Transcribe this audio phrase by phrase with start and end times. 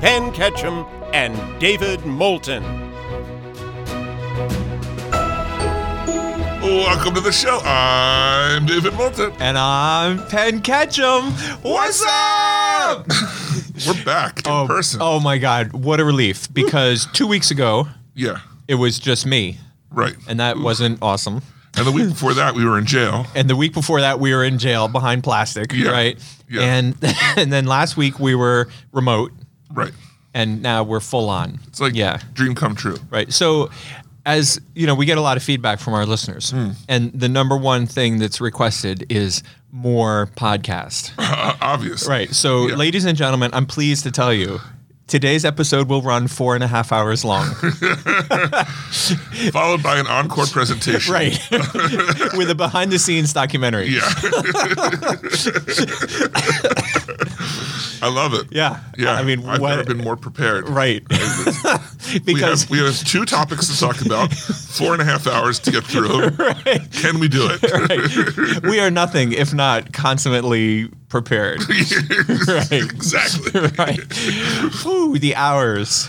[0.00, 2.62] Penn Ketchum and David Moulton.
[6.62, 7.60] Welcome to the show.
[7.64, 9.32] I'm David Moulton.
[9.40, 11.30] And I'm Penn Ketchum.
[11.62, 13.06] What's up?
[13.86, 15.00] We're back in oh, person.
[15.02, 16.52] oh my God, what a relief!
[16.52, 19.58] Because two weeks ago Yeah, it was just me,
[19.90, 20.14] right.
[20.28, 21.42] and that wasn't awesome.
[21.76, 23.26] And the week before that, we were in jail.
[23.34, 25.90] And the week before that, we were in jail behind plastic, Yeah.
[25.90, 26.18] right?
[26.48, 26.62] Yeah.
[26.62, 26.96] And
[27.36, 29.30] and then last week we were remote,
[29.72, 29.92] Right.
[30.34, 31.58] and now we're full on.
[31.68, 32.96] It's like yeah, dream come true.
[33.10, 33.32] right.
[33.32, 33.70] So.
[34.28, 36.70] As you know, we get a lot of feedback from our listeners, Hmm.
[36.88, 41.12] and the number one thing that's requested is more podcast.
[41.62, 42.08] Obvious.
[42.08, 42.34] Right.
[42.34, 42.74] So, Yeah.
[42.74, 44.60] ladies and gentlemen, I'm pleased to tell you
[45.06, 47.46] today's episode will run four and a half hours long.
[49.52, 51.12] Followed by an encore presentation.
[51.14, 51.38] right.
[52.36, 53.90] With a behind the scenes documentary.
[53.90, 54.10] Yeah.
[58.02, 58.46] I love it.
[58.50, 58.80] Yeah.
[58.96, 59.12] Yeah.
[59.12, 60.68] I mean, I've what- never been more prepared.
[60.68, 61.02] Right.
[62.14, 65.58] We because have, we have two topics to talk about, four and a half hours
[65.60, 66.28] to get through.
[66.38, 66.80] Right.
[66.92, 67.62] Can we do it?
[67.62, 71.60] right, we are nothing if not consummately prepared.
[71.68, 72.72] right.
[72.72, 73.60] exactly.
[73.76, 73.98] Right.
[74.86, 76.08] Ooh, the hours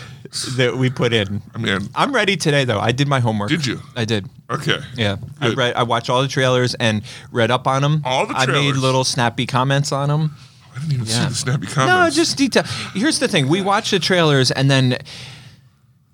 [0.56, 1.42] that we put in.
[1.54, 2.78] I mean, I'm ready today, though.
[2.80, 3.48] I did my homework.
[3.48, 3.80] Did you?
[3.96, 4.26] I did.
[4.50, 4.78] okay.
[4.94, 5.74] Yeah, I read.
[5.74, 7.02] I watched all the trailers and
[7.32, 8.02] read up on them.
[8.04, 8.48] All the trailers.
[8.48, 10.36] I made little snappy comments on them.
[10.78, 11.28] I didn't even see Yeah.
[11.28, 12.62] the snappy No, just detail.
[12.94, 14.98] Here's the thing: we watch the trailers, and then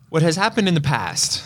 [0.08, 1.42] what has happened in the past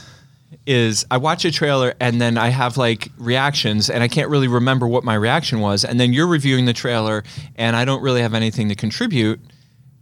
[0.67, 4.49] is I watch a trailer, and then I have like reactions, and I can't really
[4.49, 7.25] remember what my reaction was, and then you're reviewing the trailer,
[7.57, 9.41] and I don't really have anything to contribute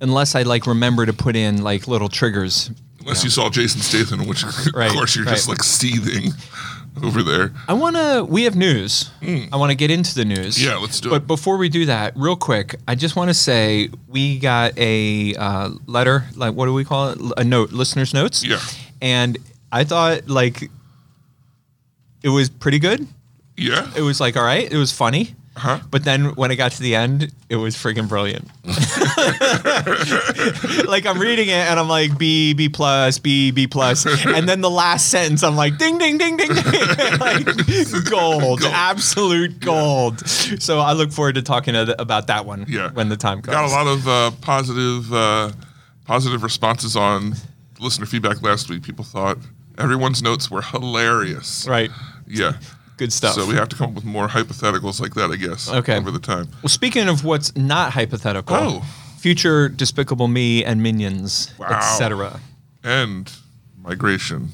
[0.01, 2.71] unless I like remember to put in like little triggers.
[3.01, 4.45] Unless you saw Jason Statham, which
[4.75, 6.33] Right, of course you're just like seething
[7.03, 7.53] over there.
[7.69, 8.27] I want to.
[8.29, 9.11] We have news.
[9.23, 10.63] I want to get into the news.
[10.63, 11.19] Yeah, let's do but it.
[11.21, 15.35] But before we do that, real quick, I just want to say we got a
[15.35, 16.25] uh, letter.
[16.35, 17.19] Like, what do we call it?
[17.37, 18.45] A note, listeners' notes.
[18.45, 18.61] Yeah.
[19.03, 19.39] And
[19.71, 20.71] I thought like
[22.23, 23.07] it was pretty good.
[23.57, 23.91] Yeah.
[23.97, 24.71] It was like all right.
[24.71, 25.35] It was funny.
[25.57, 25.81] Huh?
[25.91, 28.47] But then when it got to the end, it was freaking brilliant.
[30.87, 34.61] like I'm reading it and I'm like B B plus B B plus, and then
[34.61, 36.63] the last sentence I'm like ding ding ding ding ding,
[37.21, 37.45] like
[38.11, 38.63] gold, Gold.
[38.65, 40.27] absolute gold.
[40.29, 42.67] So I look forward to talking to- about that one.
[42.69, 42.91] Yeah.
[42.93, 43.55] when the time comes.
[43.55, 45.53] Got a lot of uh, positive, uh,
[46.05, 47.35] positive responses on
[47.81, 48.83] listener feedback last week.
[48.83, 49.39] People thought
[49.79, 51.67] everyone's notes were hilarious.
[51.69, 51.91] Right,
[52.27, 52.53] Yeah.
[52.97, 53.35] Good stuff.
[53.35, 55.69] So we have to come up with more hypotheticals like that, I guess.
[55.71, 55.97] Okay.
[55.97, 56.49] Over the time.
[56.63, 58.85] well, speaking of what's not hypothetical, Oh.
[59.19, 61.67] future Despicable Me and Minions, Wow.
[61.69, 62.41] etc.
[62.83, 63.31] And
[63.83, 64.51] migration.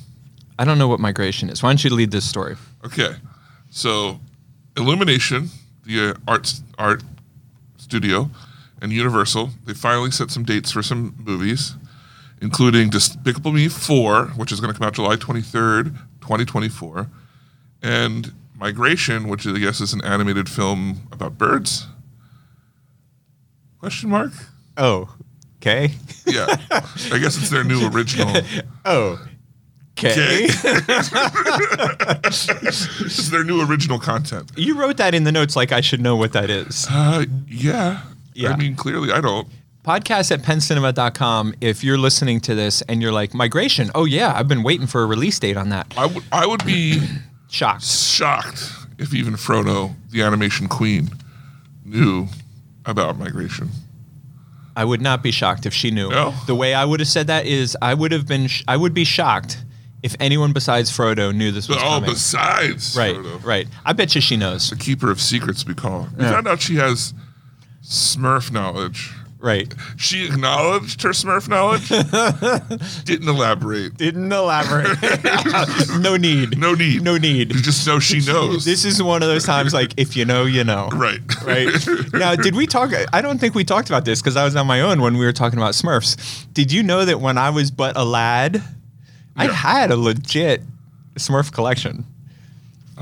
[0.59, 1.63] I don't know what migration is.
[1.63, 2.57] Why don't you lead this story?
[2.85, 3.17] Okay.
[3.71, 4.21] So
[4.77, 5.51] Illumination,
[5.85, 7.03] the uh, art art
[7.77, 8.31] studio,
[8.81, 11.75] and Universal, they finally set some dates for some movies,
[12.41, 17.07] including Despicable Me 4, which is going to come out July 23rd, 2024,
[17.83, 18.33] and
[18.63, 21.89] Migration, which I guess is an animated film about birds.
[23.81, 24.31] Question mark?
[24.77, 25.13] Oh,
[25.57, 25.91] okay.
[26.25, 26.47] Yeah.
[26.71, 28.33] I guess it's their new original.
[28.85, 29.21] Oh,
[29.99, 30.47] okay.
[32.25, 34.53] it's their new original content.
[34.57, 36.87] You wrote that in the notes like I should know what that is.
[36.89, 38.03] Uh, yeah.
[38.35, 38.53] Yeah.
[38.53, 39.49] I mean, clearly I don't.
[39.85, 41.55] Podcast at penncinema.com.
[41.61, 45.03] If you're listening to this and you're like, migration, oh yeah, I've been waiting for
[45.03, 45.93] a release date on that.
[45.97, 47.03] I would I would be
[47.53, 47.85] Shocked.
[47.85, 51.11] shocked if even Frodo, the animation queen,
[51.85, 52.29] knew
[52.87, 53.69] about migration.
[54.75, 56.09] I would not be shocked if she knew.
[56.09, 56.33] No?
[56.47, 58.95] The way I would have said that is I would have been, sh- I would
[58.95, 59.59] be shocked
[60.03, 62.11] if anyone besides Frodo knew this was But oh, coming.
[62.11, 63.69] besides right, Frodo, right.
[63.85, 64.71] I bet you she knows.
[64.71, 66.11] the keeper of secrets, we call her.
[66.17, 66.33] We Yeah.
[66.33, 67.13] found out she has
[67.85, 69.13] Smurf knowledge.
[69.43, 69.75] Right.
[69.97, 71.89] She acknowledged her Smurf knowledge,
[73.05, 73.97] didn't elaborate.
[73.97, 74.97] Didn't elaborate.
[76.01, 76.57] no need.
[76.57, 77.03] No need.
[77.03, 77.53] No need.
[77.53, 78.65] You just know she knows.
[78.65, 80.91] This is one of those times like if you know, you know.
[80.93, 81.19] right.
[81.43, 81.69] right?
[82.13, 82.93] now, did we talk?
[83.13, 85.25] I don't think we talked about this because I was on my own when we
[85.25, 86.47] were talking about Smurfs.
[86.53, 88.63] Did you know that when I was but a lad,
[89.37, 90.63] I had a legit
[91.17, 92.05] Smurf collection?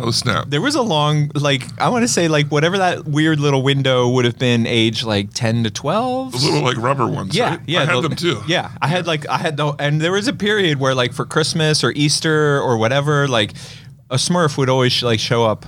[0.02, 0.46] Oh snap!
[0.48, 4.08] There was a long, like, I want to say, like, whatever that weird little window
[4.08, 6.32] would have been age like 10 to 12.
[6.32, 7.36] The little like rubber ones.
[7.36, 7.60] Yeah, right?
[7.66, 7.82] yeah.
[7.82, 8.40] I had the- them too.
[8.48, 11.24] Yeah, I had like I had the and there was a period where like for
[11.24, 13.52] Christmas or Easter or whatever, like
[14.10, 15.66] a Smurf would always like show up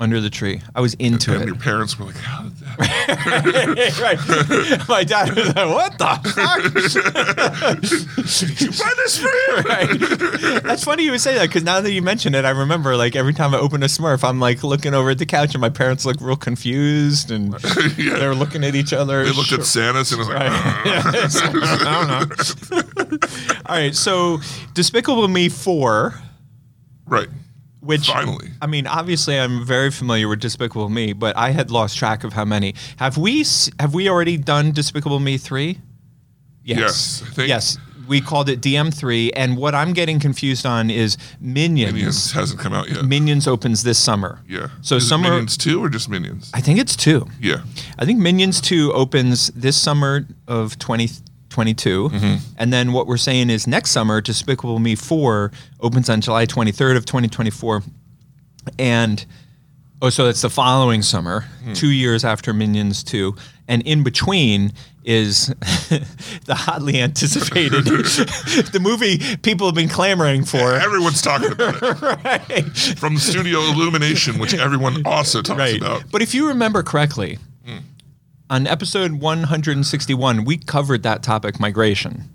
[0.00, 0.60] under the tree.
[0.74, 1.46] I was into And it.
[1.46, 4.88] your parents were like, "How did that?" right.
[4.88, 6.64] My dad was like, "What the fuck?"
[8.60, 9.64] you buy this for him?
[9.64, 10.62] right.
[10.64, 13.14] That's funny you would say that because now that you mention it, I remember like
[13.16, 15.70] every time I open a Smurf, I'm like looking over at the couch and my
[15.70, 17.52] parents look real confused and
[17.96, 18.18] Yeah.
[18.18, 19.24] they're looking at each other.
[19.24, 20.32] They looked at Santa's and was uh.
[20.32, 20.50] like,
[21.86, 23.18] I don't know.
[23.66, 24.38] All right, so
[24.74, 26.20] Despicable Me four.
[27.06, 27.28] right.
[27.84, 28.48] Which Finally.
[28.62, 32.32] I mean, obviously, I'm very familiar with Despicable Me, but I had lost track of
[32.32, 32.74] how many.
[32.96, 33.44] Have we
[33.78, 35.78] have we already done Despicable Me three?
[36.64, 37.76] Yes, I think- yes,
[38.08, 41.92] we called it DM three, and what I'm getting confused on is Minions.
[41.92, 43.04] Minions hasn't come out yet.
[43.04, 44.40] Minions opens this summer.
[44.48, 44.68] yeah.
[44.82, 45.30] So Is summer.
[45.30, 46.50] Minions two or just Minions?
[46.54, 47.26] I think it's two.
[47.40, 47.62] yeah.
[47.98, 50.78] I think Minions 2 opens this summer of
[51.54, 52.08] 2022.
[52.08, 52.54] Mm-hmm.
[52.58, 56.96] And then what we're saying is next summer, Despicable Me 4 opens on July 23rd
[56.96, 57.82] of 2024.
[58.78, 59.24] And
[60.02, 61.72] oh, so it's the following summer, hmm.
[61.74, 63.34] two years after Minions 2.
[63.68, 64.72] And in between
[65.04, 65.46] is
[66.46, 70.74] the hotly anticipated, the movie people have been clamoring for.
[70.74, 72.02] Everyone's talking about it.
[72.24, 72.76] right.
[72.98, 75.76] From Studio Illumination, which everyone also talks right.
[75.76, 76.10] about.
[76.10, 77.78] But if you remember correctly, hmm.
[78.50, 82.33] On episode 161, we covered that topic migration.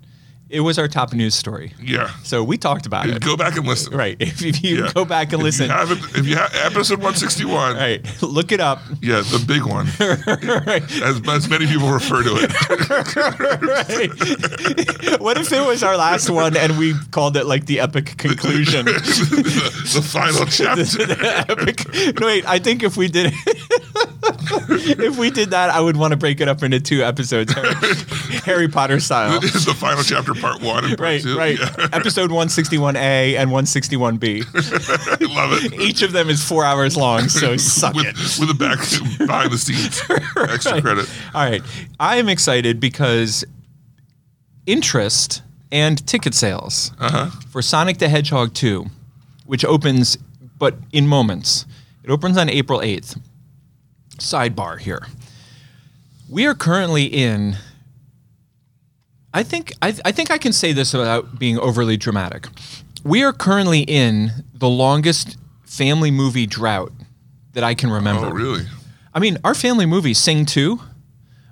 [0.50, 1.72] It was our top news story.
[1.80, 2.10] Yeah.
[2.24, 3.20] So we talked about it.
[3.22, 3.96] Go back and listen.
[3.96, 4.16] Right.
[4.18, 4.92] If, if you Yeah.
[4.92, 8.58] go back and If listen, you haven't, if you have episode 161, right, look it
[8.60, 8.80] up.
[9.00, 9.86] yeah, the big one,
[11.04, 12.50] as, as many people refer to it.
[13.62, 14.10] Right.
[15.20, 18.84] what if it was our last one and we called it like the epic conclusion?
[18.86, 20.82] the, the final chapter.
[20.84, 22.18] the epic.
[22.20, 22.44] No, wait.
[22.46, 23.32] I think if we did,
[24.98, 27.74] if we did that, I would want to break it up into two episodes, Harry,
[28.44, 29.40] Harry Potter style.
[29.40, 31.36] the final chapter, part one and part Right, two.
[31.36, 31.58] right.
[31.58, 31.88] Yeah.
[31.92, 34.44] Episode 161A and 161B.
[34.44, 35.80] I love it.
[35.80, 38.16] Each of them is four hours long, so suck with, it.
[38.38, 38.78] with the back
[39.18, 40.00] behind the scenes
[40.50, 41.08] extra credit.
[41.34, 41.62] All right.
[41.98, 43.44] I am excited because
[44.66, 45.42] interest
[45.72, 47.30] and ticket sales uh-huh.
[47.50, 48.86] for Sonic the Hedgehog 2,
[49.46, 50.16] which opens,
[50.58, 51.66] but in moments,
[52.02, 53.18] it opens on April 8th.
[54.18, 55.06] Sidebar here.
[56.28, 57.56] We are currently in.
[59.32, 62.48] I think I, I think I can say this without being overly dramatic.
[63.04, 66.92] We are currently in the longest family movie drought
[67.52, 68.26] that I can remember.
[68.26, 68.66] Oh, really?
[69.14, 70.80] I mean, our family movie, Sing 2,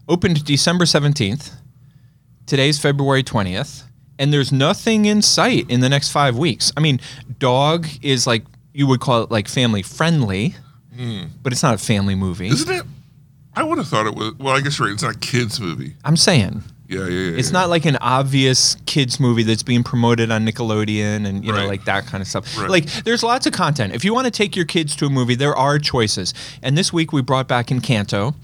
[0.08, 1.54] opened December 17th.
[2.46, 3.84] Today's February 20th.
[4.18, 6.72] And there's nothing in sight in the next five weeks.
[6.76, 7.00] I mean,
[7.38, 10.56] Dog is like, you would call it like family friendly,
[10.94, 11.24] hmm.
[11.42, 12.48] but it's not a family movie.
[12.48, 12.82] Isn't it?
[13.54, 14.34] I would have thought it was.
[14.38, 14.94] Well, I guess you're right.
[14.94, 15.94] It's not a kids' movie.
[16.04, 16.62] I'm saying.
[16.88, 17.38] Yeah, yeah, yeah.
[17.38, 17.60] It's yeah.
[17.60, 21.84] not like an obvious kids movie that's being promoted on Nickelodeon and you know like
[21.84, 22.58] that kind of stuff.
[22.58, 22.70] Right.
[22.70, 23.94] Like there's lots of content.
[23.94, 26.32] If you want to take your kids to a movie, there are choices.
[26.62, 28.34] And this week we brought back Encanto,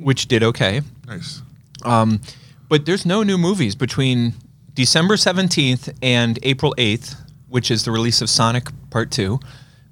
[0.00, 0.82] which did okay.
[1.08, 1.42] nice.
[1.82, 2.20] Um,
[2.68, 4.34] but there's no new movies between
[4.74, 7.16] December 17th and April 8th,
[7.48, 9.40] which is the release of Sonic Part 2.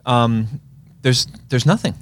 [0.04, 0.60] Um,
[1.02, 1.94] there's there's nothing.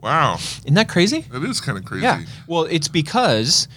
[0.00, 1.26] Wow, Isn't that crazy?
[1.30, 2.04] that is kind of crazy.
[2.04, 2.22] Yeah.
[2.46, 3.68] Well, it's because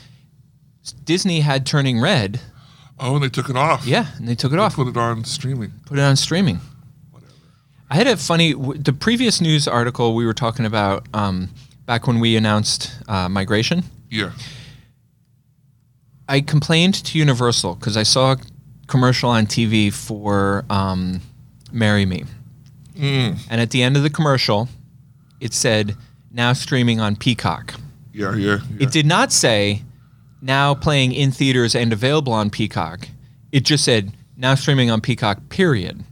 [1.03, 2.41] Disney had Turning Red.
[2.99, 3.85] Oh, and they took it off.
[3.85, 4.75] Yeah, and they took it off.
[4.75, 5.71] Put it on streaming.
[5.85, 6.59] put it on streaming.
[7.11, 7.33] Whatever.
[7.89, 8.53] I had a funny.
[8.53, 11.49] w- The previous news article we were talking about um,
[11.85, 13.83] back when we announced uh, migration.
[14.09, 14.31] Yeah.
[16.27, 18.37] I complained to Universal because I saw a
[18.87, 21.21] commercial on TV for um,
[21.71, 22.23] "Marry Me,"
[22.97, 24.69] and at the end of the commercial,
[25.41, 25.97] it said
[26.31, 27.73] "Now streaming on Peacock."
[28.13, 28.59] Yeah, yeah.
[28.71, 28.83] yeah.
[28.83, 29.81] It did not say
[30.43, 33.07] "Now playing in theaters and available on Peacock."
[33.51, 36.03] It just said "Now streaming on Peacock." Period.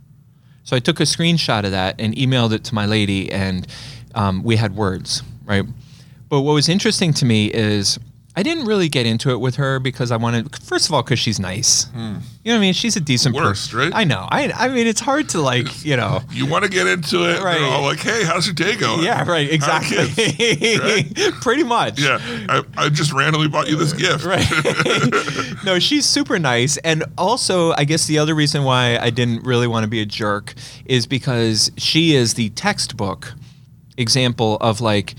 [0.63, 3.67] So I took a screenshot of that and emailed it to my lady, and
[4.15, 5.65] um, we had words, right?
[6.29, 7.99] But what was interesting to me is
[8.33, 11.19] I didn't really get into it with her because I wanted, first of all, because
[11.19, 11.83] she's nice.
[11.85, 11.97] Hmm.
[12.43, 12.73] You know what I mean?
[12.73, 13.77] She's a decent person.
[13.77, 13.91] right?
[13.93, 14.25] I know.
[14.31, 16.21] I, I mean, it's hard to like, you know.
[16.31, 17.41] You want to get into it?
[17.43, 17.61] Right.
[17.61, 19.51] All like, "Hey, how's your day going?" Yeah, right.
[19.51, 20.07] Exactly.
[20.07, 21.39] kids?
[21.41, 21.99] Pretty much.
[21.99, 24.23] Yeah, I, I just randomly bought you this gift.
[24.23, 24.45] Right.
[25.65, 26.77] no, she's super nice.
[26.77, 30.05] And also, I guess the other reason why I didn't really want to be a
[30.05, 30.53] jerk
[30.85, 33.33] is because she is the textbook
[33.97, 35.15] example of like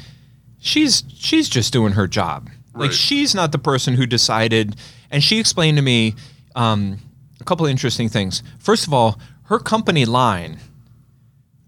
[0.61, 2.49] she's she's just doing her job.
[2.75, 2.95] Like Right.
[2.95, 4.77] she's not the person who decided
[5.11, 6.15] and she explained to me
[6.57, 6.99] um,
[7.41, 8.43] a couple of interesting things.
[8.59, 10.59] First of all, her company line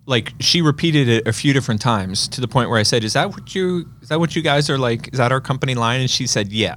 [0.06, 3.14] like she repeated it a few different times to the point where I said, "Is
[3.14, 3.88] that what you?
[4.02, 5.08] Is that what you guys are like?
[5.12, 6.76] Is that our company line?" And she said, "Yeah."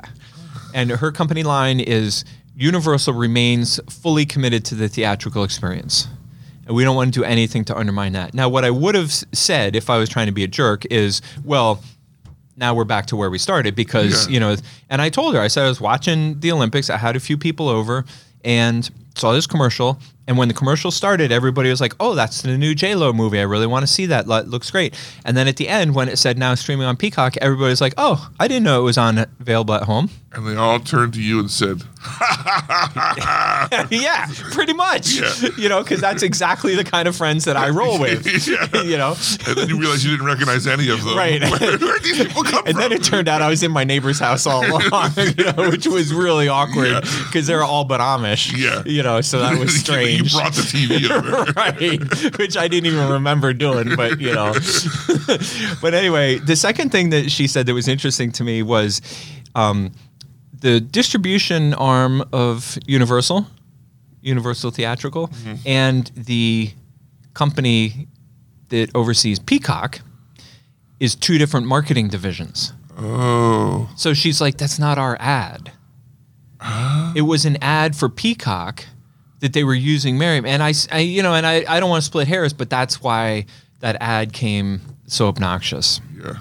[0.73, 2.23] And her company line is
[2.55, 6.07] Universal remains fully committed to the theatrical experience.
[6.65, 8.33] And we don't want to do anything to undermine that.
[8.33, 11.21] Now, what I would have said if I was trying to be a jerk is,
[11.43, 11.83] well,
[12.57, 14.33] now we're back to where we started because Yeah.
[14.33, 14.55] you know
[14.89, 17.37] and i told her i said i was watching the olympics i had a few
[17.37, 18.03] people over
[18.43, 22.57] and saw this commercial and when the commercial started everybody was like oh that's the
[22.57, 24.93] new j-lo movie i really want to see that Lo- looks great
[25.25, 27.93] and then at the end when it said now streaming on peacock everybody was like
[27.97, 31.21] oh i didn't know it was on available at home And they all turned to
[31.21, 31.81] you and said,
[33.91, 35.33] yeah pretty much Yeah.
[35.57, 38.81] you know because that's exactly the kind of friends that i roll with Yeah.
[38.83, 39.15] you know
[39.47, 41.17] and then you realize you didn't recognize any of them.
[41.17, 41.41] Right.
[41.41, 42.81] Where, where these people come And from?
[42.81, 45.87] then it turned out I was in my neighbor's house all along, you know, which
[45.87, 48.55] was really awkward because they're all but Amish.
[48.55, 48.83] Yeah.
[48.85, 50.16] You know, so that was strange.
[50.17, 51.51] You brought the TV over.
[51.55, 52.37] right.
[52.37, 54.53] Which I didn't even remember doing, but you know.
[55.81, 59.01] but anyway, the second thing that she said that was interesting to me was
[59.55, 59.91] um,
[60.59, 63.47] the distribution arm of Universal,
[64.21, 65.29] Universal Theatrical,
[65.65, 66.71] and the
[67.33, 68.07] company
[68.69, 70.01] that oversees Peacock
[70.99, 72.73] is two different marketing divisions.
[72.97, 75.71] Oh, So she's like, that's not our ad.
[77.15, 78.85] It was an ad for Peacock
[79.39, 80.49] that they were using Marry Me.
[80.49, 83.01] And I, I- you know, and I, I don't want to split hairs, but that's
[83.01, 83.45] why
[83.79, 86.01] that ad came so obnoxious.
[86.23, 86.37] yeah.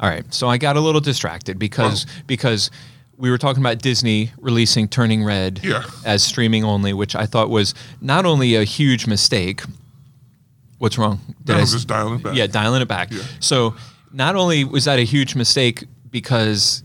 [0.00, 0.24] All right.
[0.34, 2.72] So I got a little distracted because because
[3.16, 5.84] we were talking about Disney releasing Turning Red Yeah.
[6.04, 9.62] as streaming only, which I thought was not only a huge mistake.
[10.78, 11.20] What's wrong?
[11.44, 12.34] Did No, I just dialing it back.
[12.34, 13.12] Yeah, dialing it back.
[13.12, 13.22] Yeah.
[13.38, 13.76] So
[14.12, 16.82] not only was that a huge mistake because,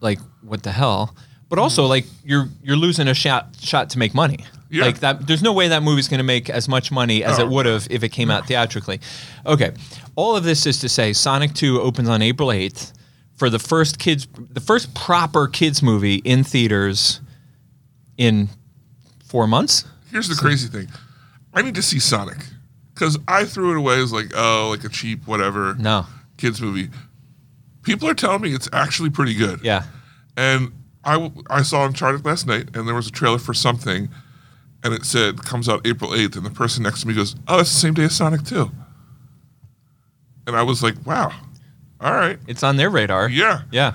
[0.00, 1.14] like, what the hell,
[1.48, 1.90] but also mm-hmm.
[1.90, 4.44] like you're you're losing a shot shot to make money.
[4.72, 4.84] Yeah.
[4.86, 7.44] Like that, there's no way that movie's going to make as much money as No.
[7.44, 9.00] it would have if it came out theatrically.
[9.46, 9.72] Okay,
[10.16, 12.92] all of this is to say, Sonic Two opens on April 8th
[13.36, 17.20] for the first kids, the first proper kids movie in theaters
[18.16, 18.48] in
[19.26, 19.84] four months.
[20.10, 20.88] Here's the crazy thing.
[21.54, 22.38] I need to see Sonic
[22.94, 26.06] because I threw it away as like, oh, like a cheap whatever No,
[26.38, 26.88] kids movie.
[27.82, 29.60] People are telling me it's actually pretty good.
[29.62, 29.82] yeah,
[30.36, 30.72] And
[31.04, 34.08] I, I saw Uncharted last night, and there was a trailer for something,
[34.84, 37.60] and it said comes out April 8th, and the person next to me goes, "Oh,
[37.60, 38.70] it's the same day as Sonic 2."
[40.46, 41.32] And I was like, "Wow,
[42.00, 43.28] all right, it's on their radar.
[43.28, 43.92] yeah, Yeah.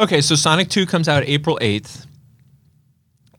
[0.00, 2.06] Okay, so Sonic 2 comes out April 8th.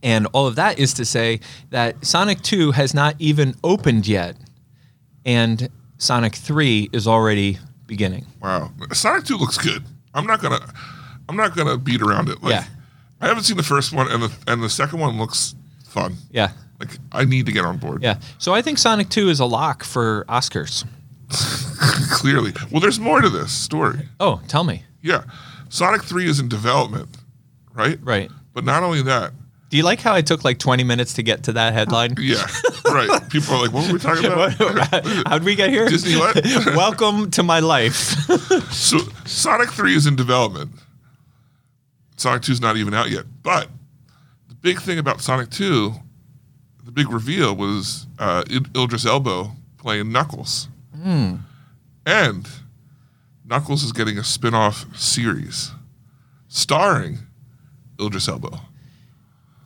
[0.03, 1.39] And all of that is to say
[1.71, 4.35] that Sonic 2 has not even opened yet.
[5.25, 8.25] And Sonic 3 is already beginning.
[8.41, 9.83] wow." Sonic 2 looks good.
[10.13, 10.59] I'm not gonna,
[11.27, 12.41] I'm not gonna beat around it.
[12.43, 12.63] Like, Yeah.
[13.21, 15.53] I haven't seen the first one, and the and the second one looks
[15.85, 16.15] fun.
[16.31, 16.51] Yeah.
[16.79, 18.01] Like I need to get on board.
[18.01, 18.19] Yeah.
[18.37, 20.85] So I think Sonic 2 is a lock for Oscars.
[22.11, 24.07] Clearly, well, there's more to this story.
[24.19, 24.83] Oh, tell me.
[25.01, 25.23] Yeah,
[25.69, 27.17] Sonic 3 is in development,
[27.73, 27.99] right?
[28.01, 28.31] Right.
[28.53, 29.31] But not only that,
[29.69, 32.15] Do you like how I took like 20 minutes to get to that headline?
[32.19, 32.45] Yeah,
[32.85, 33.29] right.
[33.29, 34.53] People are like, "What were we talking about?"
[35.27, 35.87] How'd we get here?
[35.87, 36.43] Disney what?
[36.75, 37.95] Welcome to my life.
[38.73, 40.71] so Sonic Three is in development.
[42.17, 43.25] Sonic Two is not even out yet.
[43.43, 43.69] But
[44.47, 45.93] the big thing about Sonic Two,
[46.89, 50.67] the big reveal was uh, Il- Idris Elba playing Knuckles,
[51.03, 52.49] and
[53.45, 55.71] Knuckles is getting a spin-off series
[56.47, 57.19] starring
[58.01, 58.59] Idris Elbow.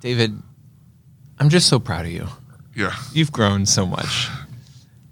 [0.02, 0.38] David,
[1.40, 2.28] I'm just so proud of you.
[2.76, 4.28] Yeah, You've grown so much.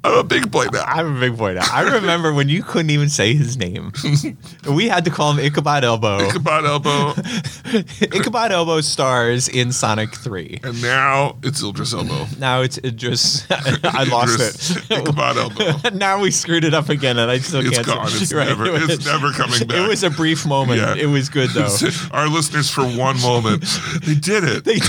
[0.04, 0.84] I'm a big boy now.
[0.84, 1.66] I'm a big boy now.
[1.72, 3.92] I remember when you couldn't even say his name.
[4.70, 6.18] we had to call him Ichabod Elbow.
[6.28, 7.14] Ichabod Elbow,
[8.02, 10.62] Ichabod Elbow stars in Sonic 3.
[10.64, 12.28] and now it's Idris Elba.
[12.40, 14.92] Now it's it just I lost Idris it.
[15.02, 15.90] Ichabod Elbow.
[15.96, 17.86] now we screwed it up again, and I still It's can't.
[17.86, 18.08] gone.
[18.08, 19.78] It's never- it it's never coming back.
[19.78, 20.80] It was a brief moment.
[20.80, 20.96] Yeah.
[20.96, 21.70] It was good though.
[22.12, 23.64] Our listeners, for one moment,
[24.04, 24.64] they did it.
[24.66, 24.80] They,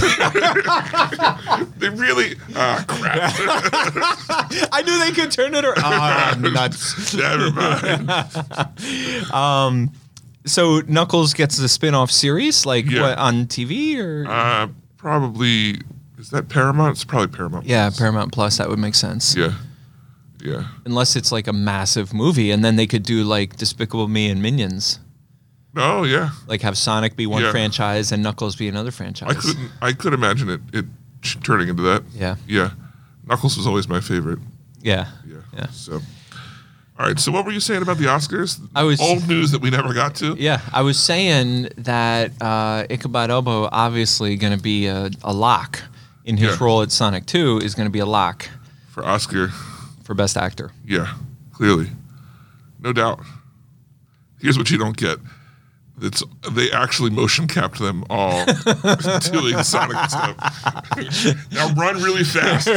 [1.90, 2.36] really.
[2.56, 3.32] Ah, crap.
[4.72, 5.74] I knew they could turn it around.
[5.78, 7.14] Ah, nuts.
[7.14, 8.10] Never mind.
[10.44, 13.02] So Knuckles gets the spin-off series, like Yeah.
[13.02, 14.66] what on TV or Uh,
[14.96, 15.80] probably.
[16.18, 16.92] Is that Paramount?
[16.96, 17.66] It's probably Paramount.
[17.66, 18.56] yeah, Paramount Plus.
[18.58, 19.36] That would make sense.
[19.36, 19.52] Yeah.
[20.42, 20.64] Yeah.
[20.84, 24.42] Unless it's like a massive movie, and then they could do like Despicable Me and
[24.42, 24.98] Minions,
[25.76, 26.30] Oh yeah.
[26.48, 27.52] like have Sonic be one Yeah.
[27.52, 29.30] franchise and Knuckles be another franchise.
[29.30, 29.70] I couldn't.
[29.80, 30.60] I could imagine it.
[30.72, 30.86] It
[31.44, 32.02] turning into that.
[32.12, 32.34] Yeah.
[32.48, 32.70] Yeah.
[33.28, 34.40] Knuckles was always my favorite.
[34.82, 35.06] Yeah.
[35.26, 35.36] Yeah.
[35.56, 35.66] Yeah.
[35.70, 36.00] So.
[36.98, 37.18] All right.
[37.18, 38.60] So what were you saying about the Oscars?
[38.74, 40.34] I was- old news that we never got to.
[40.38, 45.80] Yeah, I was saying that uh, Ichabod Elbow obviously going to be a, a lock
[46.24, 46.64] in his Yeah.
[46.64, 48.48] role at Sonic Two is going to be a lock.
[48.90, 49.48] For Oscar.
[50.04, 50.70] for Best Actor.
[50.84, 51.14] Yeah,
[51.52, 51.88] clearly,
[52.80, 53.20] no doubt.
[54.40, 55.18] Here's what you don't get:
[56.02, 58.44] it's they actually motion capped them all
[59.30, 60.36] doing Sonic stuff.
[61.52, 62.68] now run really fast.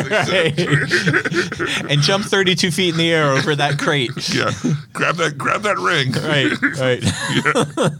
[1.89, 4.11] and jump 32 feet in the air over that crate.
[4.33, 4.51] yeah,
[4.93, 6.11] grab that, grab that ring.
[6.13, 7.91] Right, right.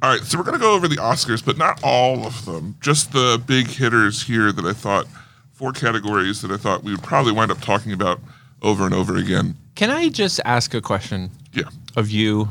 [0.00, 2.76] All right, so we're gonna go over the Oscars, but not all of them.
[2.80, 5.06] Just the big hitters here that I thought
[5.52, 8.20] four categories that I thought we would probably wind up talking about
[8.62, 9.56] over and over again.
[9.74, 11.64] Can I just ask a question Yeah,
[11.96, 12.48] of you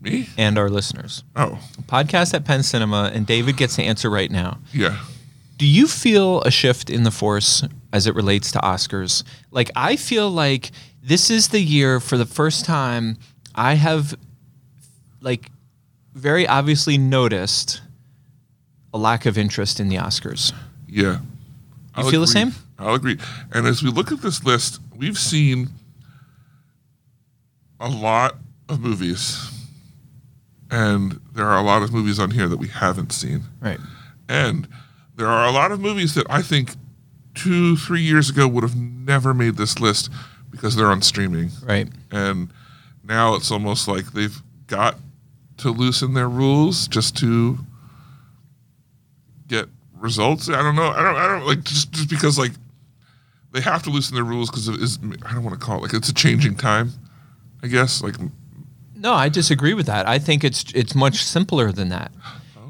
[0.00, 0.28] me.
[0.36, 1.24] and our listeners?
[1.36, 4.58] Oh, Podcast at Penn Cinema, and David gets to answer right now.
[4.72, 4.98] yeah.
[5.56, 9.24] Do you feel a shift in the force as it relates to Oscars?
[9.50, 10.70] Like, I feel like
[11.02, 13.16] this is the year for the first time
[13.56, 14.16] I have,
[15.20, 15.50] like,
[16.14, 17.80] very obviously noticed
[18.94, 20.52] a lack of interest in the Oscars.
[20.86, 21.18] Yeah.
[21.96, 22.52] You feel the same?
[22.78, 23.18] I'll agree.
[23.52, 25.70] And as we look at this list, we've seen
[27.80, 28.36] a lot
[28.68, 29.50] of movies.
[30.70, 33.42] And there are a lot of movies on here that we haven't seen.
[33.60, 33.80] Right.
[34.28, 34.68] And
[35.16, 36.72] there are a lot of movies that I think
[37.34, 40.10] two, three years ago would have never made this list
[40.50, 41.50] because they're on streaming.
[41.64, 41.88] Right.
[42.10, 42.52] And
[43.04, 44.96] now it's almost like they've got
[45.58, 47.58] to loosen their rules just to
[49.46, 49.66] get
[50.00, 50.48] results.
[50.48, 50.88] I don't know.
[50.88, 51.16] I don't.
[51.16, 52.52] I don't like just just because like
[53.52, 54.98] they have to loosen their rules because it is.
[55.24, 56.92] I don't want to call it like it's a changing time.
[57.62, 58.14] I guess like
[59.00, 60.06] No, I disagree with that.
[60.08, 62.10] I think it's it's much simpler than that.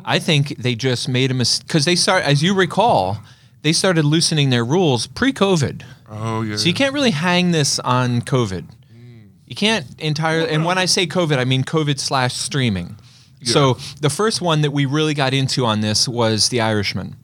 [0.04, 3.18] I think they just made a mistake because they start, as you recall,
[3.62, 5.82] they started loosening their rules pre-COVID.
[6.08, 6.56] oh yeah.
[6.56, 8.64] So you can't really hang this on COVID.
[8.90, 9.26] Hmm.
[9.47, 10.50] You can't entirely.
[10.50, 12.97] And when I say COVID, I mean COVID slash streaming.
[13.44, 17.14] So the first one that we really got into on this was The Irishman,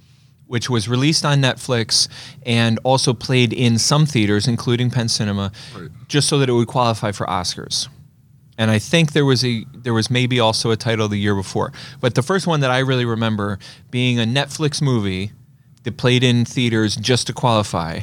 [0.46, 2.06] which was released on Netflix
[2.46, 5.90] and also played in some theaters, including Penn Cinema, Right.
[6.06, 7.88] just so that it would qualify for Oscars.
[8.56, 11.72] And I think there was a there was maybe also a title the year before,
[12.00, 13.58] but the first one that I really remember
[13.90, 15.32] being a Netflix movie
[15.82, 18.00] that played in theaters just to qualify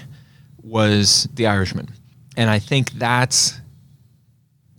[0.62, 1.90] was The Irishman,
[2.36, 3.60] and I think that's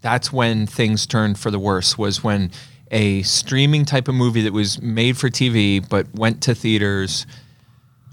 [0.00, 1.96] that's when things turned for the worse.
[1.96, 2.50] Was when
[2.90, 7.26] a streaming type of movie that was made for TV but went to theaters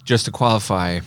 [0.05, 1.01] just to qualify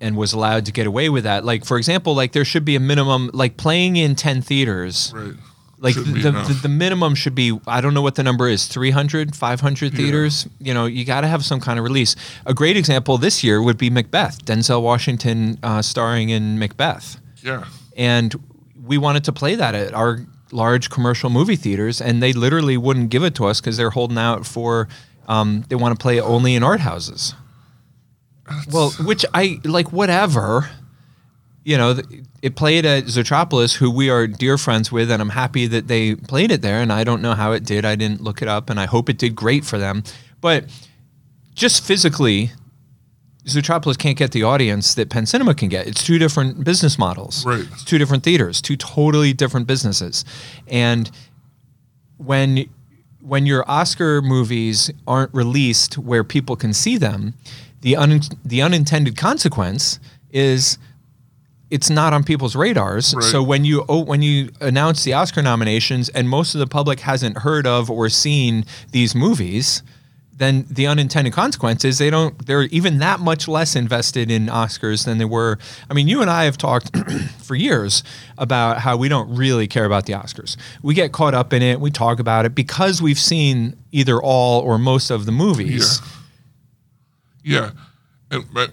[0.00, 1.44] and was allowed to get away with that.
[1.44, 5.12] Like for example, like there should be a minimum like playing in 10 theaters.
[5.14, 5.34] right.
[5.80, 9.34] Like the, the, the, minimum should be I don't know what the number is 300
[9.34, 10.46] 500 theaters?
[10.58, 12.16] You know you got to have some kind of release.
[12.44, 17.18] A great example this year would be Macbeth Denzel Washington uh, starring in Macbeth.
[17.42, 17.64] Yeah.
[17.96, 18.34] and
[18.84, 23.08] we wanted to play that at our large commercial movie theaters and they literally wouldn't
[23.08, 24.86] give it to us because they're holding out for
[25.28, 27.34] um, they want to play it only in art houses.
[28.70, 30.68] Well which i like whatever
[31.64, 32.00] you know
[32.42, 36.14] it played at Zoetropolis, who we are dear friends with, and I'm happy that they
[36.14, 36.80] played it there.
[36.80, 37.84] And I don't know how it did.
[37.84, 40.02] I didn't look it up, and I hope it did great for them.
[40.40, 40.64] But
[41.54, 42.50] just physically,
[43.46, 45.86] Zoetropolis can't get the audience that Penn Cinema can get.
[45.86, 47.44] It's two different business models.
[47.44, 47.66] Right.
[47.72, 50.24] It's two different theaters, two totally different businesses.
[50.66, 51.10] And
[52.16, 52.68] when
[53.20, 57.34] when your Oscar movies aren't released where people can see them,
[57.82, 60.78] the un, the unintended consequence is
[61.70, 63.14] it's not on people's radars.
[63.14, 63.24] Right.
[63.24, 67.00] So when you oh, when you announce the Oscar nominations and most of the public
[67.00, 69.82] hasn't heard of or seen these movies,
[70.40, 75.04] then the unintended consequence is they don't they're even that much less invested in Oscars
[75.04, 75.58] than they were.
[75.88, 76.90] I mean, you and I have talked
[77.42, 78.02] for years
[78.36, 80.56] about how we don't really care about the Oscars.
[80.82, 84.62] We get caught up in it, we talk about it because we've seen either all
[84.62, 86.00] or most of the movies.
[87.42, 87.70] Yeah.
[88.30, 88.68] And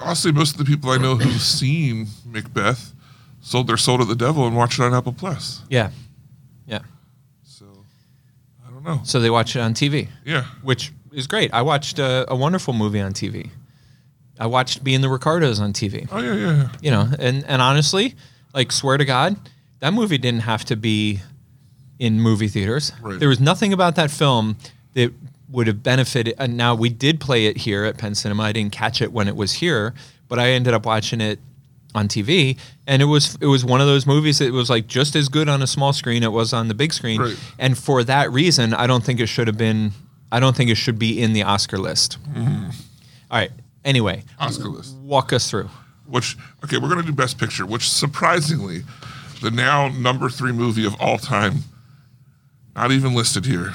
[0.00, 2.92] honestly, most of the people I know who've seen Macbeth
[3.40, 5.62] sold their soul to the devil and watched it on Apple Plus.
[5.68, 5.90] Yeah.
[6.66, 6.80] Yeah.
[7.44, 7.66] So
[8.66, 9.00] I don't know.
[9.04, 10.08] So they watch it on TV.
[10.24, 10.44] Yeah.
[10.62, 11.52] which is great.
[11.54, 13.50] I watched a, a wonderful movie on TV.
[14.38, 16.08] I watched Being the Ricardos on TV.
[16.10, 16.68] Oh yeah, yeah, yeah.
[16.80, 18.16] You know, and and honestly,
[18.52, 19.36] like swear to God,
[19.78, 21.20] that movie didn't have to be
[22.00, 22.92] in movie theaters.
[23.00, 23.18] Right.
[23.20, 24.56] There was nothing about that film
[24.94, 25.12] that
[25.54, 26.34] would have benefited.
[26.38, 28.42] And now we did play it here at Penn Cinema.
[28.42, 29.94] I didn't catch it when it was here,
[30.28, 31.38] but I ended up watching it
[31.94, 35.14] on TV, and it was it was one of those movies that was like just
[35.14, 37.36] as good on a small screen it was on the big screen, Right.
[37.56, 39.92] and for that reason, I don't think it should have been.
[40.32, 42.18] I don't think it should be in the Oscar list.
[42.32, 42.64] Mm-hmm.
[43.30, 43.52] All right.
[43.84, 44.96] Anyway, Oscar list.
[44.96, 45.70] walk us through.
[46.06, 48.82] Which okay, we're gonna do Best Picture, which surprisingly,
[49.40, 51.58] the now number three movie of all time,
[52.74, 53.72] not even listed here,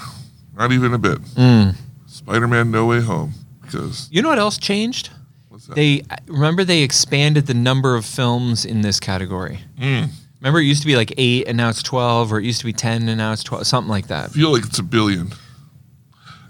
[0.59, 1.19] not even a bit.
[1.35, 1.73] Mm.
[2.05, 5.09] Spider-Man: No Way Home, because You know what else changed?
[5.47, 5.75] What's that?
[5.75, 9.61] They remember they expanded the number of films in this category.
[9.79, 10.09] Mm.
[10.41, 12.65] Remember, it used to be like eight, and now it's twelve, or it used to
[12.65, 14.25] be ten, and now it's twelve, something like that.
[14.25, 15.31] I feel like it's a billion.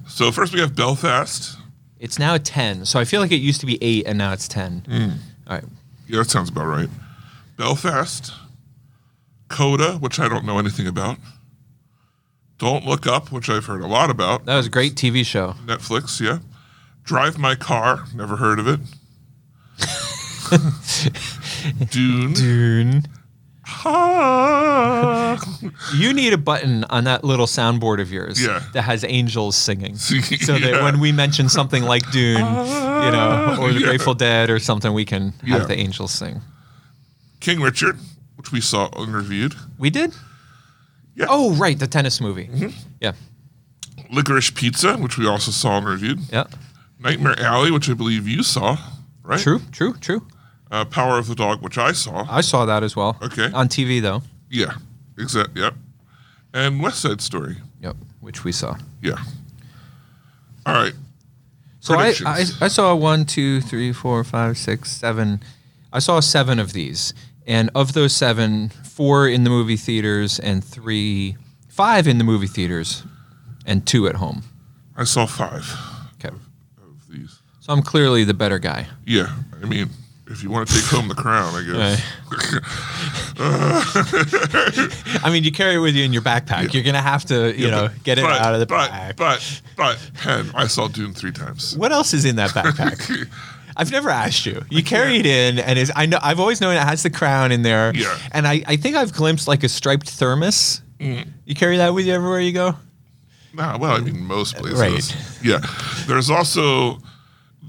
[0.07, 1.57] So first we have Belfast.
[1.99, 4.47] It's now ten, so I feel like it used to be eight, and now it's
[4.47, 4.81] ten.
[4.87, 5.13] Mm.
[5.47, 5.63] All right,
[6.07, 6.89] Yeah, that sounds about right.
[7.57, 8.31] Belfast,
[9.49, 11.17] Coda, which I don't know anything about.
[12.59, 14.45] Don't Look Up, which I've heard a lot about.
[14.45, 15.55] that was a great TV show.
[15.65, 16.39] Netflix, yeah.
[17.03, 18.79] Drive My Car, never heard of it.
[21.89, 22.33] Dune.
[22.33, 23.03] Dune.
[23.85, 25.37] Ah.
[25.95, 28.63] You need a button on that little soundboard of yours Yeah.
[28.73, 30.15] that has angels singing, so
[30.59, 33.85] that when we mention something like Dune, you know, or the Yeah.
[33.87, 35.65] Grateful Dead or something, we can have Yeah.
[35.65, 36.41] the angels sing.
[37.39, 37.99] King Richard,
[38.35, 39.55] which we saw and reviewed.
[39.77, 40.13] We did.
[41.19, 41.25] Yeah.
[41.29, 42.49] Oh, right, the tennis movie.
[43.01, 43.11] Yeah,
[44.11, 46.19] Licorice Pizza, which we also saw and reviewed.
[46.31, 46.45] yeah.
[46.99, 48.77] Nightmare Alley, which I believe you saw,
[49.23, 49.39] right?
[49.39, 50.25] True, true, true.
[50.71, 52.25] Uh, Power of the Dog, which I saw.
[52.29, 53.17] I saw that as well.
[53.21, 53.49] Okay.
[53.53, 54.21] On TV though.
[54.49, 54.73] Yeah,
[55.17, 55.57] exact.
[55.57, 55.73] Yep.
[56.53, 57.57] And West Side Story.
[57.81, 58.75] Yep, which we saw.
[59.01, 59.17] Yeah.
[60.65, 60.93] All right.
[61.81, 65.41] So I, I I saw one, two, three, four, five, six, seven.
[65.93, 67.13] I saw seven of these,
[67.49, 71.35] and of those seven, four in the movie theaters and three,
[71.67, 73.03] five in the movie theaters,
[73.65, 74.43] and two at home.
[74.95, 75.65] I saw five
[76.15, 76.29] Okay.
[76.29, 77.39] of these.
[77.61, 78.87] So I'm clearly the better guy.
[79.05, 79.35] Yeah.
[79.61, 79.89] I mean,
[80.27, 82.01] if you want to take home the crown, I guess.
[85.23, 86.73] I mean, you carry it with you in your backpack.
[86.73, 89.15] You're gonna have to, you know, But- get it but- out of the but, back.
[89.17, 91.75] But, but, Penn, I saw Dune three times.
[91.77, 93.27] What else is in that backpack?
[93.79, 94.61] I've never asked you.
[94.69, 97.53] You carry it in, and is I know I've always known it has the crown
[97.53, 97.93] in there.
[97.95, 98.17] Yeah.
[98.33, 100.81] And I, I think I've glimpsed like a striped thermos.
[100.99, 102.75] You carry that with you everywhere you go.
[103.53, 104.79] Nah, well, I mean, most places.
[105.15, 105.45] Right.
[105.45, 105.59] Yeah.
[106.07, 106.99] There's also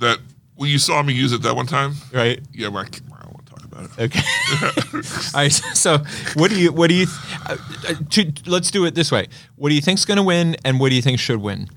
[0.01, 0.19] that,
[0.57, 1.95] well, you saw me use it that one time.
[2.13, 2.41] Right.
[2.53, 4.01] Yeah, well, I I don't want to talk about it.
[4.01, 4.21] Okay.
[5.35, 5.53] All right.
[5.53, 5.99] So,
[6.35, 7.07] what do you what do you
[7.47, 7.57] uh,
[7.89, 9.29] uh, to, let's do it this way.
[9.55, 11.69] What do you think's going to win, and what do you think should win?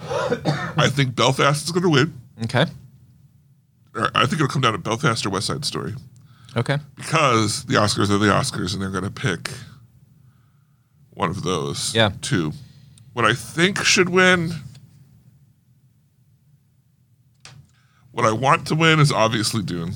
[0.00, 2.20] I think Belfast is going to win.
[2.44, 2.66] Okay.
[3.94, 5.94] I think it'll come down to Belfast or West Side Story
[6.56, 6.78] Okay.
[6.96, 9.50] because the Oscars are the Oscars and they're going to pick
[11.10, 11.94] one of those.
[11.94, 12.10] Yeah.
[12.22, 12.52] Two.
[13.12, 14.52] What I think should win.
[18.10, 19.92] What I want to win is obviously Dune,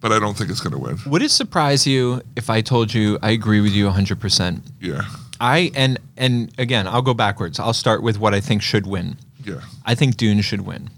[0.00, 0.98] but I don't think it's going to win.
[1.06, 4.20] Would it surprise you if I told you I agree with you 100?
[4.20, 5.02] percent Yeah.
[5.40, 7.58] I and and again, I'll go backwards.
[7.58, 9.16] I'll start with what I think should win.
[9.44, 9.60] Yeah.
[9.84, 10.90] I think Dune should win.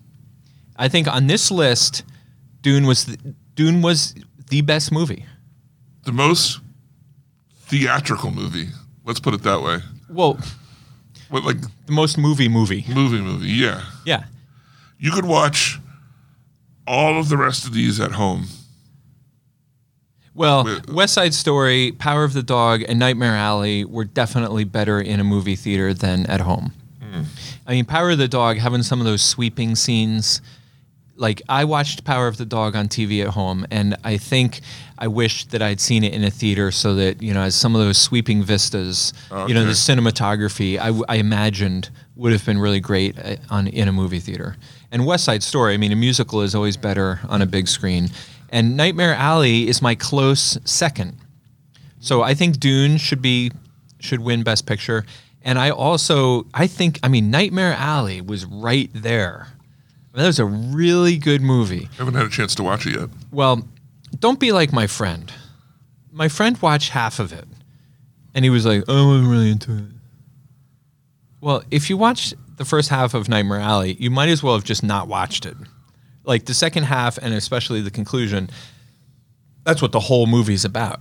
[0.78, 2.04] I think on this list,
[2.62, 4.14] Dune was the, Dune was
[4.48, 5.26] the best movie.
[6.04, 6.60] The most
[7.62, 8.68] theatrical movie.
[9.04, 9.78] Let's put it that way.
[10.08, 10.38] Well,
[11.28, 12.84] What, like the most movie movie.
[12.88, 13.48] movie movie.
[13.50, 13.82] Yeah.
[14.06, 14.24] Yeah.
[14.98, 15.78] You could watch
[16.86, 18.46] all of the rest of these at home.
[20.34, 20.88] Well, Wait.
[20.90, 25.24] West Side Story, Power of the Dog, and Nightmare Alley were definitely better in a
[25.24, 26.72] movie theater than at home.
[27.02, 27.22] Hmm.
[27.66, 30.40] I mean, Power of the Dog having some of those sweeping scenes.
[31.18, 34.60] Like I watched Power of the Dog on TV at home, and I think
[34.98, 37.74] I wish that I'd seen it in a theater so that you know, as some
[37.74, 39.72] of those sweeping vistas, you know, the Okay.
[39.72, 44.56] cinematography I, imagined would have been really great uh, on in a movie theater.
[44.90, 48.10] And West Side Story, I mean, a musical is always better on a big screen.
[48.50, 51.18] And Nightmare Alley is my close second.
[52.00, 53.50] So I think Dune should be
[54.00, 55.04] should win Best Picture.
[55.42, 59.48] And I also I think I mean Nightmare Alley was right there.
[60.18, 61.88] That was a really good movie.
[61.92, 63.08] I haven't had a chance to watch it yet.
[63.30, 63.68] Well,
[64.18, 65.32] don't be like my friend.
[66.10, 67.46] My friend watched half of it,
[68.34, 69.84] and he was like, "Oh, I wasn't really into it."
[71.40, 74.64] Well, if you watch the first half of Nightmare Alley, you might as well have
[74.64, 75.56] just not watched it.
[76.24, 78.50] Like the second half, and especially the conclusion,
[79.62, 80.98] that's what the whole movie's about.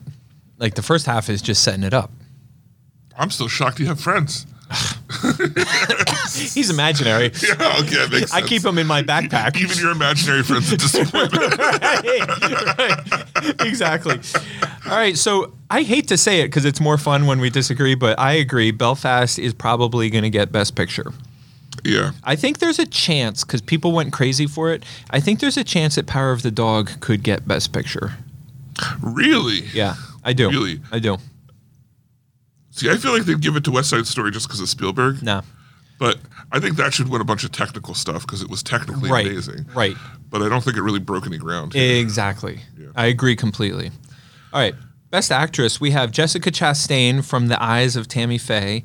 [0.59, 2.11] Like the first half is just setting it up.
[3.17, 4.45] I'm still shocked you have friends.
[6.33, 7.31] He's imaginary.
[7.41, 9.55] Yeah, okay, that makes I keep him in my backpack.
[9.61, 11.57] Even your imaginary friends are disappointment.
[11.57, 13.55] right.
[13.65, 14.19] Exactly.
[14.85, 15.17] All right.
[15.17, 18.33] So I hate to say it because it's more fun when we disagree, but I
[18.33, 18.71] agree.
[18.71, 21.11] Belfast is probably going to get Best Picture.
[21.83, 22.11] yeah.
[22.23, 24.83] I think there's a chance because people went crazy for it.
[25.09, 28.13] I think there's a chance that Power of the Dog could get Best Picture.
[29.01, 29.61] Really?
[29.73, 30.49] Yeah, I do.
[30.49, 30.81] Really?
[30.91, 31.17] I do.
[32.77, 35.21] See, I feel like they'd give it to West Side Story just because of Spielberg.
[35.23, 35.41] No.
[35.99, 36.19] But
[36.51, 39.25] I think that should win a bunch of technical stuff because it was technically Right.
[39.25, 39.65] amazing.
[39.73, 39.97] Right.
[40.29, 41.75] But I don't think it really broke any ground.
[41.75, 42.61] Exactly.
[42.79, 42.87] Yeah.
[42.95, 43.89] I agree completely.
[44.53, 44.75] All right.
[45.09, 48.83] Best actress, we have Jessica Chastain from The Eyes of Tammy Faye,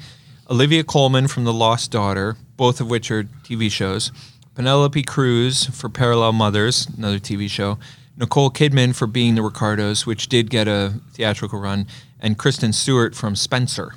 [0.48, 4.11] Olivia Colman from The Lost Daughter, both of which are TV shows,
[4.55, 7.78] Penelope Cruz for Parallel Mothers, another TV show.
[8.16, 11.87] Nicole Kidman for Being the Ricardos, which did get a theatrical run,
[12.22, 13.92] and Kristen Stewart from Spencer,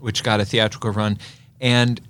[0.00, 1.18] which got a theatrical run.
[1.60, 2.00] And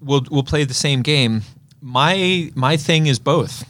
[0.00, 1.42] we'll we'll play the same game.
[1.80, 3.64] My my thing is both.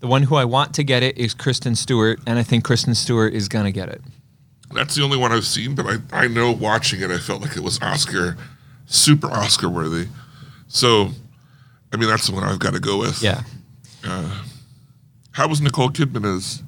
[0.00, 2.94] The one who I want to get it is Kristen Stewart, and I think Kristen
[2.94, 4.00] Stewart is gonna get it.
[4.72, 7.56] That's the only one I've seen, but I, I know watching it, I felt like
[7.56, 8.36] it was Oscar,
[8.86, 10.08] super Oscar worthy.
[10.66, 11.10] So,
[11.92, 13.22] I mean, that's the one I've got to go with.
[13.22, 13.42] Yeah.
[14.04, 14.42] Uh,
[15.32, 16.64] how was Nicole Kidman as?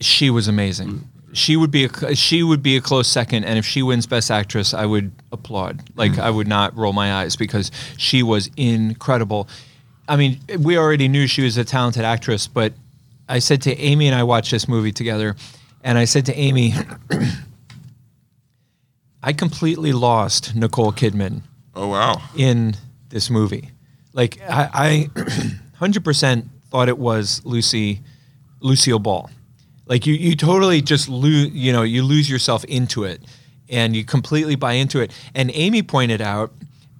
[0.00, 0.88] She was amazing.
[0.88, 1.04] Mm.
[1.32, 4.30] She would be a she would be a close second, and if she wins Best
[4.30, 5.82] Actress, I would applaud.
[5.94, 6.20] Like mm.
[6.20, 9.48] I would not roll my eyes because she was incredible.
[10.08, 12.72] I mean, we already knew she was a talented actress, but
[13.28, 15.36] I said to Amy and I watched this movie together,
[15.84, 16.72] and I said to Amy,
[19.22, 21.42] I completely lost Nicole Kidman
[21.74, 22.74] Oh wow, in
[23.10, 23.70] this movie.
[24.14, 25.20] Like I, I
[25.80, 28.00] 100% thought it was Lucy,
[28.60, 29.30] Lucille Ball.
[29.88, 33.22] Like you, you totally just lose, you know, you lose yourself into it,
[33.68, 35.12] and you completely buy into it.
[35.34, 36.52] And Amy pointed out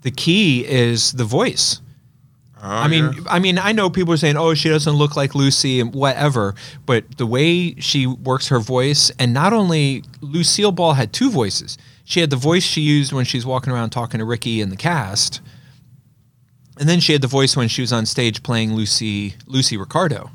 [0.03, 1.81] the key is the voice.
[2.61, 3.21] Oh, I mean, yeah.
[3.29, 6.55] I mean, I know people are saying, "Oh, she doesn't look like Lucy and whatever,"
[6.87, 11.79] but the way she works her voice, and not only Lucille Ball had two voices.
[12.05, 14.77] She had the voice she used when she's walking around talking to Ricky and the
[14.77, 15.41] cast,
[16.81, 20.31] and then she had the voice when she was on stage playing Lucy Lucy Ricardo.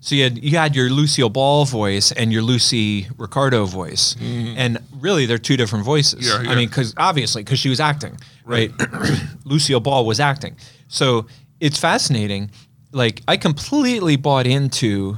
[0.00, 4.78] So you had you had your Lucille Ball voice and your Lucy Ricardo voice, and
[5.00, 6.26] really they're two different voices.
[6.26, 6.44] Mm-hmm.
[6.44, 8.72] Yeah, I mean, because obviously because she was acting, right?
[9.44, 10.56] Lucille Ball was acting,
[10.86, 11.26] so
[11.58, 12.50] it's fascinating.
[12.92, 15.16] Like I completely bought into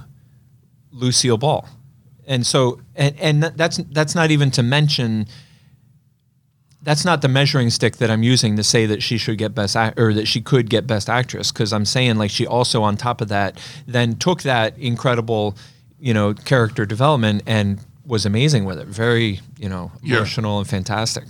[0.93, 1.69] Lucille Ball,
[2.27, 5.27] and so and and that's that's not even to mention
[6.83, 9.77] that's not the measuring stick that I'm using to say that she should get best
[9.77, 12.97] act- or that she could get best actress because I'm saying like she also on
[12.97, 15.57] top of that then took that incredible
[15.99, 20.17] you know character development and was amazing with it very you know Yeah.
[20.17, 21.25] emotional and fantastic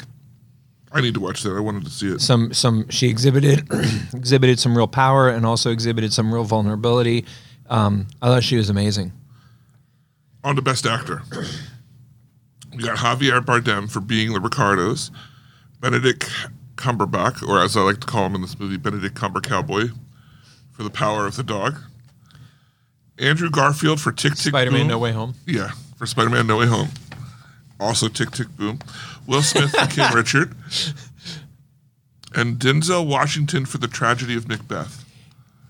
[0.93, 1.57] I need to watch that.
[1.57, 2.21] I wanted to see it.
[2.21, 3.69] some some she exhibited
[4.15, 7.25] exhibited some real power and also exhibited some real vulnerability
[7.69, 9.13] um, I thought she was amazing
[10.43, 11.23] On to Best Actor.
[12.75, 15.11] We got Javier Bardem for being the Ricardos,
[15.81, 16.31] Benedict
[16.77, 19.89] Cumberbatch, or as I like to call him in this movie, Benedict Cumber Cowboy,
[20.73, 21.77] for the power of the dog.
[23.19, 24.89] Andrew Garfield for Tick Tick Spider-Man Boom.
[24.89, 26.89] No Way Home Yeah, for Spider Man No Way Home.
[27.79, 28.79] Also Tick Tick Boom.
[29.27, 30.55] Will Smith for King Richard.
[32.35, 35.05] And Denzel Washington for the tragedy of Macbeth.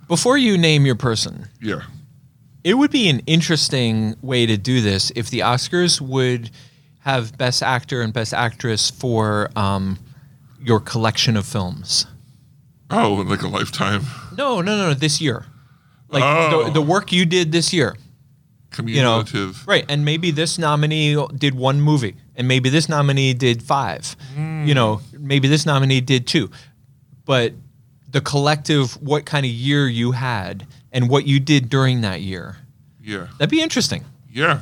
[0.09, 1.83] before you name your person Yeah.
[2.63, 6.51] It would be an interesting way to do this if the Oscars would
[7.01, 9.99] have Best Actor and Best Actress for um,
[10.63, 12.07] your collection of films.
[12.91, 14.03] Oh, like a lifetime
[14.37, 15.47] No, no, no, no this year.
[16.09, 16.65] Like Oh.
[16.65, 17.97] the, the work you did this year,
[18.85, 19.67] you know, cumulative.
[19.69, 19.85] right?
[19.89, 24.17] And maybe this nominee did one movie, and maybe this nominee did five.
[24.37, 26.51] You know, maybe this nominee did two,
[27.25, 27.53] but
[28.11, 32.57] the collective, what kind of year you had, and what you did during that year,
[33.01, 33.29] Yeah.
[33.39, 34.05] that'd be interesting.
[34.33, 34.61] Yeah.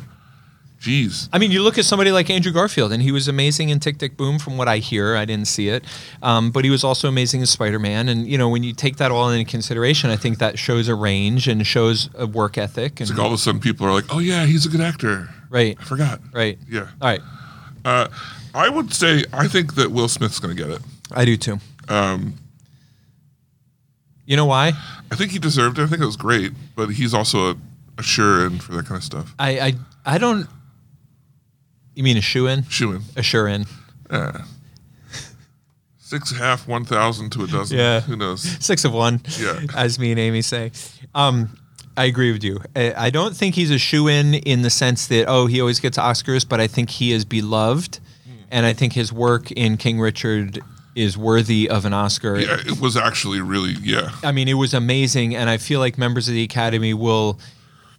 [0.81, 1.29] Jeez.
[1.33, 3.99] I mean, you look at somebody like Andrew Garfield, and he was amazing in Tick
[3.99, 5.17] Tick Boom, from what I hear.
[5.17, 5.85] I didn't see it,
[6.23, 8.09] um, but he was also amazing as Spider Man.
[8.09, 10.95] And you know, when you take that all into consideration, I think that shows a
[10.95, 13.01] range and shows a work ethic.
[13.01, 14.81] And It's like all of a sudden people are like, oh, yeah, he's a good
[14.81, 15.29] actor.
[15.51, 16.21] right, I forgot.
[16.33, 16.89] right, Yeah.
[17.01, 17.21] All right,
[17.85, 18.07] Uh,
[18.55, 20.81] I would say, I think that Will Smith's going to get it.
[21.11, 21.59] I do too.
[21.89, 22.35] Um,
[24.27, 24.73] You know why?
[25.11, 25.83] I think he deserved it.
[25.83, 27.57] I think it was great, but he's also a,
[27.99, 29.35] a sure in for that kind of stuff.
[29.39, 29.75] I I,
[30.07, 30.47] I don't.
[31.99, 32.63] You mean a shoe in?
[32.69, 33.03] Shoe in.
[33.17, 33.67] A sure in.
[35.99, 37.77] Six half, one thousand to a dozen.
[37.77, 37.99] Yeah.
[38.03, 38.43] Who knows?
[38.65, 39.63] Six of one, Yeah.
[39.75, 40.71] as me and Amy say.
[41.13, 41.59] Um,
[41.97, 42.61] I agree with you.
[42.77, 45.81] I I don't think he's a shoe in in the sense that oh he always
[45.81, 47.99] gets Oscars, but I think he is beloved,
[48.49, 50.61] and I think his work in King Richard
[50.95, 52.39] is worthy of an Oscar.
[52.39, 54.13] Yeah, it was actually really, yeah.
[54.23, 57.41] I mean, it was amazing, and I feel like members of the Academy will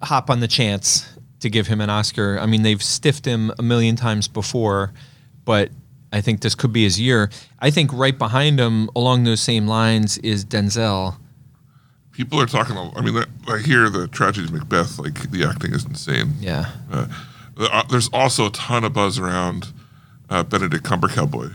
[0.02, 1.06] hop on the chance
[1.40, 2.38] to give him an Oscar.
[2.40, 4.94] I mean, they've stiffed him a million times before,
[5.46, 5.70] but
[6.12, 7.30] I think this could be his year.
[7.60, 11.18] I think right behind him, along those same lines, is Denzel.
[12.12, 12.76] People are talking.
[12.78, 15.00] I mean, I hear the tragedy of Macbeth.
[15.00, 16.34] Like the acting is insane.
[16.40, 16.72] Yeah.
[16.92, 17.08] Uh,
[17.58, 19.72] uh, there's also a ton of buzz around
[20.30, 21.54] uh, Benedict Cumbercowboy.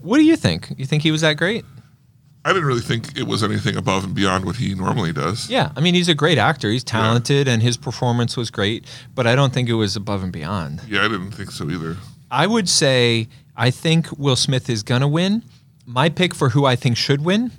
[0.00, 0.72] What do you think?
[0.76, 1.64] You think he was that great?
[2.44, 5.48] I didn't really think it was anything above and beyond what he normally does.
[5.48, 6.70] Yeah, I mean, he's a great actor.
[6.70, 8.84] He's talented, and his performance was great.
[9.14, 10.82] But I don't think it was above and beyond.
[10.88, 11.96] Yeah, I didn't think so either.
[12.30, 15.44] I would say I think Will Smith is gonna win.
[15.86, 17.52] My pick for who I think should win,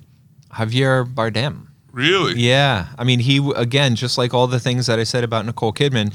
[0.51, 1.67] Javier Bardem.
[1.91, 2.39] Really?
[2.41, 5.71] Yeah, I mean, he again, just like all the things that I said about Nicole
[5.71, 6.13] Kidman,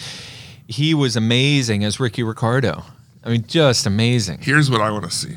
[0.66, 2.84] he was amazing as Ricky Ricardo.
[3.24, 4.40] I mean, just amazing.
[4.42, 5.36] Here's what I want to see.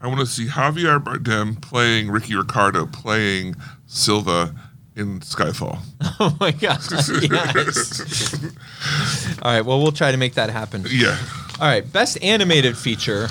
[0.00, 3.56] I want to see Javier Bardem playing Ricky Ricardo playing
[3.86, 4.54] Silva
[4.94, 5.78] in Skyfall.
[6.20, 6.80] Oh my god!
[7.30, 8.34] Yes.
[9.42, 10.84] all right, well, we'll try to make that happen.
[10.88, 11.16] Yeah.
[11.60, 13.28] All right, best animated feature.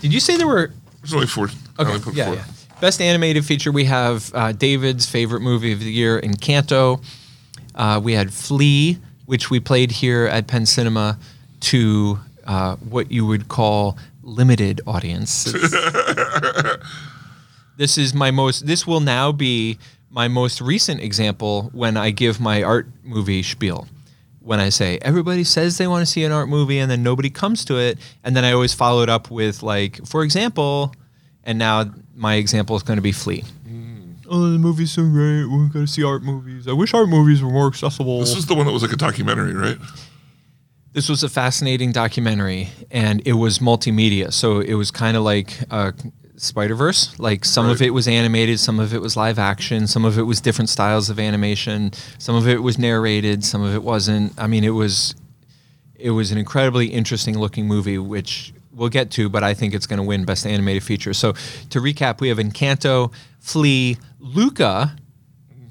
[0.00, 0.72] Did you say there were?
[1.00, 1.44] There's only four.
[1.78, 2.34] Okay, only put yeah, four.
[2.34, 2.44] yeah.
[2.80, 3.70] Best animated feature.
[3.70, 7.02] We have uh, David's favorite movie of the year, Encanto.
[7.76, 11.18] Uh, we had Flee, which we played here at Penn Cinema
[11.60, 15.44] to uh, what you would call limited audience.
[17.76, 18.66] this is my most.
[18.66, 19.78] This will now be
[20.10, 23.88] my most recent example when I give my art movie spiel.
[24.40, 27.30] When I say everybody says they want to see an art movie and then nobody
[27.30, 30.94] comes to it, and then I always follow it up with like, for example,
[31.42, 33.42] and now my example is going to be Flee.
[33.66, 34.16] Mm.
[34.28, 35.44] Oh, the movie's so great.
[35.44, 36.68] We're going to see art movies.
[36.68, 38.20] I wish art movies were more accessible.
[38.20, 39.78] This is the one that was like a documentary, right?
[40.96, 44.32] This was a fascinating documentary, and it was multimedia.
[44.32, 45.92] So it was kind of like uh,
[46.36, 47.18] Spider Verse.
[47.18, 50.22] Like some of it was animated, some of it was live action, some of it
[50.22, 54.32] was different styles of animation, some of it was narrated, some of it wasn't.
[54.38, 55.14] I mean, it was
[55.96, 59.86] it was an incredibly interesting looking movie, which we'll get to, but I think it's
[59.86, 61.12] going to win Best Animated Feature.
[61.12, 61.34] So
[61.68, 64.96] to recap, we have Encanto, Flee, Luca,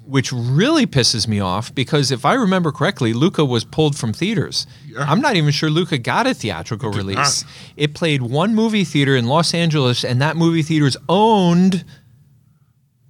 [0.06, 4.68] which really pisses me off because if I remember correctly, Luca was pulled from theaters.
[4.88, 5.00] Yeah.
[5.00, 7.44] I'm not even sure Luca got a theatrical did release.
[7.44, 7.52] not.
[7.76, 11.84] It played one movie theater in Los Angeles, and that movie theater is owned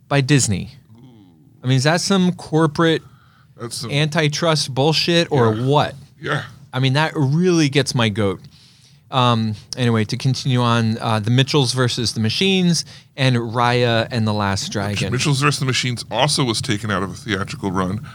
[0.08, 0.72] by Disney.
[1.64, 3.02] I mean, is that some corporate
[3.70, 5.66] some, antitrust bullshit or Yeah.
[5.66, 5.96] what?
[6.22, 6.44] yeah.
[6.72, 8.40] I mean, that really gets my goat.
[9.16, 12.84] Um, anyway, to continue on, uh, the Mitchells versus the Machines
[13.16, 15.12] and Raya and the Last Dragon.
[15.12, 18.06] Mitchell's versus the Machines also was taken out of a theatrical run,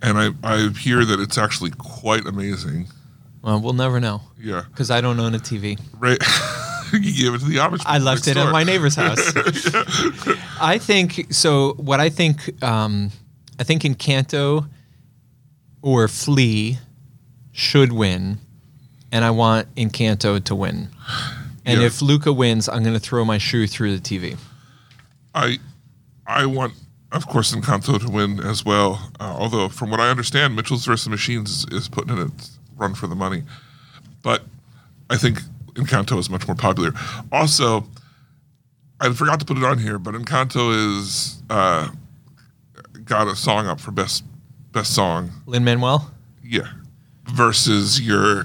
[0.00, 2.86] and I I hear that it's actually quite amazing.
[3.42, 4.64] Well, we'll never know Yeah.
[4.70, 5.78] because I don't own a TV.
[5.98, 6.18] Right.
[6.92, 7.82] you gave it to the Amish.
[7.86, 9.32] I left it at my neighbor's house.
[10.60, 11.74] I think so.
[11.74, 13.10] What I think, um,
[13.60, 14.66] I think Encanto
[15.82, 16.78] or Flee
[17.52, 18.38] should win,
[19.12, 20.88] and I want Encanto to win.
[21.64, 21.86] And Yeah.
[21.86, 24.36] if Luca wins, I'm going to throw my shoe through the TV.
[25.34, 25.58] I
[26.26, 26.74] I want,
[27.12, 29.10] of course, Encanto to win as well.
[29.18, 32.94] Uh, although, from what I understand, Mitchell's the Machines is, is putting in its run
[32.94, 33.44] for the money.
[34.22, 34.42] But
[35.10, 35.40] I think
[35.74, 36.92] Encanto is much more popular.
[37.32, 37.86] Also,
[39.00, 41.88] I forgot to put it on here, but Encanto is uh,
[43.04, 44.24] got a song up for best
[44.72, 45.30] best song.
[45.46, 46.10] Lin Manuel.
[46.42, 46.68] Yeah,
[47.26, 48.44] versus your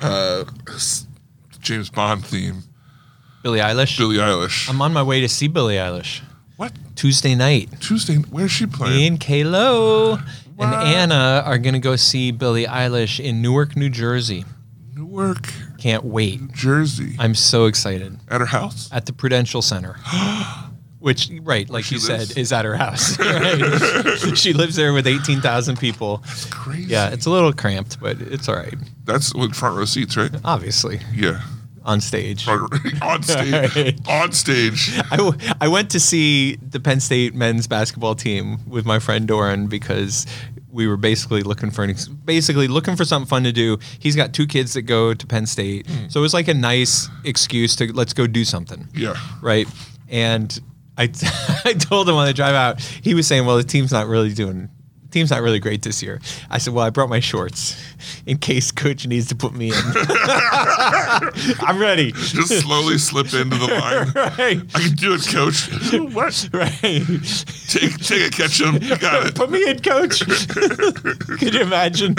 [0.00, 0.44] uh,
[1.60, 2.62] James Bond theme,
[3.42, 3.98] Billie Eilish.
[3.98, 4.68] Billie Eilish.
[4.68, 6.20] I'm on my way to see Billie Eilish
[6.56, 7.68] what Tuesday night.
[7.80, 8.16] Tuesday?
[8.16, 9.06] Where's she Me playing?
[9.08, 10.22] and Kaylo
[10.58, 14.44] and Anna are going to go see Billie Eilish in Newark, New Jersey.
[14.94, 16.52] Newark, Can't wait.
[16.52, 17.14] Jersey.
[17.18, 18.18] I'm so excited.
[18.28, 18.88] At her house.
[18.90, 19.96] At the Prudential Center.
[21.06, 22.28] Which, right, like you lives?
[22.30, 23.16] said, is at her house.
[23.20, 24.36] Right?
[24.36, 26.20] she lives there with 18,000 people.
[26.24, 26.90] It's crazy.
[26.90, 28.74] Yeah, it's a little cramped, but it's all right.
[29.04, 30.32] that's with front row seats, right?
[30.44, 31.42] Obviously, Yeah.
[31.84, 32.48] on stage.
[33.02, 33.76] On stage.
[33.76, 34.08] Right.
[34.08, 34.98] on stage.
[35.12, 39.28] I, w- I went to see the Penn State men's basketball team with my friend
[39.28, 40.26] Doran because
[40.72, 43.78] we were basically looking for an ex- basically looking for something fun to do.
[44.00, 46.08] He's got two kids that go to Penn State, hmm.
[46.08, 48.88] so it was like a nice excuse to let's go do something.
[48.92, 49.14] Yeah.
[49.40, 49.68] right?
[50.08, 50.60] And
[50.98, 51.04] I,
[51.64, 54.32] I told him on the drive out, he was saying, well, the team's not really
[54.32, 54.70] doing,
[55.02, 56.20] the team's not really great this year.
[56.50, 57.80] I said, well, I brought my shorts
[58.26, 59.74] in case coach needs to put me in.
[61.60, 62.12] I'm ready.
[62.12, 64.08] Just slowly slip into the line.
[64.14, 65.68] right, I can do it, coach.
[66.14, 66.48] what?
[66.52, 66.72] right.
[67.68, 68.82] Take, take it, catch him.
[68.82, 69.34] You got it.
[69.34, 70.20] Put me in, coach.
[70.26, 72.16] Could you imagine?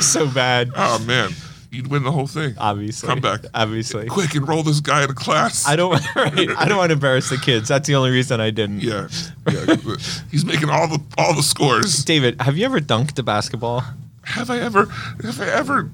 [0.00, 0.70] so bad.
[0.74, 1.30] Oh, man.
[1.76, 2.54] You'd win the whole thing.
[2.58, 3.06] Obviously.
[3.08, 3.40] Come back.
[3.54, 4.06] Obviously.
[4.06, 5.66] Quick, enroll this guy in a class.
[5.68, 6.00] I don't.
[6.16, 7.68] Right, I don't want to embarrass the kids.
[7.68, 8.80] That's the only reason I didn't.
[8.80, 9.08] Yeah.
[9.50, 9.76] yeah.
[10.30, 12.02] He's making all the all the scores.
[12.04, 13.84] David, have you ever dunked a basketball?
[14.24, 14.86] Have I ever
[15.22, 15.90] have I ever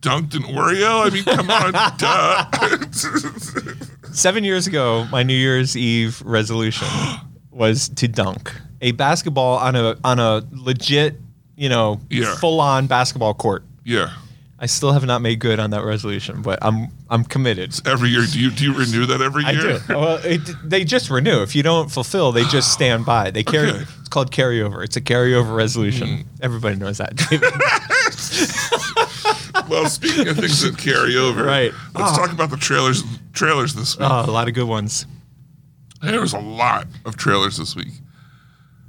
[0.00, 1.04] dunked an Oreo?
[1.06, 4.12] I mean, come on, duh.
[4.12, 6.88] Seven years ago, my New Year's Eve resolution
[7.50, 11.20] was to dunk a basketball on a on a legit,
[11.56, 12.34] you know, Yeah.
[12.36, 13.64] full on basketball court.
[13.84, 14.12] yeah.
[14.58, 17.78] I still have not made good on that resolution, but I'm I'm committed.
[17.86, 19.52] Every year, do you do you renew that every year?
[19.52, 19.98] I do.
[19.98, 21.42] Well, it, they just renew.
[21.42, 23.30] If you don't fulfill, they just stand by.
[23.30, 23.68] They carry.
[23.68, 23.84] Okay.
[24.00, 24.82] It's called carryover.
[24.82, 26.08] It's a carryover resolution.
[26.08, 26.24] Mm.
[26.40, 27.12] Everybody knows that.
[29.68, 31.72] Well, speaking of things that carry over, Right.
[31.94, 32.16] Let's ah.
[32.16, 33.02] talk about the trailers.
[33.32, 34.08] Trailers this week.
[34.08, 35.06] oh, a lot of good ones.
[36.02, 37.92] There was a lot of trailers this week.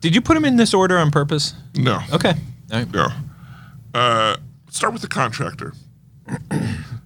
[0.01, 1.53] Did you put them in this order on purpose?
[1.75, 1.99] No.
[2.13, 2.33] Okay.
[2.71, 2.91] All right.
[2.91, 3.07] No.
[3.93, 4.37] Uh,
[4.77, 5.73] start with the contractor.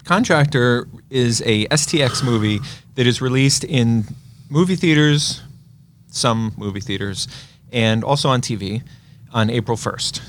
[0.03, 2.59] Contractor is a STX movie
[2.95, 4.03] that is released in
[4.49, 5.41] movie theaters,
[6.07, 7.29] some movie theaters,
[7.71, 8.83] and also on TV
[9.31, 10.21] on April 1st.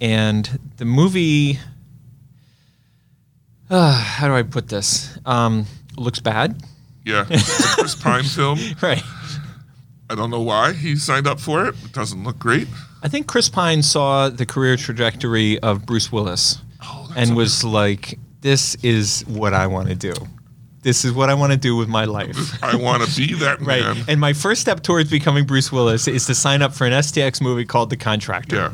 [0.00, 1.60] And the movie,
[3.70, 5.16] uh, how do I put this?
[5.24, 5.66] Um,
[5.96, 6.60] looks bad.
[7.04, 7.24] Yeah.
[7.30, 8.58] It's a Chris Pine film.
[8.82, 9.02] Right.
[10.10, 11.74] I don't know why he signed up for it.
[11.84, 12.68] It doesn't look great.
[13.04, 18.18] I think Chris Pine saw the career trajectory of Bruce Willis Oh, and was like,
[18.40, 20.14] this is what I want to do.
[20.82, 22.36] This is what I want to do with my life.
[22.62, 23.82] I want to be that Right.
[23.82, 24.04] man.
[24.08, 27.40] And my first step towards becoming Bruce Willis is to sign up for an STX
[27.40, 28.56] movie called The Contractor.
[28.56, 28.72] yeah.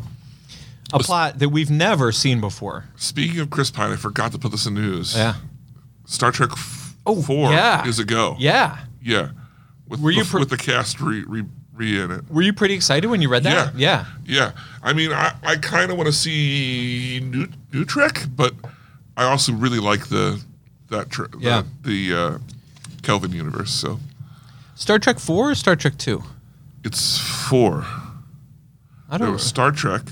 [0.93, 2.87] A plot that we've never seen before.
[2.97, 5.15] Speaking of Chris Pine, I forgot to put this in the news.
[5.17, 5.35] Yeah.
[6.07, 7.87] Star Trek f- Oh, 4 yeah.
[7.87, 8.35] is a go.
[8.41, 8.79] Yeah.
[9.01, 9.31] Yeah.
[9.87, 11.45] With, Were you the, pre- with the cast re, re,
[11.83, 12.31] in it.
[12.31, 13.75] Were you pretty excited when you read that?
[13.77, 14.05] Yeah.
[14.27, 14.53] Yeah.
[14.55, 14.63] Yeah.
[14.83, 18.53] I mean, I, I kind of want to see new, new Trek, but
[19.17, 20.43] I also really like the
[20.91, 21.63] that tr- Yeah.
[21.83, 22.39] the, the uh,
[23.03, 23.71] Kelvin universe.
[23.71, 23.99] So
[24.75, 26.23] Star Trek 4 or Star Trek 2?
[26.85, 27.19] it's
[27.49, 27.85] four.
[29.09, 29.25] I don't know.
[29.27, 30.03] There was Star Trek,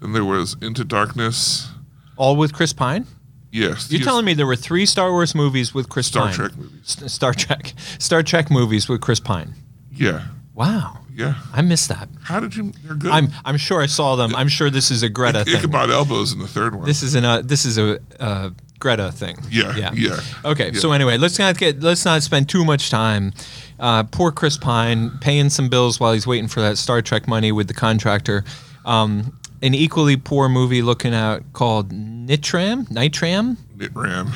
[0.00, 1.68] then there was Into Darkness.
[2.16, 3.06] All with Chris Pine?
[3.52, 3.90] Yes.
[3.90, 6.34] You're yes, telling me there were three Star Wars movies with Chris Star Pine?
[6.34, 6.96] Trek movies.
[7.02, 7.72] S- Star Trek.
[7.98, 9.54] Star Trek movies with Chris Pine.
[9.92, 10.22] Yeah.
[10.60, 10.98] Wow.
[11.14, 11.36] Yeah.
[11.54, 12.06] I missed that.
[12.22, 12.72] How did you?
[12.84, 13.10] They're good.
[13.10, 14.36] I'm I'm sure I saw them.
[14.36, 15.56] I'm sure this is a Greta thing.
[15.56, 16.84] Ichabod Elbows in the third one.
[16.84, 19.38] This is an uh, this is a uh, Greta thing.
[19.50, 20.20] Yeah, yeah, Yeah.
[20.44, 20.78] Okay, yeah.
[20.78, 23.32] so anyway, let's not get let's not spend too much time.
[23.78, 27.52] Uh, poor Chris Pine paying some bills while he's waiting for that Star Trek money
[27.52, 28.44] with the contractor.
[28.84, 34.34] Um, an equally poor movie looking out called Nitram, Nitram, Nitram.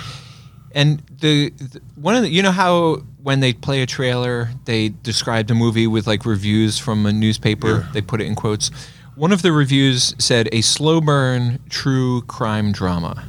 [0.73, 4.91] and the, the one of the you know how when they play a trailer they
[5.03, 7.79] describe the movie with like reviews from a newspaper.
[7.79, 7.89] Yeah.
[7.95, 8.71] they put it in quotes.
[9.17, 13.27] One of the reviews said a slow burn true crime drama.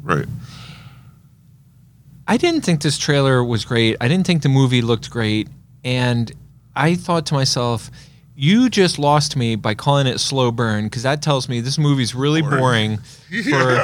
[0.00, 0.26] Right.
[2.28, 3.96] i didn't think this trailer was great.
[4.00, 5.48] I didn't think the movie looked great.
[5.84, 6.30] And
[6.76, 7.90] i thought to myself
[8.34, 12.14] you just lost me by calling it slow burn because that tells me this movie's
[12.14, 12.96] really boring
[13.28, 13.76] for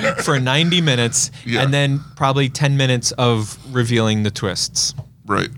[0.24, 1.62] for 90 minutes Yeah.
[1.62, 4.94] and then probably 10 minutes of revealing the twists.
[5.26, 5.50] Right.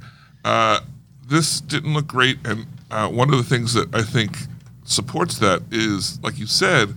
[0.45, 0.80] Uh,
[1.26, 4.39] this didn't look great, and uh, one of the things that I think
[4.84, 6.95] supports that is, like you said,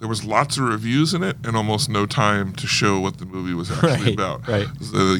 [0.00, 3.26] there was lots of reviews in it, and almost no time to show what the
[3.26, 4.48] movie was actually Right, about.
[4.48, 4.66] right.
[4.80, 5.16] So,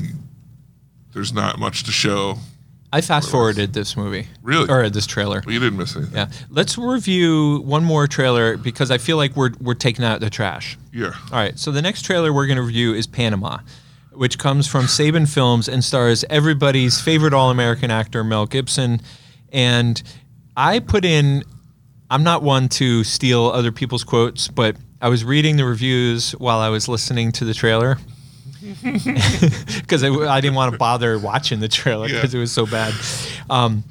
[1.13, 2.39] there's not much to show.
[2.93, 4.26] I fast forwarded this movie.
[4.43, 4.68] Really?
[4.68, 5.43] Or this trailer.
[5.43, 6.14] But you didn't miss anything.
[6.14, 6.30] Yeah.
[6.49, 10.76] Let's review one more trailer because I feel like we're we're taking out the trash.
[10.93, 11.12] Yeah.
[11.30, 11.57] All right.
[11.59, 13.59] So the next trailer we're going to review is Panama,
[14.12, 19.01] which comes from Saban Films and stars everybody's favorite all-American actor Mel Gibson.
[19.53, 20.03] And
[20.57, 21.45] I put in
[22.11, 26.59] I'm not one to steal other people's quotes, but I was reading the reviews while
[26.59, 27.99] I was listening to the trailer.
[29.81, 32.17] Because I, I didn't want to bother watching the trailer Yeah.
[32.17, 32.95] because it was so bad.
[33.49, 33.85] Um,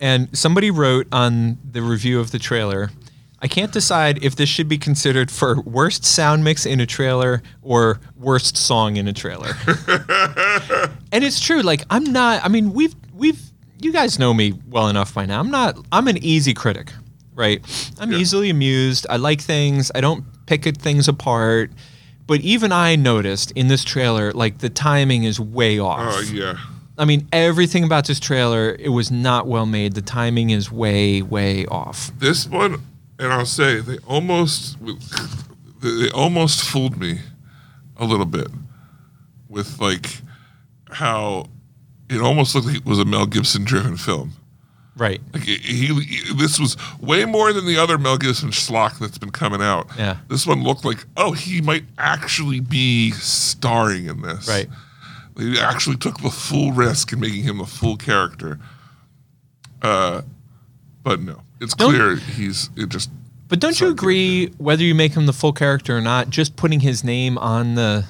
[0.00, 2.90] and somebody wrote on the review of the trailer,
[3.40, 7.42] I can't decide if this should be considered for worst sound mix in a trailer
[7.62, 9.52] or worst song in a trailer.
[11.12, 11.62] and it's true.
[11.62, 12.44] Like I'm not.
[12.44, 13.40] I mean, we've we've
[13.80, 15.38] you guys know me well enough by now.
[15.40, 15.76] I'm not.
[15.92, 16.92] I'm an easy critic,
[17.34, 17.60] right?
[18.00, 18.18] I'm Yeah.
[18.18, 19.06] easily amused.
[19.08, 19.90] I like things.
[19.94, 21.70] I don't pick at things apart.
[22.28, 26.14] But even I noticed in this trailer, like the timing is way off.
[26.14, 26.58] Oh, yeah.
[26.98, 29.94] I mean, everything about this trailer, it was not well made.
[29.94, 32.12] The timing is way, way off.
[32.18, 32.82] This one,
[33.18, 34.76] and I'll say, they almost,
[35.82, 37.20] they almost fooled me
[37.96, 38.48] a little bit
[39.48, 40.20] with like
[40.90, 41.46] how
[42.10, 44.32] it almost looked like it was a Mel Gibson driven film.
[44.98, 45.20] Right.
[45.32, 45.56] Like he,
[45.94, 49.86] he, this was way more than the other Mel Gibson schlock that's been coming out.
[49.96, 50.18] Yeah.
[50.28, 54.48] This one looked like, oh, he might actually be starring in this.
[54.48, 54.68] Right.
[55.36, 58.58] They actually took the full risk in making him a full character.
[59.80, 60.22] Uh,
[61.04, 63.08] but no, it's Don't- clear he's it just.
[63.46, 66.80] But don't you agree, whether you make him the full character or not, just putting
[66.80, 68.04] his name on the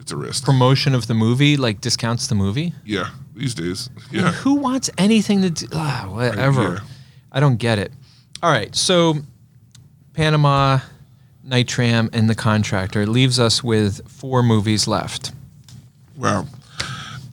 [0.00, 0.44] It's a risk.
[0.44, 2.72] promotion of the movie like discounts the movie?
[2.84, 3.90] yeah, these days.
[4.10, 4.32] Yeah.
[4.32, 5.66] Who wants anything to do?
[5.72, 6.62] Ah, whatever.
[6.62, 6.78] yeah.
[7.30, 7.92] I don't get it.
[8.42, 8.74] All right.
[8.74, 9.16] So,
[10.14, 10.80] Panama,
[11.44, 15.32] Night Nitram, and The Contractor leaves us with four movies left.
[16.16, 16.46] Wow.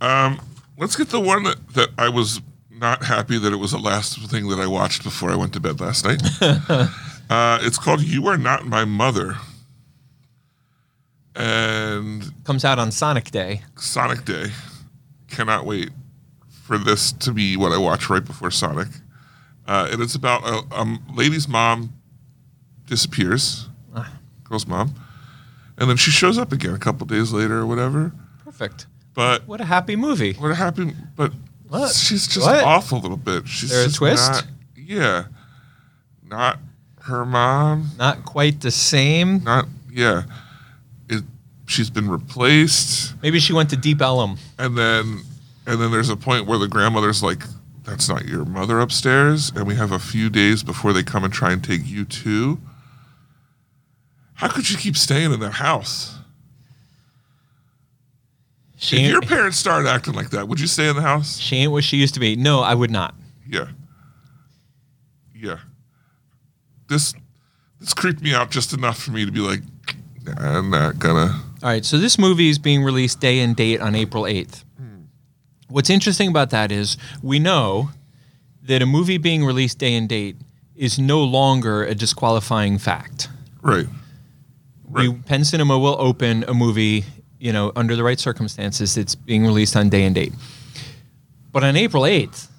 [0.01, 0.39] Um,
[0.78, 2.41] let's get the one that, that I was
[2.72, 5.59] not happy that it was the last thing that I watched before I went to
[5.59, 6.22] bed last night.
[7.30, 9.38] uh, it's called You Are Not My Mother.
[11.38, 13.62] And Comes out on Sonic Day.
[13.78, 14.48] Sonic Day.
[15.30, 15.92] Cannot wait
[16.64, 18.88] for this to be what I watch right before Sonic.
[19.68, 21.94] Uh, and it's about a, a lady's mom
[22.88, 24.10] disappears, Ah.
[24.46, 24.96] girl's mom,
[25.78, 28.14] and then she shows up again a couple days later or whatever.
[28.44, 28.88] Perfect.
[29.14, 30.34] But What a happy movie.
[30.34, 30.96] what happened?
[31.16, 31.34] But
[31.68, 31.94] What?
[31.94, 32.64] she's just What?
[32.64, 33.48] off a little bit.
[33.48, 34.32] She's There a just twist?
[34.32, 35.24] Not, yeah,
[36.26, 36.60] not
[37.02, 37.92] her mom.
[37.98, 39.44] Not quite the same.
[39.44, 40.24] Not yeah.
[41.68, 43.13] She's been replaced.
[43.22, 44.38] Maybe she went to Deep Ellum.
[44.57, 45.22] and then
[45.68, 47.43] and then there's a point where the grandmother's like
[47.84, 51.34] that's not your mother upstairs and we have a few days before they come and
[51.34, 52.59] try and take you too
[54.36, 56.15] how could you keep staying in that house
[58.78, 61.57] She if your parents started acting like that would you stay in the house she
[61.57, 62.36] ain't what she used to be.
[62.36, 63.13] No, I would not.
[63.47, 63.68] yeah
[65.36, 65.59] yeah
[66.89, 67.13] this
[67.80, 69.61] this creeped me out just enough for me to be like
[70.26, 73.82] "Nah, i'm not gonna All right, so this movie is being released day and date
[73.82, 74.64] on April 8th.
[74.78, 75.01] Hmm.
[75.70, 77.89] What's interesting about that is we know
[78.64, 80.36] that a movie being released day and date
[80.76, 83.30] is no longer a disqualifying fact.
[83.62, 83.88] right
[84.88, 87.05] We, right Penn Cinema will open a movie,
[87.39, 90.34] you know, under the right circumstances, it's being released on day and date.
[91.51, 92.49] But on April 8th,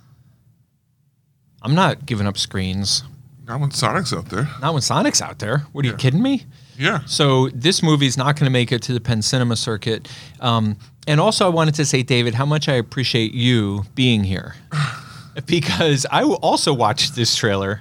[1.62, 3.05] I'm not giving up screens.
[3.46, 5.59] not when sonic's out there Not when Sonic's out there.
[5.72, 6.46] What are you kidding me?
[6.79, 10.09] Yeah So this movie is not going to make it to the Penn Cinema circuit.
[10.41, 10.76] Um,
[11.07, 14.55] and also, I wanted to say, David, how much I appreciate you being here,
[15.47, 17.81] because I also watched this trailer,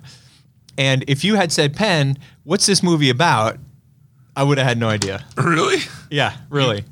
[0.77, 3.57] and if you had said, "Penn, what's this movie about?"
[4.35, 5.25] I would have had no idea.
[5.35, 5.79] really
[6.11, 6.85] Yeah, really.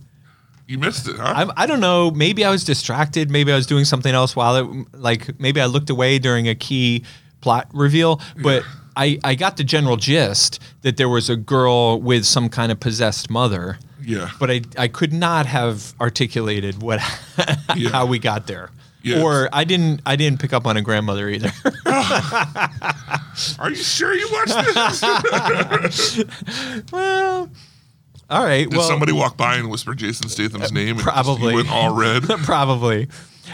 [0.68, 2.10] you missed it huh I, I don't know.
[2.10, 3.30] Maybe I was distracted.
[3.30, 6.56] Maybe I was doing something else while it, like, maybe I looked away during a
[6.56, 7.04] key
[7.42, 8.20] plot reveal.
[8.42, 8.64] But
[8.98, 12.80] I, I got the general gist that there was a girl with some kind of
[12.80, 13.78] possessed mother.
[14.04, 17.00] yeah But I, I could not have articulated what
[17.76, 17.90] Yeah.
[17.90, 18.70] how we got there.
[19.04, 19.22] Yes.
[19.22, 21.52] Or I didn't I didn't pick up on a grandmother either.
[23.60, 24.56] Are you sure you watched
[25.84, 26.24] this?
[26.92, 27.50] well,
[28.30, 28.68] all right.
[28.70, 30.98] Did well, somebody walk by and whisper Jason Statham's name?
[30.98, 31.54] Probably.
[31.54, 32.24] went all red.
[32.24, 33.08] Probably.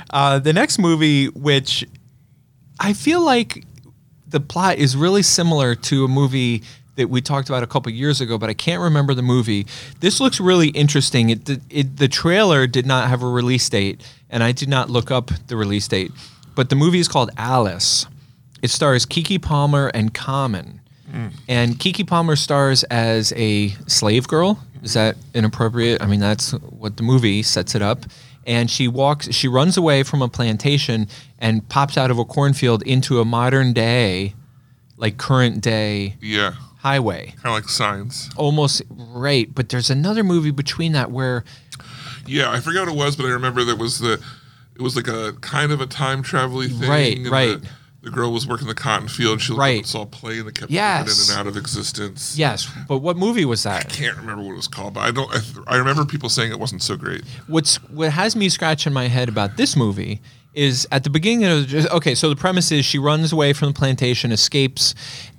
[0.10, 1.86] Uh, the next movie, which
[2.80, 3.66] I feel like
[4.32, 6.63] the plot is really similar to a movie
[6.95, 9.65] that we talked about a couple years ago, but I can't remember the movie.
[10.01, 11.29] This looks really interesting.
[11.29, 15.09] It, it, the trailer did not have a release date, and I did not look
[15.09, 16.11] up the release date.
[16.55, 18.07] But the movie is called Alice.
[18.61, 20.82] It stars Keke Palmer and Common.
[21.09, 21.27] Hmm.
[21.47, 24.59] And Keke Palmer stars as a slave girl.
[24.84, 26.01] Is that inappropriate?
[26.01, 28.05] I mean, that's what the movie sets it up.
[28.45, 31.07] And she walks, she runs away from a plantation
[31.42, 34.36] and pops out of a cornfield into a modern day,
[34.96, 37.34] like current day Yeah, highway.
[37.42, 38.30] kind of like signs.
[38.38, 39.54] Almost right.
[39.54, 41.44] But there's another movie between that where,
[42.28, 44.22] Yeah, I forgot what it was, but I remember there was the.
[44.76, 46.80] It was like a kind of a time travel thing.
[46.89, 47.62] Right, right.
[47.62, 47.68] The,
[48.04, 49.34] the girl was working the cotton field.
[49.34, 49.76] And she looked Right.
[49.76, 51.28] up and saw a plane that kept Yes.
[51.30, 52.36] in and out of existence.
[52.38, 53.86] yes, but what movie was that?
[53.86, 55.30] I can't remember what it was called, but I don't.
[55.32, 57.24] I, I remember people saying it wasn't so great.
[57.48, 60.20] what's what has me scratching my head about this movie
[60.54, 63.70] is at the beginning of the, okay so the premise is she runs away from
[63.70, 64.93] the plantation escapes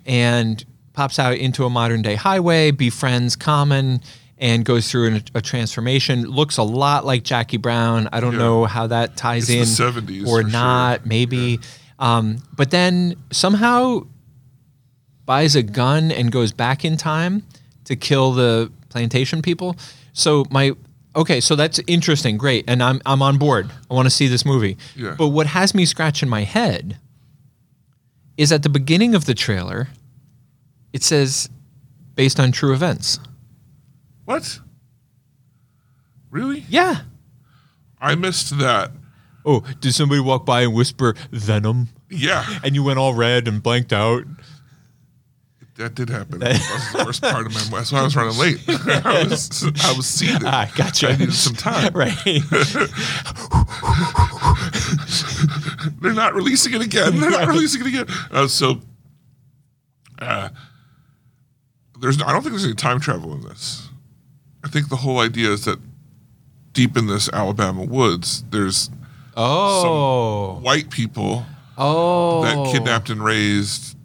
[0.07, 4.01] and pops out into a modern day highway befriends common
[4.39, 8.39] and goes through an, a transformation looks a lot like jackie brown i don't Yeah.
[8.39, 11.07] know how that ties in the 70s or not sure.
[11.09, 11.61] maybe
[11.99, 14.07] um, but then somehow
[15.25, 17.45] buys a gun and goes back in time
[17.85, 19.77] to kill the plantation people.
[20.13, 20.73] So my
[21.15, 23.71] okay, so that's interesting, great, and I'm I'm on board.
[23.91, 24.77] I want to see this movie.
[24.97, 25.15] Yeah.
[25.17, 26.99] But what has me scratching my head
[28.37, 29.89] is at the beginning of the trailer,
[30.93, 31.49] it says
[32.15, 33.19] based on true events.
[34.25, 34.61] What?
[36.31, 36.65] Really?
[36.69, 37.03] Yeah.
[38.01, 38.91] I missed that.
[39.45, 41.89] Oh, did somebody walk by and whisper venom?
[42.09, 44.25] Yeah, And you went all red and blanked out.
[45.77, 46.41] That did happen.
[46.41, 47.79] That was the worst part of my.
[47.79, 48.59] That's why I was running late.
[48.69, 50.43] I was I was seated.
[50.45, 51.09] Ah, gotcha.
[51.09, 51.93] I needed some time.
[52.03, 52.15] Right.
[56.01, 57.21] They're not releasing it again.
[57.21, 58.07] They're not releasing it again.
[58.31, 58.81] Uh, so,
[60.21, 60.49] uh,
[62.01, 62.21] there's.
[62.23, 63.89] I don't think there's any time travel in this.
[64.65, 65.79] I think the whole idea is that
[66.73, 68.91] deep in this Alabama woods, there's
[69.37, 70.59] oh.
[70.63, 71.45] white people
[71.79, 72.43] Oh.
[72.45, 73.97] that kidnapped and raised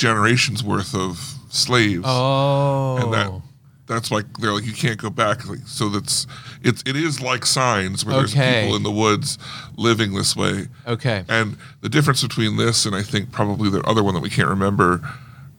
[0.00, 1.18] generations worth of
[1.50, 2.96] slaves, Oh.
[3.00, 3.42] and that
[3.86, 5.46] that's like they're like you can't go back.
[5.48, 6.26] Like so that's
[6.62, 9.36] it's it is like signs where there's people in the woods
[9.76, 10.68] living this way.
[10.86, 11.24] Okay.
[11.28, 14.48] And the difference between this and I think probably the other one that we can't
[14.48, 15.00] remember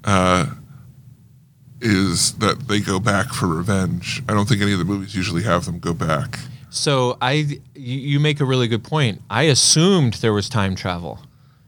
[0.05, 0.47] uh,
[1.81, 4.21] is that they go back for revenge.
[4.29, 6.39] I don't think any of the movies usually have them go back.
[6.69, 9.21] So I, you, you make a really good point.
[9.29, 11.19] I assumed there was time travel,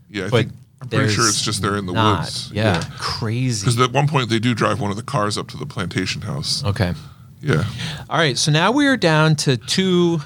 [0.09, 0.51] Yeah, I but think
[0.84, 2.19] I'm pretty sure it's just they're in the not.
[2.19, 2.51] woods.
[2.51, 3.65] Yeah, crazy.
[3.65, 6.21] Because at one point they do drive one of the cars up to the plantation
[6.21, 6.63] house.
[6.63, 6.93] Okay.
[7.41, 7.63] Yeah.
[8.09, 8.38] All right.
[8.38, 10.19] So now we are down to two,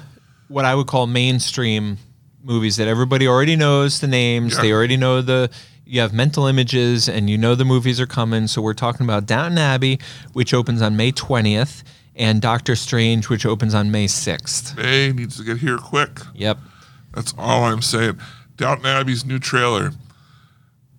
[0.48, 1.98] what I would call mainstream
[2.42, 4.56] movies that everybody already knows the names.
[4.56, 4.62] Yeah.
[4.62, 5.50] They already know the.
[5.84, 8.46] You have mental images, and you know the movies are coming.
[8.46, 9.98] So we're talking about Downton Abbey,
[10.34, 11.82] which opens on May twentieth,
[12.14, 14.76] and Doctor Strange, which opens on May sixth.
[14.76, 16.20] May needs to get here quick.
[16.34, 16.58] Yep.
[17.14, 18.20] That's all I'm saying.
[18.56, 19.92] Downton Abbey's new trailer.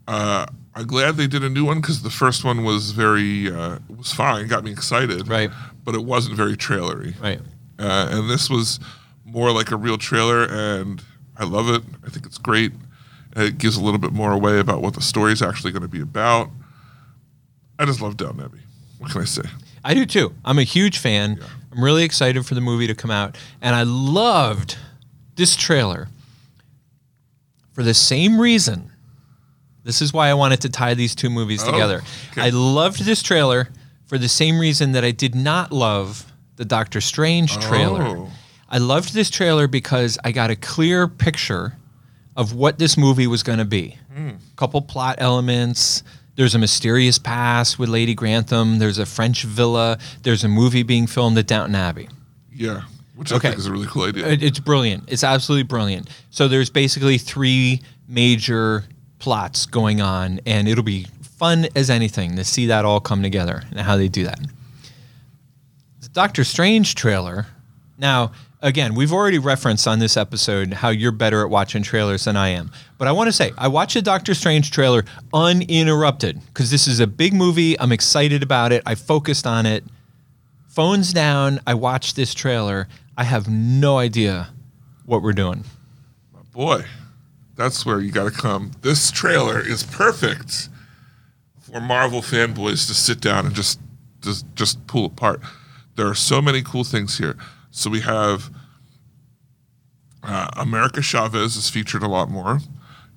[0.10, 3.78] Uh, I'm glad they did a new one because the first one was very uh,
[3.96, 5.28] was fine, got me excited.
[5.28, 5.52] Right.
[5.84, 7.14] But it wasn't very trailery.
[7.22, 7.40] Right.
[7.78, 8.80] Uh, and this was
[9.24, 11.04] more like a real trailer, and
[11.38, 11.84] I love it.
[12.04, 12.72] I think it's great.
[13.36, 15.88] It gives a little bit more away about what the story is actually going to
[15.88, 16.50] be about.
[17.78, 18.62] I just love Downton Abbey.
[18.98, 19.44] What can I say?
[19.86, 20.34] I do too.
[20.44, 21.38] I'm a huge fan.
[21.40, 21.48] Yeah.
[21.72, 23.38] I'm really excited for the movie to come out.
[23.62, 24.76] And I loved
[25.36, 26.08] this trailer
[27.74, 28.89] for the same reason.
[29.84, 32.02] This is why I wanted to tie these two movies Oh, together.
[32.32, 32.42] okay.
[32.42, 33.70] I loved this trailer
[34.06, 38.04] for the same reason that I did not love the Doctor Strange trailer.
[38.04, 38.32] Oh.
[38.70, 41.78] I loved this trailer because I got a clear picture
[42.36, 43.98] of what this movie was going to be.
[44.14, 44.32] Hmm.
[44.58, 46.04] Couple plot elements.
[46.36, 48.80] There's a mysterious past with Lady Grantham.
[48.80, 49.98] There's a French villa.
[50.24, 52.08] There's a movie being filmed at Downton Abbey.
[52.54, 52.84] Yeah,
[53.16, 53.48] which Okay.
[53.48, 54.28] I think is a really cool idea.
[54.28, 55.06] It's brilliant.
[55.08, 56.10] It's absolutely brilliant.
[56.30, 58.86] So there's basically three major
[59.20, 63.64] plots going on, and it'll be fun as anything to see that all come together
[63.72, 64.40] and how they do that.
[66.02, 67.48] The Doctor Strange trailer.
[67.98, 72.36] Now, again, we've already referenced on this episode how you're better at watching trailers than
[72.38, 72.72] I am.
[72.98, 75.04] But I want to say, I watched the Doctor Strange trailer
[75.34, 77.80] uninterrupted because this is a big movie.
[77.80, 78.84] I'm excited about it.
[78.86, 79.84] I focused on it
[80.70, 81.60] phones down.
[81.68, 82.88] I watched this trailer.
[83.18, 84.48] I have no idea
[85.06, 85.66] what we're doing.
[86.34, 86.86] My Boy,
[87.60, 88.72] that's where you got to come.
[88.82, 90.70] This trailer is perfect
[91.60, 93.80] for Marvel fanboys to sit down and just
[94.22, 95.42] just just pull apart.
[95.96, 97.36] There are so many cool things here.
[97.72, 98.50] So we have
[100.24, 102.60] uh, America Chavez is featured a lot more.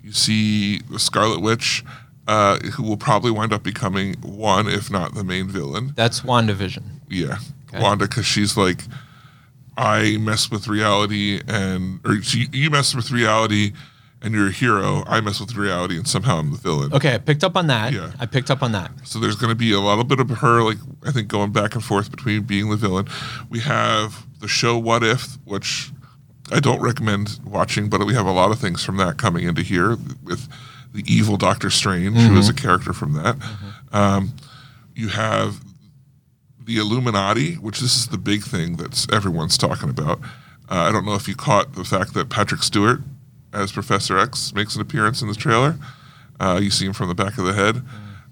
[0.02, 1.84] You see the Scarlet Witch,
[2.26, 5.92] uh, who will probably wind up becoming one, if not the main villain.
[5.94, 6.82] That's WandaVision.
[7.08, 7.38] Yeah,
[7.68, 7.80] Okay.
[7.80, 8.82] Wanda, because she's like,
[9.76, 13.72] I mess with reality, and or she, you mess with reality,
[14.22, 15.04] and you're a hero.
[15.06, 16.92] I mess with reality, and somehow I'm the villain.
[16.94, 17.92] Okay, I picked up on that.
[17.92, 18.12] Yeah.
[18.20, 18.90] I picked up on that.
[19.04, 21.74] So there's going to be a little bit of her, like I think, going back
[21.74, 23.08] and forth between being the villain.
[23.50, 25.90] We have the show What If, which
[26.50, 29.62] I don't recommend watching, but we have a lot of things from that coming into
[29.62, 30.48] here with
[30.92, 33.36] the evil Doctor Strange, who is a character from that.
[33.92, 34.34] Um,
[34.94, 35.62] you have
[36.64, 40.20] the Illuminati, which this is the big thing that's everyone's talking about.
[40.70, 43.00] Uh, I don't know if you caught the fact that Patrick Stewart
[43.52, 45.76] as Professor X makes an appearance in the trailer.
[46.40, 47.82] Uh, you see him from the back of the head.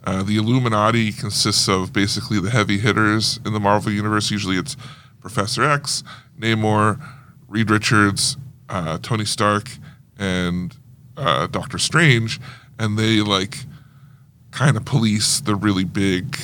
[0.02, 4.30] Uh, the Illuminati consists of basically the heavy hitters in the Marvel universe.
[4.30, 4.76] Usually, it's
[5.20, 6.02] Professor X,
[6.38, 7.00] Namor,
[7.48, 8.36] Reed Richards,
[8.68, 9.68] uh, Tony Stark,
[10.18, 10.76] and
[11.16, 12.40] uh, Doctor Strange,
[12.78, 13.58] and they like
[14.50, 16.38] kind of police the really big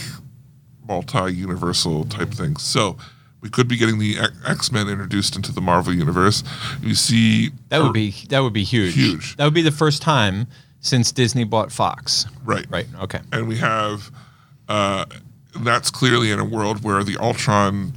[0.86, 2.62] multi-universal type things.
[2.62, 2.96] So
[3.40, 4.16] we could be getting the
[4.46, 6.42] X Men introduced into the Marvel universe.
[6.82, 8.94] You see, That would be that would be huge.
[8.94, 9.36] Huge.
[9.36, 10.46] That would be the first time
[10.80, 12.26] since Disney bought Fox.
[12.44, 12.86] right, Right.
[13.02, 13.20] Okay.
[13.32, 14.10] and we have
[14.68, 15.04] uh,
[15.60, 17.92] that's clearly in a world where the Ultron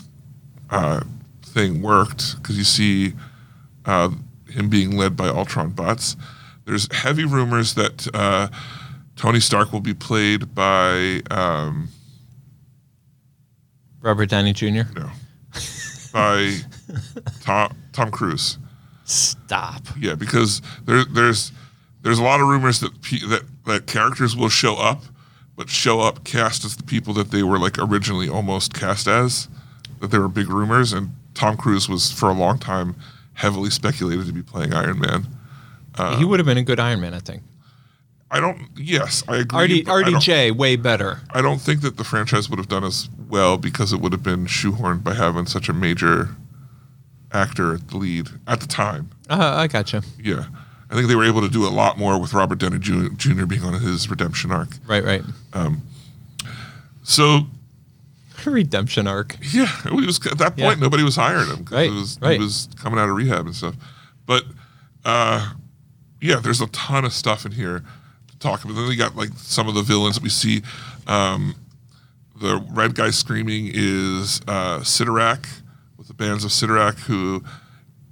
[0.69, 1.01] uh,
[1.43, 3.13] thing worked because you see
[3.85, 4.09] uh,
[4.47, 6.15] him being led by Ultron bots.
[6.65, 8.49] There's heavy rumors that uh,
[9.15, 11.89] Tony Stark will be played by um,
[14.01, 14.83] Robert Downey Jr.
[14.95, 15.09] no
[16.11, 16.57] by
[17.41, 18.57] Tom Tom Cruise.
[19.05, 19.81] Stop.
[19.99, 21.51] Yeah, because there, there's
[22.03, 25.03] there's a lot of rumors that pe- that that characters will show up,
[25.55, 29.47] but show up cast as the people that they were like originally almost cast as.
[29.99, 32.95] That there were big rumors, and Tom Cruise was for a long time
[33.33, 35.27] heavily speculated to be playing Iron Man.
[35.95, 37.43] Uh, he would have been a good Iron Man, I think.
[38.31, 38.67] I don't.
[38.77, 39.81] Yes, I agree.
[39.81, 41.21] RD, but I way better.
[41.31, 44.23] I don't think that the franchise would have done as well because it would have
[44.23, 46.29] been shoehorned by having such a major
[47.31, 49.09] actor at the lead at the time.
[49.29, 50.01] Uh, I gotcha.
[50.21, 50.45] Yeah.
[50.89, 53.45] I think they were able to do a lot more with Robert Downey Jr.
[53.45, 54.69] being on his redemption arc.
[54.87, 55.03] Right.
[55.03, 55.21] Right.
[57.03, 57.41] So,
[58.45, 59.35] Redemption arc.
[59.53, 60.83] yeah, he was at that point Yeah.
[60.83, 62.33] nobody was hiring him because Right, it was, right.
[62.33, 63.75] he was coming out of rehab and stuff.
[64.25, 64.43] But
[65.05, 65.51] uh,
[66.21, 67.83] yeah, there's a ton of stuff in here
[68.29, 68.75] to talk about.
[68.75, 70.61] Then we got like some of the villains that we see.
[71.05, 71.53] Um,
[72.39, 75.45] the red guy screaming is uh, Cyttorak
[75.97, 77.43] with the bands of Cyttorak, who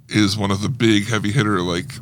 [0.08, 1.92] is one of the big heavy hitter like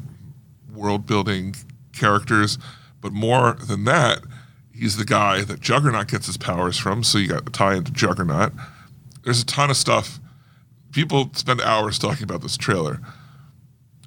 [0.72, 1.54] world building
[1.92, 2.58] characters,
[3.00, 4.20] but more than that,
[4.72, 7.02] he's the guy that Juggernaut gets his powers from.
[7.02, 8.52] So you got to tie into Juggernaut.
[9.24, 10.20] There's a ton of stuff.
[10.92, 13.00] People spend hours talking about this trailer,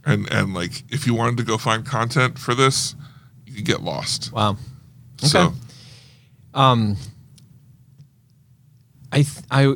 [0.06, 2.96] and and like if you wanted to go find content for this,
[3.46, 4.32] you could get lost.
[4.32, 4.52] Wow.
[5.22, 5.28] Okay.
[5.28, 5.54] So
[9.12, 9.76] I th- I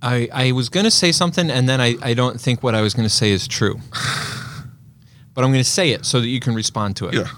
[0.00, 2.94] I I was gonna say something, and then I I don't think what I was
[2.94, 3.80] gonna say is true.
[5.34, 7.14] but I'm gonna say it so that you can respond to it.
[7.14, 7.28] yeah,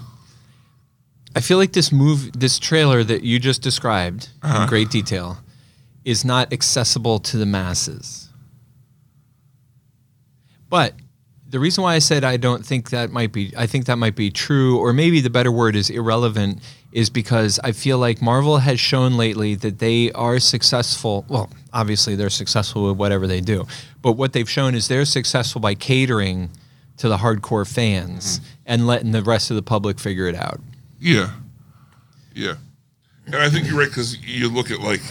[1.35, 4.67] I feel like this move, this trailer that you just described in uh-huh.
[4.67, 5.37] great detail,
[6.03, 8.29] is not accessible to the masses.
[10.69, 10.93] But
[11.49, 14.15] the reason why I said I don't think that might be, I think that might
[14.15, 18.57] be true, or maybe the better word is irrelevant, is because I feel like Marvel
[18.57, 21.25] has shown lately that they are successful.
[21.27, 23.67] Well, obviously they're successful with whatever they do,
[24.01, 26.49] but what they've shown is they're successful by catering
[26.97, 28.49] to the hardcore fans mm-hmm.
[28.65, 30.59] and letting the rest of the public figure it out.
[30.99, 31.31] yeah,
[32.33, 32.55] yeah.
[33.27, 35.01] And I think you're right because you look at like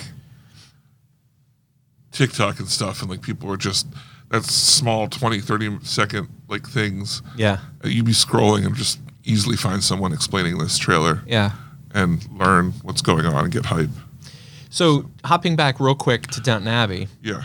[2.12, 3.86] TikTok and stuff, and like people are just
[4.30, 7.22] that's small 20, 30 second like things.
[7.36, 7.58] Yeah.
[7.84, 11.52] Uh, You'd be scrolling and just easily find someone explaining this trailer Yeah.
[11.92, 13.90] and learn what's going on and get hype.
[14.70, 17.42] So hopping back real quick to Downton Abbey, Yeah.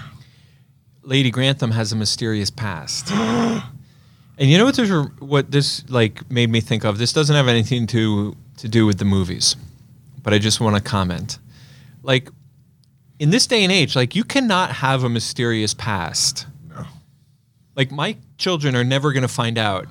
[1.04, 3.12] Lady Grantham has a mysterious past.
[3.12, 3.64] and
[4.50, 6.98] you know what this what this like made me think of?
[6.98, 9.56] This doesn't have anything to to do with the movies.
[10.22, 11.40] But I just want to comment.
[12.04, 12.30] Like
[13.20, 16.46] in this day and age, like you cannot have a mysterious past.
[17.80, 19.88] Like my children are never going to find out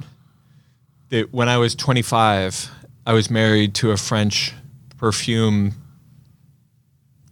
[1.08, 2.70] that when I was 25,
[3.06, 4.52] I was married to a French
[4.98, 5.72] perfume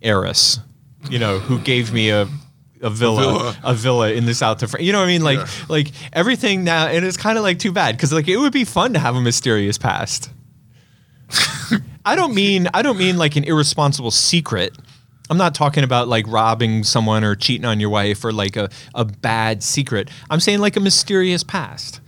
[0.00, 0.58] heiress,
[1.10, 2.26] you know, who gave me a
[2.80, 3.56] a villa, villa.
[3.64, 4.82] a villa in the south of France.
[4.86, 5.22] You know what I mean?
[5.22, 5.46] Like, Yeah.
[5.68, 8.64] like everything now, and it's kind of like too bad because like it would be
[8.64, 10.30] fun to have a mysterious past.
[12.06, 14.74] I don't mean I don't mean like an irresponsible secret.
[15.28, 18.68] I'm not talking about like robbing someone or cheating on your wife or like a,
[18.94, 20.08] a bad secret.
[20.30, 22.00] I'm saying like a mysterious past.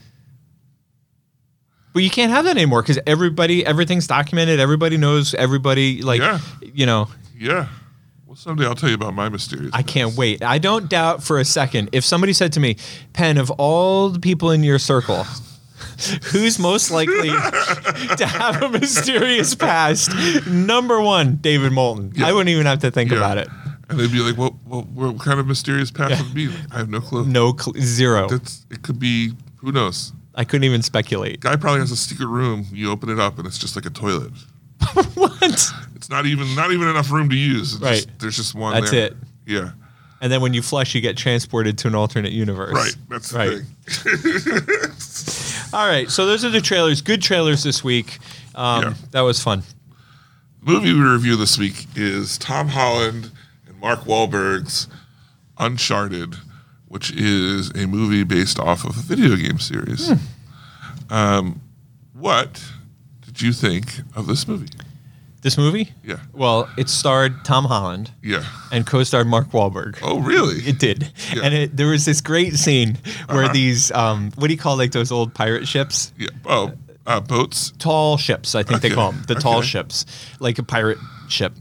[1.95, 4.61] But you can't have that anymore because everybody, everything's documented.
[4.61, 5.35] Everybody knows.
[5.35, 6.39] Everybody, like, Yeah.
[6.61, 7.69] you know, Yeah.
[8.27, 9.71] Well, someday I'll tell you about my mysterious.
[9.73, 10.43] I can't wait.
[10.45, 12.77] I don't doubt for a second if somebody said to me,
[13.15, 15.27] "Penn, of all the people in your circle,
[16.25, 20.11] who's most likely to have a mysterious past?"
[20.47, 22.13] Number one, David Moulton.
[22.23, 23.19] I wouldn't even have to think Yeah.
[23.19, 23.49] about it.
[23.91, 26.59] And they'd be like, "Well, well, what kind of mysterious path would it be?" Like,
[26.73, 27.25] I have no clue.
[27.27, 28.29] No, cl- zero.
[28.29, 28.83] That's it.
[28.83, 30.13] Could be who knows.
[30.35, 31.41] I couldn't even speculate.
[31.41, 32.67] Guy probably has a secret room.
[32.71, 34.33] You open it up and it's just like a toilet.
[35.15, 35.43] what?
[35.97, 37.73] It's not even not even enough room to use.
[37.75, 37.95] It's Right.
[37.95, 38.75] just- there's just one.
[38.75, 39.07] That's there.
[39.07, 39.17] it.
[39.47, 39.71] Yeah.
[40.21, 42.75] And then when you flush, you get transported to an alternate universe.
[42.75, 42.95] Right.
[43.09, 43.63] That's the Right.
[45.73, 46.11] All right.
[46.11, 47.01] So those are the trailers.
[47.03, 48.19] Good trailers this week.
[48.55, 48.95] Um, Yeah.
[49.13, 49.63] That was fun.
[50.61, 53.31] movie we review this week is Tom Holland
[53.67, 54.89] and Mark Wahlberg's
[55.59, 56.35] Uncharted,
[56.87, 60.11] which is a movie based off of a video game series.
[61.11, 61.61] Um,
[62.13, 62.63] what
[63.25, 64.69] did you think of this movie?
[65.49, 65.91] This movie?
[66.05, 66.19] Yeah.
[66.35, 68.45] Well, it starred Tom Holland Yeah.
[68.71, 69.97] and co-starred Mark Wahlberg.
[70.03, 70.57] Oh, really?
[70.57, 71.41] It did, Yeah.
[71.43, 72.99] and it, there was this great scene
[73.31, 73.53] where Uh-huh.
[73.55, 76.13] these um, what do you call like those old pirate ships?
[76.19, 76.29] yeah.
[76.45, 76.73] Oh,
[77.07, 77.73] uh, boats.
[77.79, 80.05] Tall ships, I think they call them the tall ships,
[80.39, 81.55] like a pirate ship,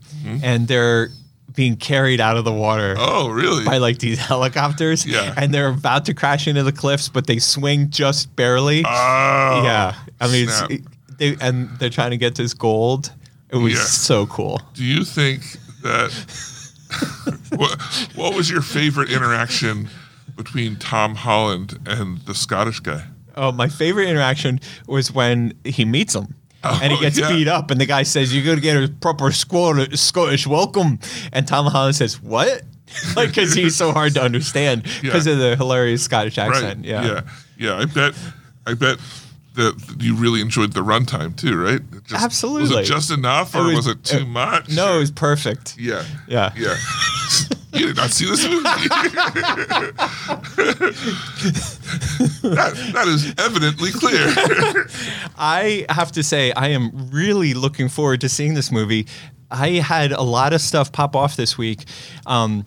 [0.43, 1.07] and they're
[1.55, 2.93] being carried out of the water.
[2.97, 3.63] Oh, really?
[3.63, 5.33] By like these helicopters, Yeah.
[5.37, 8.83] and they're about to crash into the cliffs, but they swing just barely.
[8.85, 10.49] Oh, yeah, I mean,
[11.17, 13.13] they, and they're trying to get this gold.
[13.49, 13.79] It was Yeah.
[13.81, 14.61] so cool.
[14.73, 15.41] Do you think
[15.83, 16.11] that
[17.55, 17.81] what,
[18.15, 19.89] what was your favorite interaction
[20.35, 23.03] between Tom Holland and the Scottish guy?
[23.35, 26.35] Oh, my favorite interaction was when he meets him.
[26.63, 27.29] and he Oh, gets yeah.
[27.29, 30.99] beat up, and the guy says, "You're gonna get a proper Scottish welcome."
[31.31, 32.63] And Tom Holland says, "What?"
[33.15, 35.33] like, because he's so hard to understand because Yeah.
[35.33, 36.49] of the hilarious Scottish Right.
[36.49, 36.83] accent.
[36.83, 37.05] Yeah.
[37.05, 37.21] yeah.
[37.57, 37.77] Yeah.
[37.77, 38.13] I bet.
[38.65, 38.97] I bet
[39.57, 41.81] that you really enjoyed the runtime too, right?
[42.05, 44.69] Just- Was it just enough, or It was, was- it too it- much?
[44.69, 45.75] No, or- it was perfect.
[45.77, 46.03] Yeah.
[46.27, 46.51] Yeah.
[46.55, 46.75] Yeah.
[47.73, 48.63] you did not see this movie.
[52.43, 54.87] that, that is evidently clear.
[55.37, 59.07] I have to say, I am really looking forward to seeing this movie.
[59.51, 61.85] I had a lot of stuff pop off this week.
[62.25, 62.65] Um,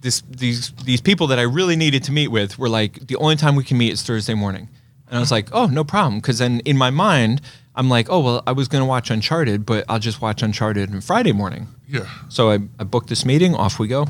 [0.00, 3.36] this these these people that I really needed to meet with were like, the only
[3.36, 4.68] time we can meet is Thursday morning,
[5.08, 7.40] and I was like, oh, no problem, because then in my mind,
[7.74, 11.00] I'm like, oh well, I was gonna watch Uncharted, but I'll just watch Uncharted on
[11.00, 11.68] Friday morning.
[11.88, 12.06] yeah.
[12.28, 14.02] So I, I booked this meeting, off we go.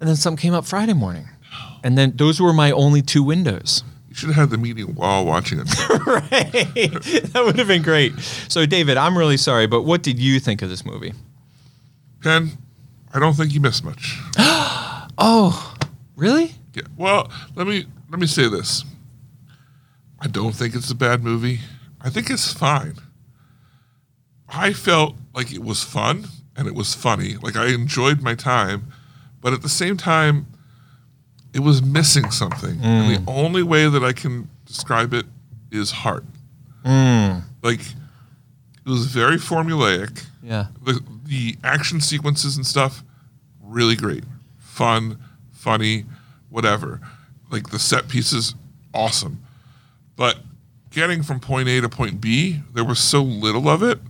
[0.00, 1.28] And then something came up Friday morning.
[1.84, 3.84] And then those were my only two windows.
[4.08, 5.68] You should have had the meeting while watching it.
[6.06, 6.30] right.
[7.32, 8.18] that would have been great.
[8.48, 11.12] So, David, I'm really sorry, but what did you think of this movie?
[12.22, 12.50] Ken,
[13.14, 14.18] I don't think you missed much.
[15.20, 15.74] Oh,
[16.14, 16.54] really?
[16.74, 16.82] Yeah.
[16.96, 18.84] Well, let me let me say this.
[20.20, 21.60] I don't think it's a bad movie.
[22.00, 22.94] I think it's fine.
[24.48, 27.36] I felt like it was fun and it was funny.
[27.36, 28.92] Like I enjoyed my time,
[29.40, 30.46] but at the same time,
[31.54, 32.78] it was missing something.
[32.82, 33.24] And the mm.
[33.26, 35.26] only way that I can describe it
[35.70, 36.24] is heart.
[36.84, 37.42] Mm.
[37.62, 40.24] Like it was very formulaic.
[40.42, 40.66] Yeah.
[40.82, 43.02] The the action sequences and stuff,
[43.62, 44.24] really great,
[44.58, 45.18] fun,
[45.52, 46.06] funny,
[46.48, 47.00] whatever.
[47.50, 48.54] Like the set pieces,
[48.94, 49.42] awesome.
[50.18, 50.36] But
[50.90, 54.00] getting from point A to point B, there was so little of it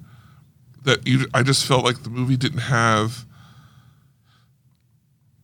[0.84, 3.26] that you, I just felt like the movie didn't have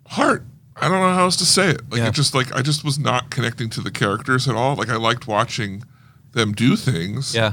[0.09, 0.45] heart.
[0.77, 1.83] I don't know how else to say it.
[1.91, 2.09] Like Yeah.
[2.09, 4.75] it just like I just was not connecting to the characters at all.
[4.75, 5.85] Like I liked watching
[6.33, 7.53] them do things Yeah.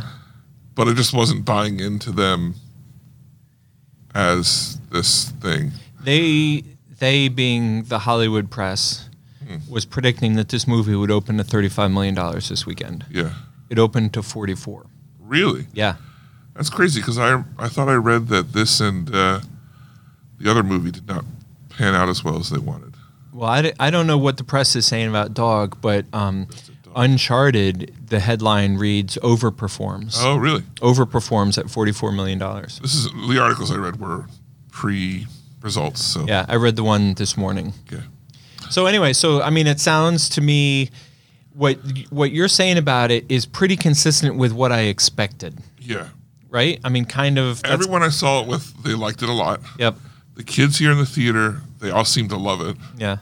[0.74, 2.56] but I just wasn't buying into them
[4.16, 5.72] as this thing.
[6.02, 6.64] They
[7.00, 9.10] they being the Hollywood press
[9.70, 13.06] was predicting that this movie would open to 35 million dollars this weekend.
[13.10, 13.34] Yeah,
[13.70, 14.86] It opened to 44.
[15.20, 15.96] really, Yeah.
[16.56, 19.40] that's crazy because I I thought I read that this and uh,
[20.40, 21.24] the other movie did not
[21.70, 22.94] pan out as well as they wanted.
[23.34, 26.48] Well, I, d- I don't know what the press is saying about Dog, but um,
[26.96, 30.18] Uncharted, the headline reads overperforms.
[30.20, 30.62] Oh, really?
[30.82, 32.38] Overperforms at 44 million.
[32.40, 32.80] dollars.
[32.82, 34.26] This is the articles I read were
[34.72, 35.26] pre
[35.62, 36.04] results.
[36.04, 37.74] So Yeah, I read the one this morning.
[37.92, 38.04] okay.
[38.72, 40.90] So anyway, so I mean, it sounds to me
[41.54, 41.78] what
[42.10, 46.08] what you're saying about it is pretty consistent with what I expected, yeah.
[46.50, 46.80] right?
[46.84, 47.64] I mean, kind of.
[47.66, 49.60] Everyone I saw it with, they liked it a lot.
[49.78, 49.96] Yep.
[50.36, 52.78] The kids here in the theater, they all seemed to love it.
[52.98, 53.18] Yeah.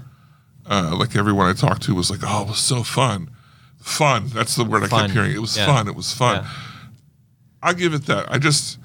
[0.70, 3.32] uh, like everyone I talked to was like, "Oh, it was so fun,
[3.80, 5.32] fun." That's the word I kept hearing.
[5.32, 5.66] It was Yeah.
[5.66, 5.88] fun.
[5.88, 6.44] It was fun.
[6.44, 6.50] Yeah.
[7.64, 8.32] I'll give it that.
[8.32, 8.78] I just,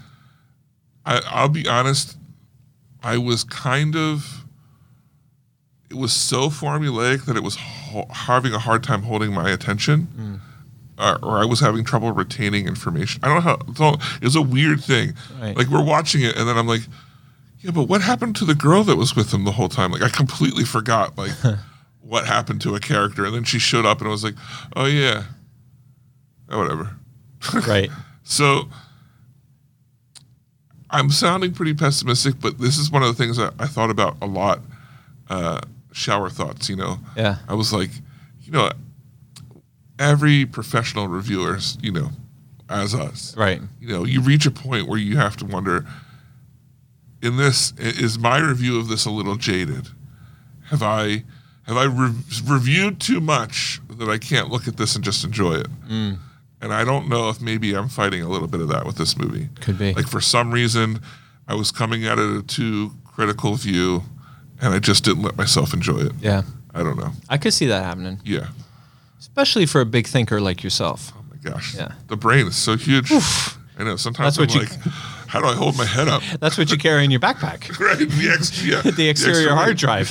[1.05, 2.17] I, I'll be honest.
[3.03, 4.44] I was kind of.
[5.95, 10.09] It was so formulaic that it was ho- having a hard time holding my attention,
[10.19, 10.41] Mm.
[10.99, 13.23] uh, or I was having trouble retaining information.
[13.23, 13.59] I don't know how.
[13.69, 15.15] It's all, it was a weird thing.
[15.41, 15.57] Right.
[15.57, 16.83] Like we're watching it, and then I'm like,
[17.61, 19.93] yeah, but what happened to the girl that was with him the whole time?
[19.93, 21.31] Like I completely forgot like
[22.01, 24.35] what happened to a character, and then she showed up, and I was like,
[24.75, 25.25] oh yeah,
[26.51, 26.97] oh, whatever.
[27.69, 27.91] Right.
[28.25, 28.69] So
[30.91, 34.17] I'm sounding pretty pessimistic, but this is one of the things that I thought about
[34.23, 34.61] a lot.
[35.29, 35.61] Uh,
[35.95, 36.99] shower thoughts, you know.
[37.17, 37.37] Yeah.
[37.49, 37.91] I was like,
[38.43, 38.71] you know,
[39.99, 42.11] every professional reviewer, you know,
[42.69, 43.61] as us, Right.
[43.81, 45.87] you know, you reach a point where you have to wonder
[47.23, 49.89] in this is my review of this a little jaded?
[50.69, 51.25] Have I
[51.67, 52.13] have I re-
[52.45, 55.69] reviewed too much that I can't look at this and just enjoy it?
[55.89, 56.19] Mm.
[56.61, 59.17] And I don't know if maybe I'm fighting a little bit of that with this
[59.17, 59.49] movie.
[59.61, 59.95] Could be.
[59.95, 61.01] Like for some reason,
[61.47, 64.03] I was coming at it a too critical view,
[64.65, 66.13] and I just didn't let myself enjoy it.
[66.21, 66.43] Yeah.
[66.75, 67.13] I don't know.
[67.29, 68.49] I could see that happening, Yeah.
[69.21, 71.13] especially for a big thinker like yourself.
[71.17, 71.75] Oh my gosh.
[71.77, 71.93] Yeah.
[72.09, 73.13] The brain is so huge.
[73.13, 73.97] I know.
[73.97, 74.95] Sometimes That's I'm what you- like,
[75.29, 76.23] how do I hold my head up?
[76.41, 77.79] That's what you carry in your backpack.
[77.81, 77.99] Right.
[77.99, 79.79] The, ex- yeah, The exterior extra hard weight.
[79.79, 80.09] drive.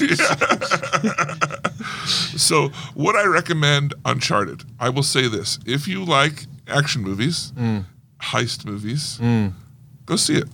[2.35, 4.63] So, would I recommend Uncharted?
[4.79, 7.85] I will say this: if you like action movies, Mm.
[8.21, 9.19] heist movies,
[10.05, 10.49] go see it.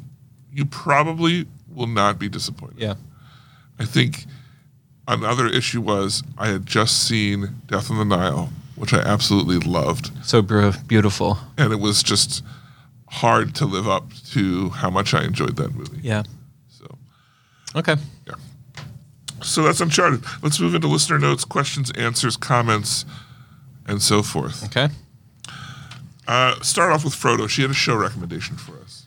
[0.54, 2.78] You probably will not be disappointed.
[2.80, 2.95] Yeah.
[3.80, 4.26] I think
[5.08, 10.12] another issue was I had just seen Death on the Nile, which I absolutely loved,
[10.26, 11.38] So beautiful.
[11.58, 12.44] and it was just
[13.10, 16.00] hard to live up to how much I enjoyed that movie.
[16.04, 16.24] Yeah.
[16.70, 16.86] So,
[17.76, 17.96] Okay.
[18.28, 18.36] yeah.
[19.42, 20.24] So that's Uncharted.
[20.44, 23.06] Let's move into listener notes, questions, answers, comments,
[23.88, 24.66] and so forth.
[24.66, 24.90] Okay.
[26.28, 27.50] Uh, start off with Frodo.
[27.50, 29.06] She had a show recommendation for us.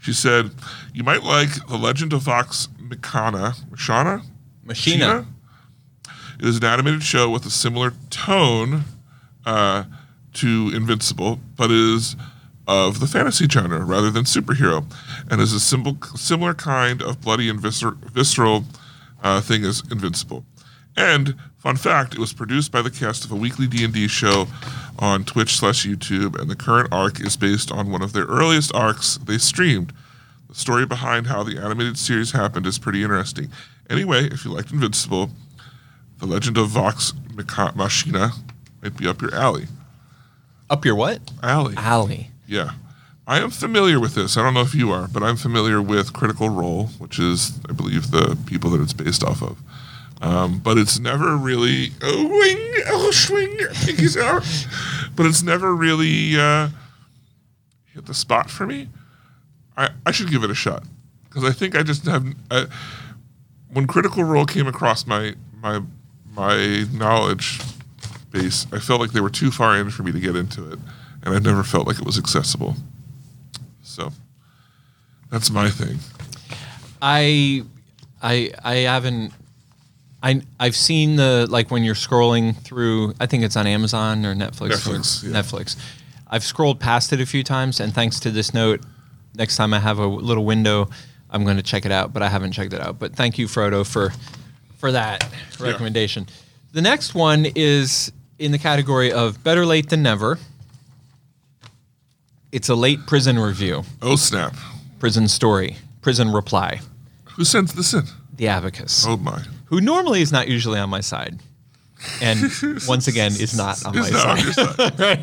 [0.00, 0.50] She said,
[0.92, 2.66] "You might like The Legend of Vox
[2.96, 4.26] Machina." Machina.
[4.64, 5.26] Machina.
[6.38, 8.84] It is an animated show with a similar tone
[9.46, 9.84] uh,
[10.34, 12.16] to Invincible, but is
[12.66, 14.84] of the fantasy genre rather than superhero,
[15.30, 18.64] and is a symbol, similar kind of bloody and viscer- visceral
[19.22, 20.44] uh, thing as Invincible.
[20.96, 24.08] And fun fact, it was produced by the cast of a weekly D and D
[24.08, 24.46] show
[24.98, 28.74] on Twitch slash YouTube, and the current arc is based on one of their earliest
[28.74, 29.92] arcs they streamed.
[30.52, 33.50] The story behind how the animated series happened is pretty interesting.
[33.88, 35.30] Anyway, if you liked Invincible,
[36.18, 37.14] The Legend of Vox
[37.74, 38.32] Machina
[38.82, 39.68] might be up your alley.
[40.68, 41.20] Up your what?
[41.42, 41.74] Alley.
[41.78, 42.30] Alley.
[42.46, 42.72] Yeah.
[43.26, 44.36] I am familiar with this.
[44.36, 47.72] I don't know if you are, but I'm familiar with Critical Role, which is, I
[47.72, 49.56] believe, the people that it's based off of.
[50.20, 54.44] Um, but it's never really oh wing oh swing pinkies out.
[55.16, 56.68] But it's never really uh,
[57.94, 58.88] hit the spot for me.
[59.76, 60.84] I, I should give it a shot
[61.28, 62.26] because I think I just have.
[62.50, 62.66] I,
[63.72, 65.80] when Critical Role came across my my
[66.34, 67.60] my knowledge
[68.30, 70.78] base, I felt like they were too far in for me to get into it,
[71.22, 72.76] and I never felt like it was accessible.
[73.82, 74.10] So
[75.30, 75.98] that's my thing.
[77.00, 77.64] I,
[78.22, 79.32] I, I haven't.
[80.22, 83.14] I I've seen the like when you're scrolling through.
[83.18, 84.70] I think it's on Amazon or Netflix.
[84.70, 85.40] Netflix, or yeah.
[85.40, 85.76] Netflix.
[86.28, 88.80] I've scrolled past it a few times, and thanks to this note,
[89.34, 90.88] next time I have a little window,
[91.30, 92.12] I'm going to check it out.
[92.12, 92.98] But I haven't checked it out.
[92.98, 94.12] But thank you, Frodo, for
[94.78, 95.28] for that
[95.60, 96.26] recommendation.
[96.72, 100.38] The next one is in the category of better late than never.
[102.50, 104.54] It's a late prison review, Oh snap!
[104.98, 106.80] prison story, prison reply.
[107.36, 108.04] Who sent this in?
[108.36, 109.06] The Abacus.
[109.06, 109.42] Oh my!
[109.66, 111.38] who normally is not usually on my side.
[112.20, 112.40] And
[112.88, 114.76] once again, is not on my Is not on your side.
[114.76, 114.98] side.
[114.98, 115.22] Right.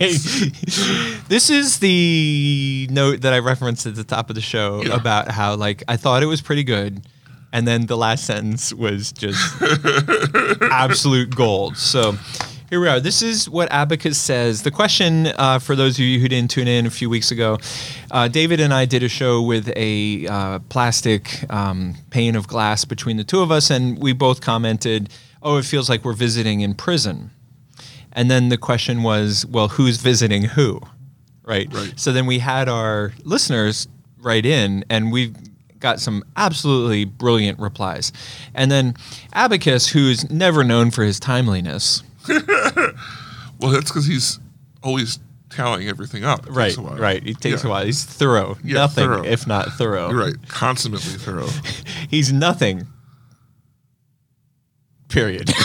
[1.28, 4.96] This is the note that I referenced at the top of the show Yeah.
[4.96, 7.02] about how, like, I thought it was pretty good.
[7.52, 9.40] And then the last sentence was just
[10.72, 11.78] absolute gold.
[11.78, 12.14] So
[12.70, 13.00] here we are.
[13.00, 14.62] This is what Abacus says.
[14.64, 17.58] The question uh, for those of you who didn't tune in a few weeks ago,
[18.12, 22.86] uh, David and I did a show with a uh, plastic um, pane of glass
[22.86, 25.10] between the two of us, and we both commented,
[25.42, 27.32] "Oh, it feels like we're visiting in prison."
[28.14, 30.82] And then the question was, "Well, who's visiting who?"
[31.44, 31.68] Right.
[31.74, 31.94] Right.
[31.96, 33.88] So then we had our listeners
[34.22, 35.34] write in, and we
[35.80, 38.12] got some absolutely brilliant replies.
[38.54, 38.96] And then
[39.34, 42.04] Abacus, who's never known for his timeliness.
[43.60, 44.40] Well, that's because he's
[44.84, 45.20] always
[45.50, 46.48] tallying everything up.
[46.48, 47.26] It Right, right.
[47.28, 47.68] It takes Yeah.
[47.68, 47.86] a while.
[47.86, 48.58] He's thorough.
[48.64, 49.24] Yeah, nothing thorough.
[49.26, 50.10] if not thorough.
[50.12, 50.48] You're right.
[50.48, 51.50] Consummately thorough.
[52.10, 52.88] He's nothing.
[55.10, 55.48] Period.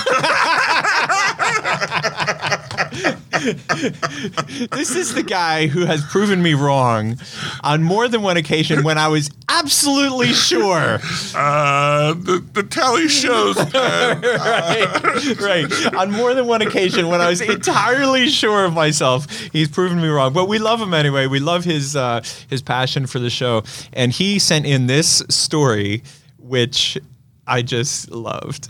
[4.71, 7.19] this is the guy who has proven me wrong
[7.63, 10.99] on more than one occasion when I was absolutely sure.
[11.35, 13.57] Uh, the the tally shows.
[13.73, 14.23] man.
[14.23, 15.95] right, right.
[15.95, 20.09] On more than one occasion, when I was entirely sure of myself, he's proven me
[20.09, 20.33] wrong.
[20.33, 21.27] But we love him anyway.
[21.27, 26.03] We love his uh, his passion for the show, and he sent in this story,
[26.39, 26.99] which
[27.47, 28.69] I just loved.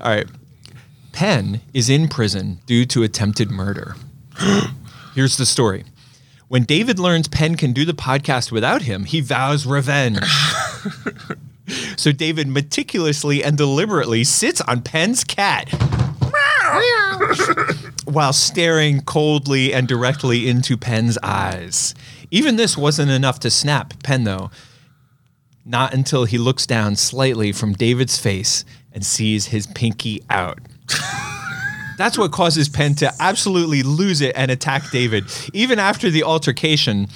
[0.00, 0.26] All right,
[1.12, 3.96] Penn is in prison due to attempted murder.
[5.14, 5.84] Here's the story.
[6.48, 10.18] When David learns Penn can do the podcast without him, he vows revenge.
[11.96, 15.68] So David meticulously and deliberately sits on Penn's cat
[18.04, 21.94] while staring coldly and directly into Penn's eyes.
[22.30, 24.50] Even this wasn't enough to snap Penn, though.
[25.64, 30.58] Not until he looks down slightly from David's face and sees his pinky out.
[31.96, 35.24] That's what causes Penn to absolutely lose it and attack David.
[35.52, 37.08] Even after the altercation,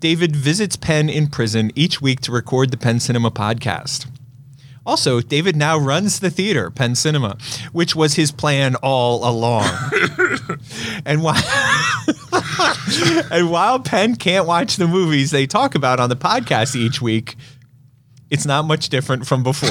[0.00, 4.06] David visits Penn in prison each week to record the Penn Cinema podcast.
[4.86, 7.38] Also, David now runs the theater, Penn Cinema,
[7.72, 9.66] which was his plan all along.
[11.06, 11.42] and while
[13.30, 17.36] and while Penn can't watch the movies they talk about on the podcast each week,
[18.34, 19.68] it's not much different from before.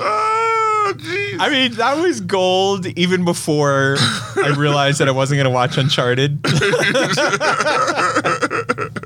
[0.00, 1.36] oh, jeez.
[1.38, 5.78] I mean, that was gold even before I realized that I wasn't going to watch
[5.78, 6.44] Uncharted.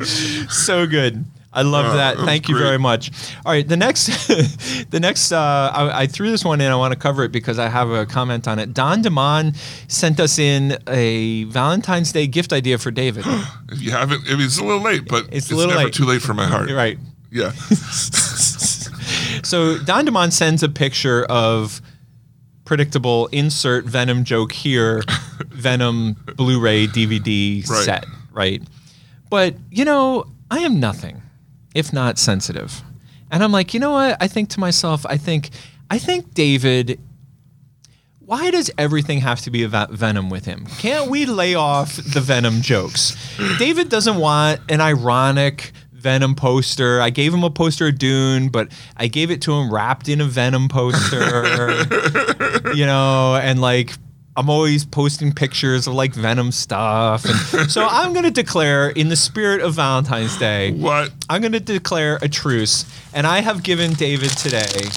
[0.51, 1.23] so good.
[1.53, 2.19] I love that.
[2.19, 2.65] that Thank you great.
[2.65, 3.11] very much.
[3.47, 4.07] All right, the next,
[4.91, 6.71] the next, uh, I, I threw this one in.
[6.71, 8.75] I want to cover it because I have a comment on it.
[8.75, 9.55] Don Demon
[9.89, 13.25] sent us in a Valentine's Day gift idea for David.
[13.73, 15.85] if you haven't, I mean, it's a little late, but It's it's, a little never
[15.87, 15.95] late.
[15.95, 16.71] too late for my heart.
[16.71, 16.99] right.
[17.31, 17.53] Yeah.
[19.45, 21.81] So Don Demon sends a picture of
[22.67, 25.03] predictable insert Venom joke here,
[25.47, 27.85] Venom Blu-ray DVD Right.
[27.85, 28.63] set, right?
[29.31, 31.23] But you know, I am nothing
[31.75, 32.83] if not sensitive,
[33.31, 34.17] and I'm like, you know what?
[34.21, 35.51] I think to myself, I think,
[35.91, 37.01] I think David.
[38.21, 40.67] Why does everything have to be about Venom with him?
[40.79, 43.17] Can't we lay off the Venom jokes?
[43.59, 47.01] David doesn't want an ironic Venom poster.
[47.01, 50.21] I gave him a poster of Dune, but I gave it to him wrapped in
[50.21, 51.85] a Venom poster.
[52.75, 53.95] you know, and like
[54.39, 57.25] I'm always posting pictures of like Venom stuff.
[57.53, 61.11] And so I'm going to declare, in the spirit of Valentine's Day, What?
[61.29, 62.85] I'm going to declare a truce.
[63.13, 64.91] And I have given David today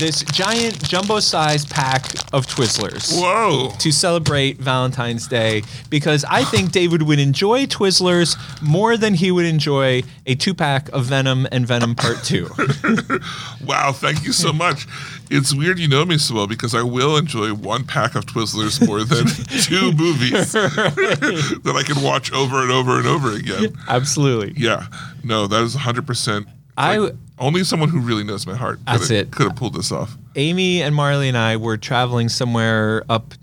[0.00, 3.70] this giant jumbo-sized pack of Twizzlers Whoa.
[3.78, 9.46] to celebrate Valentine's Day because I think David would enjoy Twizzlers more than he would
[9.46, 12.48] enjoy a two-pack of Venom and Venom Part Two.
[13.64, 14.86] Wow, thank you so much.
[15.30, 18.84] It's weird you know me so well because I will enjoy one pack of Twizzlers
[18.86, 19.26] more than
[19.62, 23.76] two movies that I can watch over and over and over again.
[23.88, 24.54] Absolutely.
[24.56, 24.86] Yeah,
[25.22, 26.46] no, that is 100%.
[26.76, 29.30] I- like, only someone who really knows my heart That's could it.
[29.30, 30.16] could have pulled this off.
[30.34, 33.34] Amy and Marley and I were traveling somewhere up.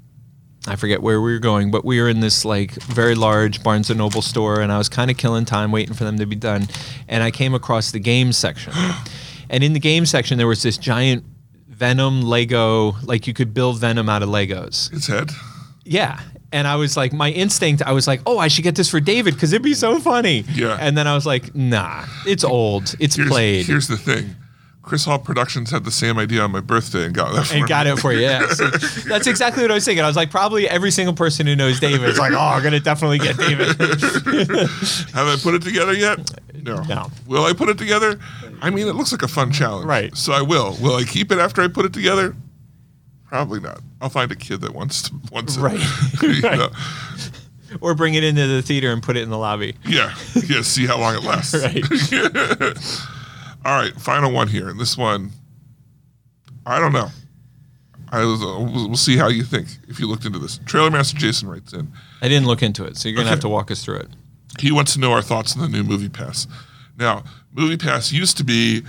[0.68, 3.90] I forget where we were going, but we were in this like very large Barnes
[3.90, 6.36] and Noble store, and I was kind of killing time waiting for them to be
[6.36, 6.68] done.
[7.08, 8.74] And I came across the games section,
[9.50, 11.24] and in the games section there was this giant
[11.76, 14.90] Venom Lego, like you could build Venom out of Legos.
[14.92, 15.32] His head.
[15.84, 16.20] Yeah.
[16.52, 19.02] And I was like, my instinct, I was like, oh, I should get this for
[19.02, 20.46] David because it'd be so funny.
[20.54, 20.78] Yeah.
[20.80, 23.66] And then I was like, nah, it's old, it's Here's, played.
[23.66, 24.36] here's the thing.
[24.86, 27.64] Chris Hall Productions had the same idea on my birthday and got that for and
[27.64, 27.68] me.
[27.68, 28.20] got it for you.
[28.22, 28.48] Yeah.
[28.54, 30.04] See, that's exactly what I was thinking.
[30.04, 32.80] I was like, probably every single person who knows David is like, oh, I'm gonna
[32.80, 33.68] definitely get David.
[33.80, 36.20] Have I put it together yet?
[36.62, 36.82] No.
[36.84, 37.08] No.
[37.28, 38.20] Will I put it together?
[38.62, 39.86] I mean, it looks like a fun challenge.
[39.88, 40.16] Right.
[40.16, 40.78] So I will.
[40.82, 42.36] Will I keep it after I put it together?
[43.26, 43.82] Probably not.
[44.02, 45.62] I'll find a kid that wants to wants it.
[45.62, 45.80] Right.
[46.22, 46.58] You Right.
[46.60, 46.70] know?
[47.82, 49.76] or bring it into the theater and put it in the lobby.
[49.86, 50.16] Yeah.
[50.48, 50.62] Yeah.
[50.62, 51.54] See how long it lasts.
[51.56, 51.84] Right.
[53.66, 53.93] All right.
[53.99, 54.70] Final one here.
[54.70, 55.32] And this one,
[56.66, 57.09] I don't know.
[58.11, 60.59] I was, uh, we'll see how you think if you looked into this.
[60.66, 61.91] Trailer Master Jason writes in.
[62.22, 63.32] I didn't look into it, so you're gonna Okay.
[63.32, 64.09] have to walk us through it.
[64.59, 66.47] He wants to know our thoughts on the new Movie Pass.
[66.97, 68.84] Now, Movie Pass used to be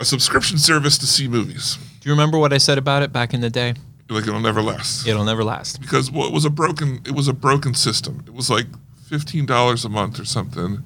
[0.00, 1.78] a subscription service to see movies.
[2.00, 3.74] Do you remember what I said about it back in the day?
[4.08, 5.06] Like it'll never last.
[5.06, 5.80] It'll never last.
[5.80, 8.22] Because well, it was a broken it was a broken system.
[8.26, 8.66] It was like
[9.08, 10.82] fifteen dollars a month or something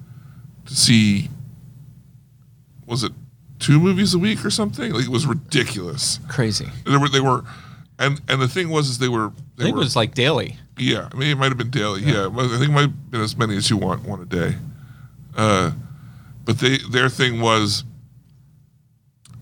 [0.65, 1.29] to see
[2.91, 3.11] was it
[3.59, 4.91] two movies a week or something?
[4.91, 6.19] Like it was ridiculous.
[6.27, 6.69] Crazy.
[6.85, 7.43] They were they were
[7.97, 10.57] and and the thing was is they were I they think it was like daily.
[10.77, 12.01] Yeah, I mean, it might have been daily.
[12.01, 14.25] Yeah, Well, I think it might have been as many as you want one a
[14.25, 14.55] day.
[15.35, 15.71] Uh,
[16.43, 17.83] but they their thing was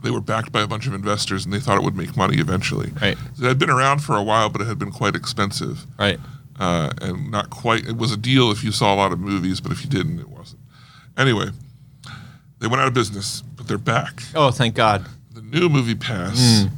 [0.03, 2.37] they were backed by a bunch of investors, and they thought it would make money
[2.37, 2.91] eventually.
[3.01, 3.17] Right.
[3.35, 6.19] So it had been around for a while, but it had been quite expensive, Right.
[6.59, 7.85] uh, and not quite.
[7.87, 10.19] It was a deal if you saw a lot of movies, but if you didn't,
[10.19, 10.61] it wasn't.
[11.17, 11.49] Anyway,
[12.59, 14.23] they went out of business, but they're back.
[14.35, 15.05] Oh, thank God.
[15.33, 16.75] The new movie pass hmm.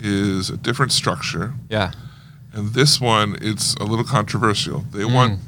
[0.00, 1.54] is a different structure.
[1.68, 1.92] Yeah.
[2.52, 4.80] And this one, it's a little controversial.
[4.92, 5.14] They hmm.
[5.14, 5.40] want,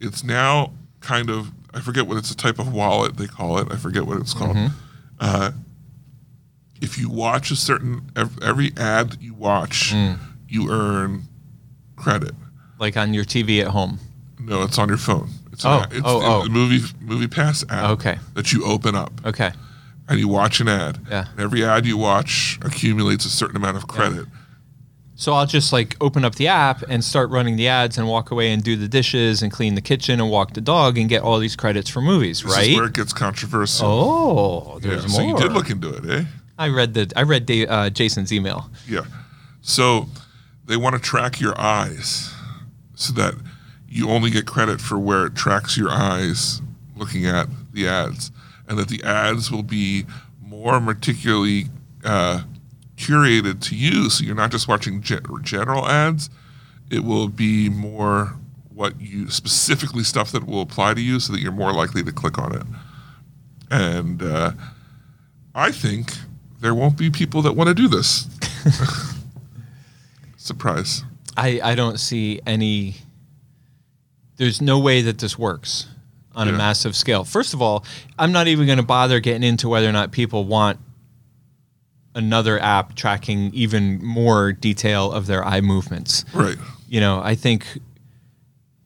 [0.00, 3.68] it's now kind of, I forget what it's a type of wallet they call it.
[3.70, 4.56] I forget what it's called.
[4.56, 4.76] Mm-hmm.
[5.18, 5.52] Uh,
[6.80, 8.10] if you watch a certain,
[8.42, 10.12] every ad that you watch, hmm.
[10.48, 11.22] you earn
[11.96, 12.34] credit.
[12.78, 13.98] Like on your TV at home.
[14.38, 15.30] No, it's on your phone.
[15.54, 16.48] It's, Oh, it's oh, the oh.
[16.48, 18.18] movie movie pass app Okay.
[18.34, 19.52] that you open up Okay.
[20.08, 20.98] and you watch an ad.
[21.10, 21.26] Yeah.
[21.30, 24.26] And every ad you watch accumulates a certain amount of credit.
[25.16, 28.32] So I'll just like open up the app and start running the ads and walk
[28.32, 31.22] away and do the dishes and clean the kitchen and walk the dog and get
[31.22, 32.68] all these credits for movies, This right?
[32.70, 33.86] is where it gets controversial.
[33.86, 35.30] oh, Yeah, there's so more.
[35.30, 36.24] you did look into it, eh?
[36.58, 38.68] I read the I read uh, Jason's email.
[38.88, 39.02] Yeah.
[39.62, 40.08] So
[40.66, 42.32] they want to track your eyes
[42.96, 43.34] so that
[43.94, 46.60] you only get credit for where it tracks your eyes
[46.96, 48.32] looking at the ads,
[48.66, 50.04] and that the ads will be
[50.42, 51.70] more meticulously
[52.04, 52.42] uh,
[52.96, 54.10] curated to you.
[54.10, 56.28] So you're not just watching ge- general ads,
[56.90, 58.34] it will be more
[58.72, 62.10] what you specifically stuff that will apply to you so that you're more likely to
[62.10, 62.66] click on it.
[63.70, 64.52] And uh,
[65.54, 66.12] I think
[66.60, 68.26] there won't be people that want to do this.
[70.36, 71.04] Surprise.
[71.36, 72.96] I I don't see any.
[74.36, 75.86] There's no way that this works
[76.34, 77.24] on a massive scale.
[77.24, 77.84] First of all,
[78.18, 80.80] I'm not even going to bother getting into whether or not people want
[82.14, 86.24] another app tracking even more detail of their eye movements.
[86.34, 86.56] Right.
[86.88, 87.66] you know, I think,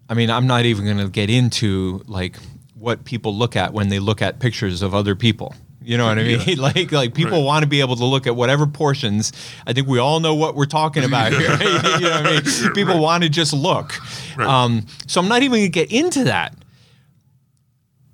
[0.08, 2.36] I mean, I'm not even going to get into like
[2.74, 5.54] what people look at when they look at pictures of other people.
[5.88, 6.40] You know what I mean?
[6.46, 6.54] Yeah.
[6.58, 7.44] Like, like people Right.
[7.44, 9.32] want to be able to look at whatever portions.
[9.66, 11.40] I think we all know what we're talking about here.
[11.40, 12.72] you know what I mean?
[12.74, 13.94] People want to just look.
[14.36, 14.46] Right.
[14.46, 16.54] Um, so I'm not even going to get into that.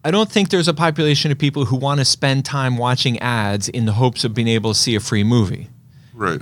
[0.05, 3.69] I don't think there's a population of people who want to spend time watching ads
[3.69, 5.69] in the hopes of being able to see a free movie.
[6.13, 6.41] Right.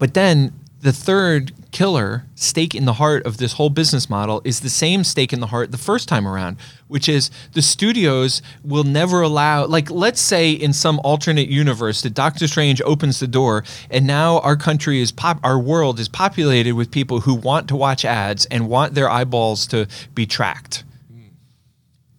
[0.00, 4.60] But then the third killer stake in the heart of this whole business model is
[4.60, 8.84] the same stake in the heart the first time around, which is the studios will
[8.84, 13.64] never allow, like, let's say in some alternate universe that Doctor Strange opens the door
[13.90, 17.76] and now our country is pop, our world is populated with people who want to
[17.76, 20.84] watch ads and want their eyeballs to be tracked.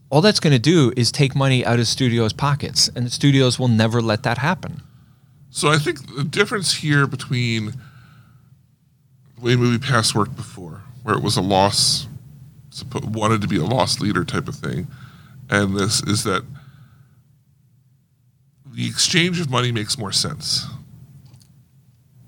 [0.10, 3.58] All that's going to do is take money out of studios' pockets, and the studios
[3.58, 4.84] will never let that happen.
[5.50, 7.74] So I think the difference here between
[9.44, 12.07] way Movie Pass worked before, where it was a loss,
[12.94, 14.88] wanted to be a loss leader type of thing,
[15.49, 16.44] and this is that
[18.74, 20.65] the exchange of money makes more sense.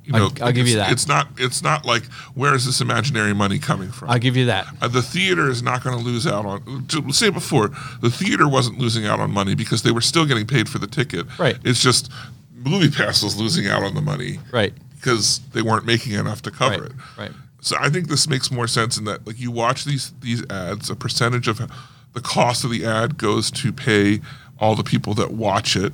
[0.03, 0.91] You I'll- I'll give you that.
[0.91, 1.27] It's not.
[1.37, 2.03] It's not like
[2.35, 4.11] where is this imaginary money coming from?
[4.11, 4.67] I'll give you that.
[4.79, 6.85] Uh, the theater is not going to lose out on.
[6.89, 7.71] To say before,
[8.01, 10.85] the theater wasn't losing out on money because they were still getting paid for the
[10.85, 11.25] ticket.
[11.39, 11.57] Right.
[11.63, 12.11] It's just
[12.53, 14.73] Movie Pass was losing out on the money Right.
[15.05, 16.89] Because they weren't making enough to cover Right.
[16.91, 16.95] it.
[17.17, 17.31] Right.
[17.61, 20.89] So I think this makes more sense in that, like, you watch these these ads,
[20.89, 21.61] a percentage of
[22.13, 24.21] the cost of the ad goes to pay
[24.59, 25.93] all the people that watch it,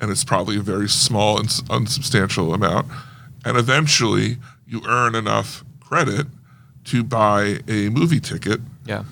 [0.00, 2.86] and it's probably a very small and unsubstantial amount.
[3.44, 6.26] And eventually, you earn enough credit
[6.84, 9.04] to buy a movie ticket, Yeah.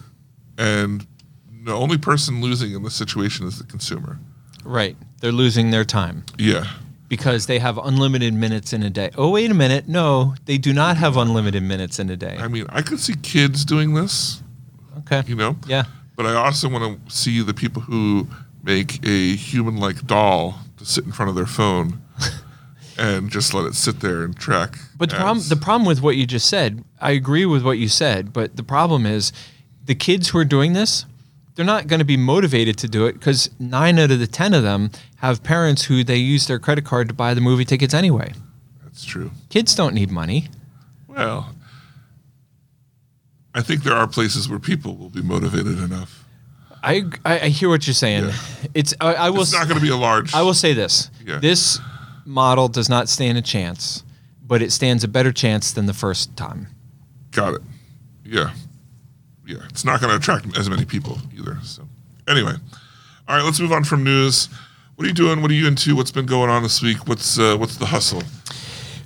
[0.58, 1.06] and
[1.64, 4.18] the only person losing in this situation is the consumer.
[4.64, 4.96] Right.
[5.20, 6.64] They're losing their time Yeah.
[7.08, 9.10] Because they have unlimited minutes in a day.
[9.16, 9.88] Oh, wait a minute.
[9.88, 12.36] No, they do not have unlimited minutes in a day.
[12.38, 14.42] I mean, I could see kids doing this,
[14.98, 15.22] Okay.
[15.26, 15.56] you know?
[15.66, 15.84] Yeah.
[16.16, 18.28] But I also want to see the people who
[18.62, 22.00] make a human like doll to sit in front of their phone
[22.98, 24.78] and just let it sit there and track.
[24.96, 27.88] But the problem, the problem with what you just said, I agree with what you
[27.88, 29.32] said, but the problem is
[29.84, 31.04] the kids who are doing this,
[31.54, 34.54] they're not going to be motivated to do it because nine out of the 10
[34.54, 37.94] of them have parents who they use their credit card to buy the movie tickets
[37.94, 38.32] anyway.
[38.82, 39.30] That's true.
[39.50, 40.48] Kids don't need money.
[41.06, 41.54] Well,
[43.54, 46.24] I think there are places where people will be motivated enough.
[46.82, 48.24] I, I, I hear what you're saying.
[48.24, 48.32] Yeah.
[48.74, 50.34] It's, I, I will, It's not going to be a large.
[50.34, 51.10] I will say this.
[51.24, 51.38] Yeah.
[51.38, 51.78] This
[52.26, 54.02] model does not stand a chance,
[54.42, 56.66] but it stands a better chance than the first time.
[57.30, 57.62] Got it.
[58.24, 58.52] Yeah.
[59.46, 59.58] Yeah.
[59.68, 61.58] It's not going to attract as many people either.
[61.62, 61.86] So,
[62.28, 62.54] anyway.
[63.28, 64.48] All right, let's move on from news.
[64.96, 65.42] What are you doing?
[65.42, 65.96] What are you into?
[65.96, 67.08] What's been going on this week?
[67.08, 68.22] What's uh, what's the hustle?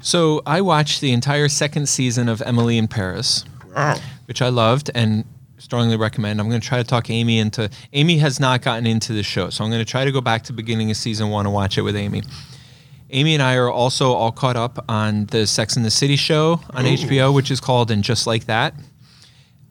[0.00, 3.44] So I watched the entire second season of Emily in Paris.
[3.74, 3.96] Wow.
[4.26, 5.24] which I loved and
[5.58, 6.40] strongly recommend.
[6.40, 7.70] I'm going to try to talk Amy into.
[7.92, 10.42] Amy has not gotten into the show, so I'm going to try to go back
[10.44, 12.22] to beginning of season one and watch it with Amy.
[13.10, 16.60] Amy and I are also all caught up on the Sex and the City show
[16.70, 18.74] on HBO, which is called And Just Like That.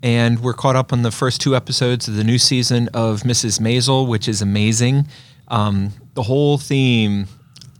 [0.03, 3.59] And we're caught up on the first two episodes of the new season of Mrs.
[3.59, 5.07] Maisel, which is amazing.
[5.47, 7.27] Um, the whole theme,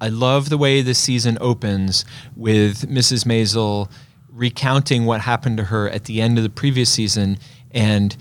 [0.02, 3.26] I love the way this season opens with Mrs.
[3.26, 3.89] Maisel
[4.31, 7.38] recounting what happened to her at the end of the previous season.
[7.72, 8.15] And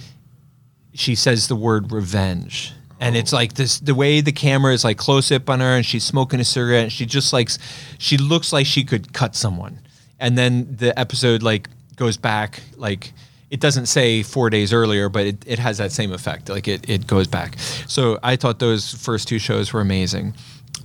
[0.92, 2.72] she says the word revenge.
[2.98, 5.84] And it's like this the way the camera is like close up on her and
[5.84, 7.50] she's smoking a cigarette and she just like
[7.98, 9.80] she looks like she could cut someone.
[10.18, 13.12] And then the episode like goes back like
[13.50, 16.48] it doesn't say four days earlier, but it, it has that same effect.
[16.48, 17.58] Like it, it goes back.
[17.86, 20.34] So I thought those first two shows were amazing.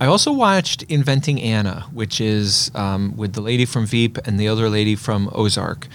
[0.00, 4.48] I also watched Inventing Anna, which is um, with the lady from Veep and the
[4.48, 5.88] other lady from Ozark.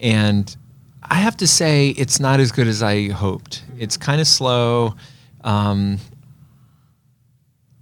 [0.00, 0.54] And
[1.02, 3.64] I have to say, it's not as good as I hoped.
[3.78, 4.94] It's kind of slow.
[5.44, 5.98] Um,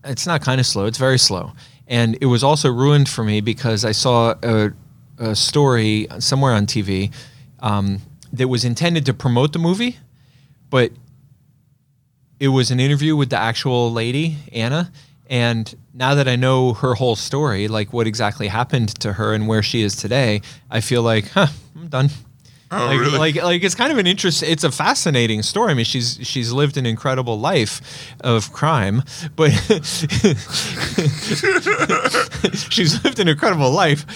[0.04, 1.52] it's not kind of slow, it's very slow.
[1.86, 4.72] And it was also ruined for me because I saw a,
[5.18, 7.12] a story somewhere on TV
[7.60, 8.00] um,
[8.32, 9.98] that was intended to promote the movie,
[10.68, 10.92] but
[12.38, 14.90] it was an interview with the actual lady, Anna.
[15.28, 19.46] And now that I know her whole story, like what exactly happened to her and
[19.46, 20.40] where she is today,
[20.70, 22.10] I feel like, huh, I'm done.
[22.72, 23.18] Oh, like, really?
[23.18, 24.44] like, like it's kind of an interest.
[24.44, 25.72] It's a fascinating story.
[25.72, 29.02] I mean, she's she's lived an incredible life of crime,
[29.34, 29.50] but
[32.70, 34.06] she's lived an incredible life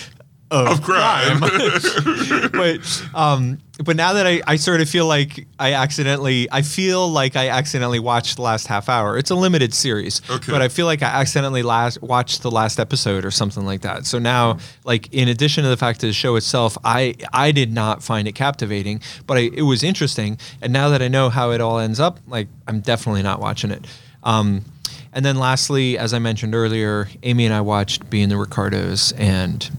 [0.50, 1.40] of, Of crime.
[2.52, 7.08] but um, but now that I, I sort of feel like I accidentally I feel
[7.08, 9.16] like I accidentally watched the last half hour.
[9.18, 10.52] It's a limited series, Okay.
[10.52, 14.06] but I feel like I accidentally last watched the last episode or something like that.
[14.06, 17.72] So now, like in addition to the fact that the show itself, I I did
[17.72, 20.38] not find it captivating, but I, it was interesting.
[20.62, 23.70] And now that I know how it all ends up, like I'm definitely not watching
[23.70, 23.86] it.
[24.22, 24.64] Um,
[25.12, 29.70] and then lastly, as I mentioned earlier, Amy and I watched Being the Ricardos, and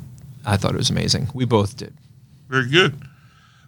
[0.45, 1.29] I thought it was amazing.
[1.33, 1.93] We both did.
[2.49, 2.99] Very good.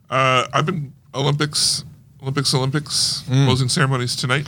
[0.10, 1.84] Uh, I've been Olympics,
[2.22, 3.46] Olympics, Olympics Mm.
[3.46, 4.48] closing ceremonies tonight.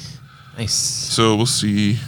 [0.57, 0.73] Nice.
[0.73, 1.99] So we'll see.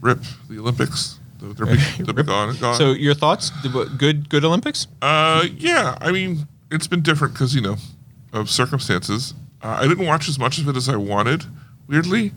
[0.00, 1.18] Rip the Olympics.
[1.38, 2.56] They're, they're, big, they're gone.
[2.56, 2.74] gone.
[2.74, 3.50] So your thoughts?
[3.96, 4.86] Good, good Olympics.
[5.00, 5.96] Uh, yeah.
[6.00, 7.76] I mean, it's been different because you know
[8.32, 9.34] of circumstances.
[9.62, 11.44] Uh, I didn't watch as much of it as I wanted.
[11.86, 12.32] Weirdly,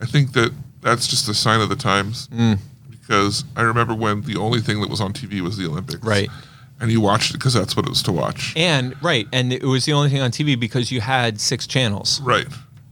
[0.00, 2.28] I think that that's just a sign of the times.
[2.28, 2.58] Mm.
[2.90, 6.30] Because I remember when the only thing that was on TV was the Olympics, Right.
[6.80, 9.62] And you watched it because that's what it was to watch, And right, and it
[9.62, 12.20] was the only thing on TV because you had six channels.
[12.22, 12.46] right?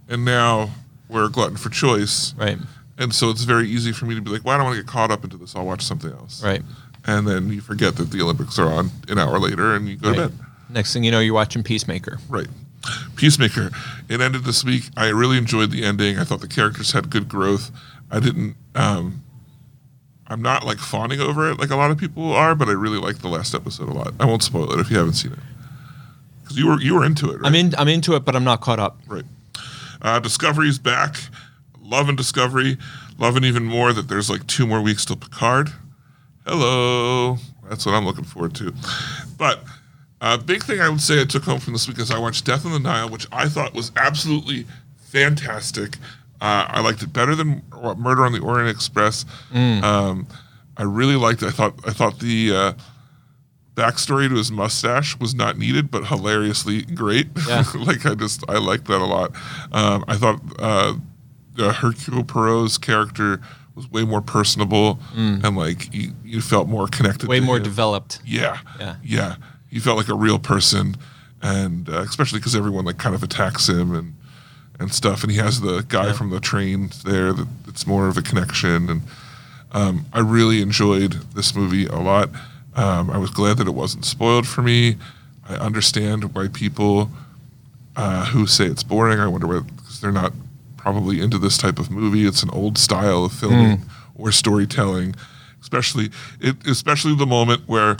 [0.09, 0.71] And now
[1.09, 2.59] we're a glutton for choice, Right.
[2.99, 4.83] And so it's very easy for me to be like, well, I don't want to
[4.83, 5.57] get caught up into this.
[5.57, 6.63] I'll watch something else, Right.
[7.07, 10.13] and then you forget that the Olympics are on an hour later, and you go
[10.15, 10.39] to bed.
[10.71, 12.19] Next thing you know, you're watching Peacemaker.
[12.29, 12.47] Right.
[13.17, 13.71] Peacemaker.
[14.09, 14.85] It ended this week.
[14.97, 16.19] I really enjoyed the ending.
[16.19, 17.71] I thought the characters had good growth.
[18.11, 18.57] I didn't.
[18.75, 19.22] Um,
[20.33, 22.99] I'm not like fawning over it like a lot of people are, but I really
[22.99, 24.15] like the last episode a lot.
[24.19, 25.39] I won't spoil it if you haven't seen it
[26.43, 27.41] because you were you were into it.
[27.41, 27.47] Right?
[27.47, 27.75] I'm in.
[27.77, 28.99] I'm into it, but I'm not caught up.
[29.07, 29.25] Right.
[30.01, 31.17] Uh, Discovery's back.
[31.81, 32.79] Love and Discovery.
[33.19, 35.71] Loving even more that there's like two more weeks till Picard.
[36.47, 37.37] Hello.
[37.69, 38.75] That's what I'm looking forward to.
[39.39, 39.63] But
[40.21, 42.45] a big thing I would say I took home from this week is I watched
[42.45, 44.67] Death on the Nile, which I thought was absolutely
[44.99, 45.99] fantastic.
[46.43, 47.63] Uh, I liked it better than
[47.97, 49.25] Murder on the Orient Express.
[49.55, 50.27] Um,
[50.77, 51.47] I really liked it.
[51.47, 52.73] I thought I thought the uh,
[53.75, 57.29] backstory to his mustache was not needed, but hilariously great.
[57.47, 57.65] Yeah.
[57.75, 59.33] like I just I liked that a lot.
[59.71, 60.95] Um, I thought uh,
[61.59, 63.41] uh, Hercule Poirot's character
[63.75, 67.27] was way more personable and like you, you felt more connected.
[67.27, 67.31] Mm.
[67.31, 67.63] Way more him.
[67.63, 68.19] developed.
[68.25, 68.97] Yeah, Yeah.
[69.03, 69.37] yeah.
[69.71, 70.97] He felt like a real person,
[71.41, 74.15] and uh, especially because everyone like kind of attacks him and
[74.79, 75.23] and stuff.
[75.23, 78.89] And he has the guy from the train there that it's more of a connection.
[78.89, 79.03] And
[79.73, 82.31] um, I really enjoyed this movie a lot.
[82.75, 84.97] Um, I was glad that it wasn't spoiled for me.
[85.49, 87.11] I understand why people
[87.97, 89.19] uh, who say it's boring.
[89.19, 90.33] I wonder why because they're not
[90.77, 92.27] probably into this type of movie.
[92.27, 93.83] It's an old style of filming
[94.15, 95.15] or storytelling,
[95.61, 97.97] especially it, especially the moment where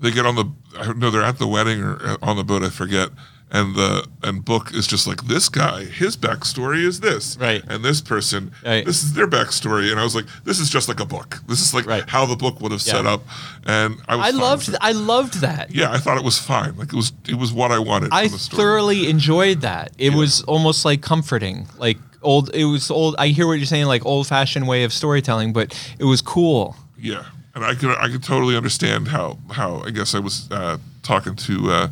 [0.00, 0.44] they get on the
[0.78, 2.62] I know they're at the wedding or uh, on the boat.
[2.62, 3.10] I forget.
[3.50, 5.84] And the and book is just like this guy.
[5.84, 7.62] His backstory is this, Right.
[7.66, 8.84] And this person, Right.
[8.84, 9.90] this is their backstory.
[9.90, 11.38] And I was like, this is just like a book.
[11.48, 12.04] This is like Right.
[12.06, 13.22] how the book would have set up.
[13.64, 14.76] And I was I loved.
[14.82, 15.74] I loved that.
[15.74, 16.76] Yeah, I thought it was fine.
[16.76, 18.10] Like it was it was what I wanted.
[18.12, 18.62] I from the story.
[18.62, 19.92] thoroughly enjoyed that.
[19.96, 21.68] It was almost like comforting.
[21.78, 22.50] Like old.
[22.54, 23.16] It was old.
[23.18, 26.76] I hear what you're saying, like old fashioned way of storytelling, but it was cool.
[26.98, 30.76] Yeah, and I could I could totally understand how how I guess I was uh,
[31.02, 31.88] talking to uh,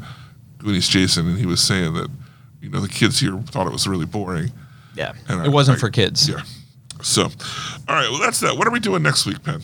[0.66, 2.10] Goonies Jason, and he was saying that
[2.60, 4.51] you know the kids here thought it was really boring.
[4.97, 5.12] Yeah.
[5.28, 6.28] And it I- wasn't I- for kids.
[6.28, 6.43] Yeah.
[7.02, 7.28] So, all
[7.94, 8.10] right.
[8.10, 8.56] Well, that's that.
[8.56, 9.60] What are we doing next week, Penn?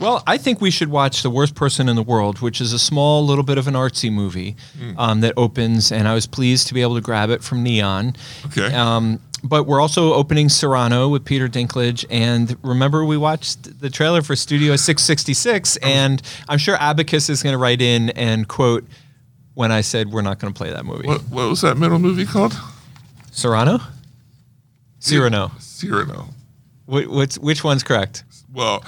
[0.00, 2.78] Well, I think we should watch The Worst Person in the World, which is a
[2.78, 4.98] small little bit of an artsy movie Hmm.
[4.98, 8.14] um, that opens, and I was pleased to be able to grab it from Neon.
[8.46, 8.74] Okay.
[8.74, 14.20] Um, but we're also opening Serrano with Peter Dinklage, and remember we watched the trailer
[14.20, 18.84] for Studio 666, and I'm sure Abacus is going to write in and quote
[19.54, 21.06] when I said we're not going to play that movie.
[21.06, 22.54] what what was that middle movie called?
[23.30, 23.80] Serrano?
[24.98, 25.50] Cyrano.
[25.58, 26.28] Cyrano.
[26.86, 28.24] Wh- what's, which one's correct?
[28.52, 28.84] Well,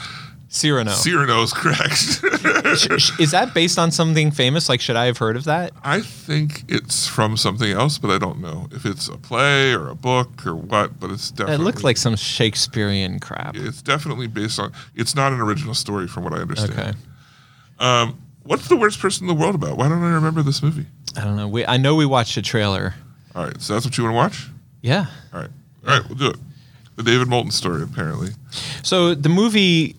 [0.48, 0.92] Cyrano.
[0.92, 2.20] Cyrano is correct.
[3.20, 4.68] Is that based on something famous?
[4.68, 5.72] Like, should I have heard of that?
[5.82, 9.88] I think it's from something else, but I don't know if it's a play or
[9.88, 11.00] a book or what.
[11.00, 11.54] But it's definitely.
[11.54, 13.56] It looked like some Shakespearean crap.
[13.56, 14.72] it's definitely based on.
[14.94, 16.78] It's not an original story, from what I understand.
[16.78, 16.92] Okay.
[17.80, 19.76] Um, what's the worst person in the world about?
[19.76, 20.86] Why don't I remember this movie?
[21.16, 21.48] I don't know.
[21.48, 22.94] We I know we watched a trailer.
[23.34, 24.48] All right, so that's what you want to watch.
[24.82, 25.06] Yeah.
[25.32, 25.50] All right,
[25.86, 26.36] all right, we'll do it.
[26.96, 28.30] The David Moulton story, apparently.
[28.84, 29.96] So the movie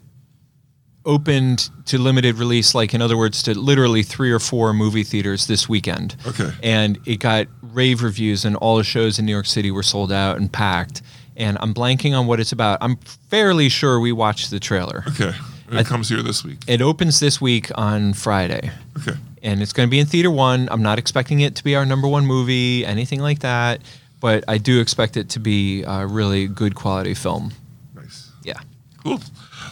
[1.05, 5.47] opened to limited release, like in other words, to literally three or four movie theaters
[5.47, 6.15] this weekend.
[6.25, 6.49] Okay.
[6.63, 10.11] And it got rave reviews, and all the shows in New York City were sold
[10.11, 11.01] out and packed.
[11.35, 12.77] And I'm blanking on what it's about.
[12.81, 12.95] I'm
[13.29, 15.03] fairly sure we watched the trailer.
[15.09, 15.33] Okay,
[15.71, 16.59] it comes here this week.
[16.67, 18.71] It opens this week on Friday.
[18.99, 20.67] Okay, and it's going to be in theater one.
[20.71, 23.81] I'm not expecting it to be our number one movie, anything like that,
[24.19, 27.51] but I do expect it to be a really good quality film.
[27.95, 28.59] nice, Yeah.
[29.03, 29.19] cool.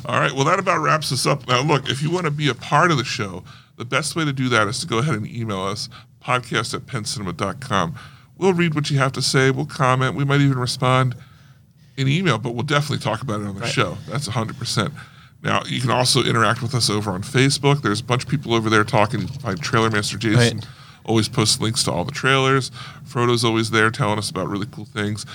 [0.06, 1.48] All right, well that about wraps us up.
[1.48, 3.44] Now, look, if you want to be a part of the show,
[3.78, 5.90] the best way to do that is to go ahead and email us
[6.24, 7.95] podcast at penncinema.com.
[8.38, 9.52] We'll read what you have to say.
[9.52, 10.15] We'll comment.
[10.15, 11.15] We might even respond
[11.95, 13.98] in email, but we'll definitely talk about it on the show.
[14.10, 14.91] That's 100%.
[15.44, 17.82] Now, you can also interact with us over on Facebook.
[17.82, 19.28] There's a bunch of people over there talking.
[19.28, 20.60] Find Trailer Master Jason.
[20.60, 20.68] Right.
[21.06, 22.72] Always posts links to all the trailers.
[23.03, 25.26] Frodo's always there telling us about really cool things.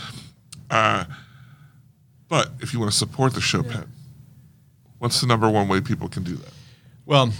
[0.70, 1.04] Uh,
[2.28, 3.86] but if you want to support the show, Penn,
[4.98, 6.52] what's the number one way people can do that?
[7.04, 7.32] Well,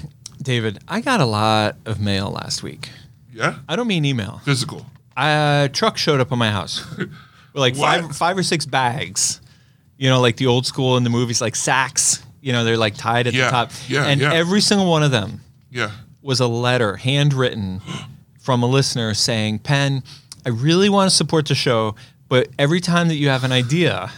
[0.43, 2.91] David, I got a lot of mail last week.
[3.33, 3.57] Yeah?
[3.67, 4.41] I don't mean email.
[4.45, 4.85] Physical.
[5.17, 7.11] A truck showed up on my house with
[7.55, 8.03] like What?
[8.03, 9.41] five, five or six bags.
[9.97, 12.23] You know, like the old school in the movies, like sacks.
[12.49, 13.73] You know, they're like tied at Yeah, the top.
[13.89, 14.33] yeah, and yeah.
[14.33, 15.91] every single one of them Yeah.
[16.23, 17.83] was a letter handwritten
[18.41, 20.03] from a listener saying, Penn,
[20.47, 21.95] I really want to support the show,
[22.31, 24.11] but every time that you have an idea,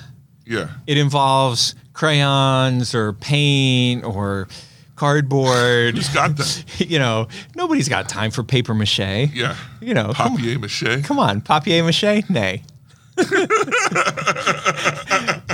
[0.47, 0.69] Yeah.
[0.87, 4.47] it involves crayons or paint or
[4.95, 5.95] cardboard.
[5.97, 6.65] Who's got that?
[6.89, 7.27] you know,
[7.57, 9.01] nobody's got time for paper mache.
[9.35, 9.57] Yeah.
[9.81, 11.03] You know, come, Papier mache.
[11.03, 12.23] come on, papier mache?
[12.31, 12.63] Nay.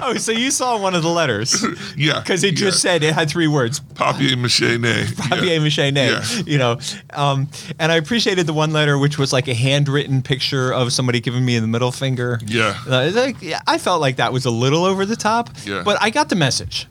[0.03, 1.65] Oh, so you saw one of the letters
[1.97, 2.21] Yeah.
[2.21, 2.93] because it just yeah.
[2.93, 5.07] said it had three words: papier mache nay.
[5.17, 5.59] papier yeah.
[5.59, 6.11] mache nay.
[6.11, 6.43] Yeah.
[6.47, 6.79] You know,
[7.13, 7.49] um,
[7.79, 11.45] and I appreciated the one letter which was like a handwritten picture of somebody giving
[11.45, 12.39] me the middle finger.
[12.47, 12.79] Yeah.
[12.87, 13.37] Uh, like,
[13.67, 15.51] I felt like that was a little over the top.
[15.65, 15.83] Yeah.
[15.85, 16.87] But I got the message.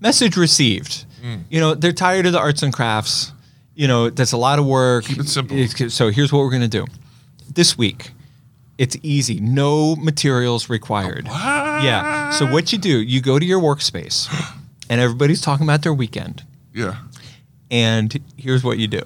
[0.00, 1.04] Message received.
[1.22, 1.44] Mm.
[1.48, 3.32] You know, they're tired of the arts and crafts.
[3.74, 5.04] You know, that's a lot of work.
[5.04, 5.56] Keep it simple.
[5.90, 6.86] So here's what we're gonna do.
[7.54, 8.10] This week,
[8.82, 9.38] it's easy.
[9.38, 11.26] No materials required.
[11.26, 12.30] Yeah.
[12.30, 14.28] So what you do, you go to your workspace,
[14.90, 16.42] and everybody's talking about their weekend.
[16.74, 16.96] Yeah.
[17.70, 18.98] And here's what you do.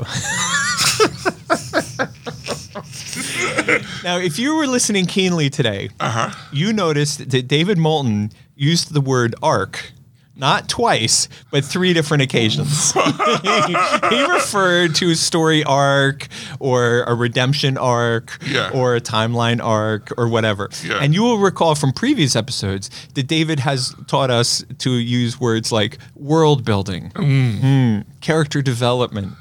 [4.02, 6.34] now, if you were listening keenly today, uh-huh.
[6.52, 9.92] you noticed that David Moulton used the word arc
[10.38, 12.92] not twice, but three different occasions.
[12.92, 13.00] he,
[14.10, 16.28] he referred to a story arc
[16.60, 18.70] or a redemption arc Yeah.
[18.74, 20.68] or a timeline arc or whatever.
[20.84, 20.98] Yeah.
[21.02, 25.72] And you will recall from previous episodes that David has taught us to use words
[25.72, 29.32] like world building, Mm, character development.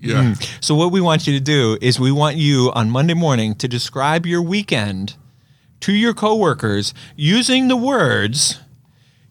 [0.00, 0.34] Yeah.
[0.60, 3.68] So what we want you to do is we want you on Monday morning to
[3.68, 5.14] describe your weekend
[5.80, 8.58] to your coworkers using the words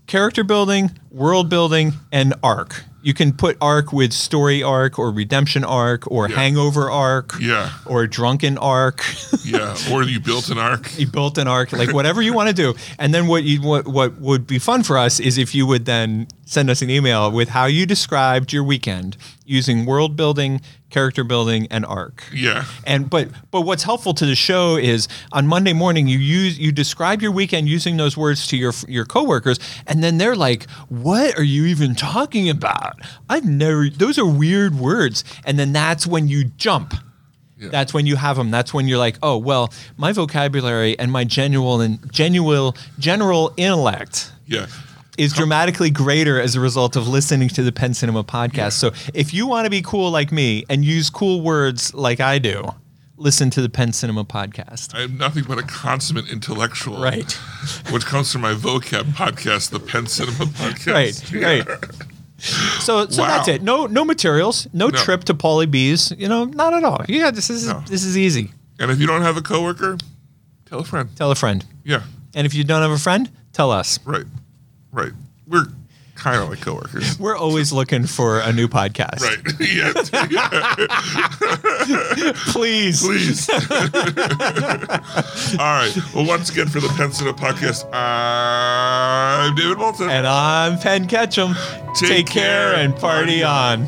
[0.10, 2.84] character building, world building, and arc.
[3.02, 7.70] You can put arc with story arc or redemption arc or hangover arc Yeah.
[7.86, 9.02] or drunken arc.
[9.46, 9.76] Yeah.
[9.92, 10.92] Or you built an arc.
[11.00, 12.76] you built an arc, like whatever you want to do.
[13.00, 15.86] And then what you what what would be fun for us is if you would
[15.86, 21.24] then send us an email with how you described your weekend using world building, character
[21.24, 22.24] building, and arc.
[22.34, 22.66] Yeah.
[22.86, 26.72] And but but what's helpful to the show is on Monday morning you use you
[26.72, 31.38] describe your weekend using those words to your your coworkers, and then they're like, "What
[31.38, 33.00] are you even talking about?
[33.30, 33.90] I've never.
[33.90, 36.94] Those are weird words." And then that's when you jump.
[37.62, 38.52] That's when you have them.
[38.52, 44.32] That's when you're like, "Oh well, my vocabulary and my genuine and genuine general intellect."
[44.46, 44.68] Yeah.
[45.20, 48.74] Is dramatically greater as a result of listening to the Penn Cinema podcast.
[48.74, 52.40] So if you want to be cool like me and use cool words like I
[52.40, 52.64] do,
[53.18, 54.96] listen to the Penn Cinema podcast.
[54.96, 57.02] I am nothing but a consummate intellectual.
[57.02, 57.32] Right.
[57.92, 60.94] Which comes from my vocab podcast, the Penn Cinema podcast.
[60.94, 61.48] Right, Yeah.
[61.48, 61.86] right.
[62.40, 63.28] So, so Wow.
[63.28, 63.62] that's it.
[63.62, 64.68] No, no materials.
[64.72, 64.98] No, No.
[64.98, 66.14] trip to Paulie B's.
[66.18, 67.04] You know, not at all.
[67.10, 67.84] Yeah, this is No.
[67.88, 68.54] this is easy.
[68.80, 69.98] And if you don't have a coworker,
[70.66, 71.10] tell a friend.
[71.18, 71.66] Tell a friend.
[71.84, 72.04] Yeah.
[72.34, 74.00] And if you don't have a friend, tell us.
[74.06, 74.24] Right.
[74.92, 75.12] Right.
[75.48, 75.66] We're
[76.16, 77.18] kind of like coworkers.
[77.20, 79.22] We're always looking for a new podcast.
[79.22, 79.40] Right.
[79.60, 79.94] yeah.
[82.52, 83.02] Please.
[83.02, 83.50] Please.
[85.60, 85.96] All right.
[86.14, 90.10] Well, once again, for the Penn Cinema podcast, I'm David Moulton.
[90.10, 91.56] And I'm Penn Ketchum.
[91.96, 93.88] Take Take, care, care and party on.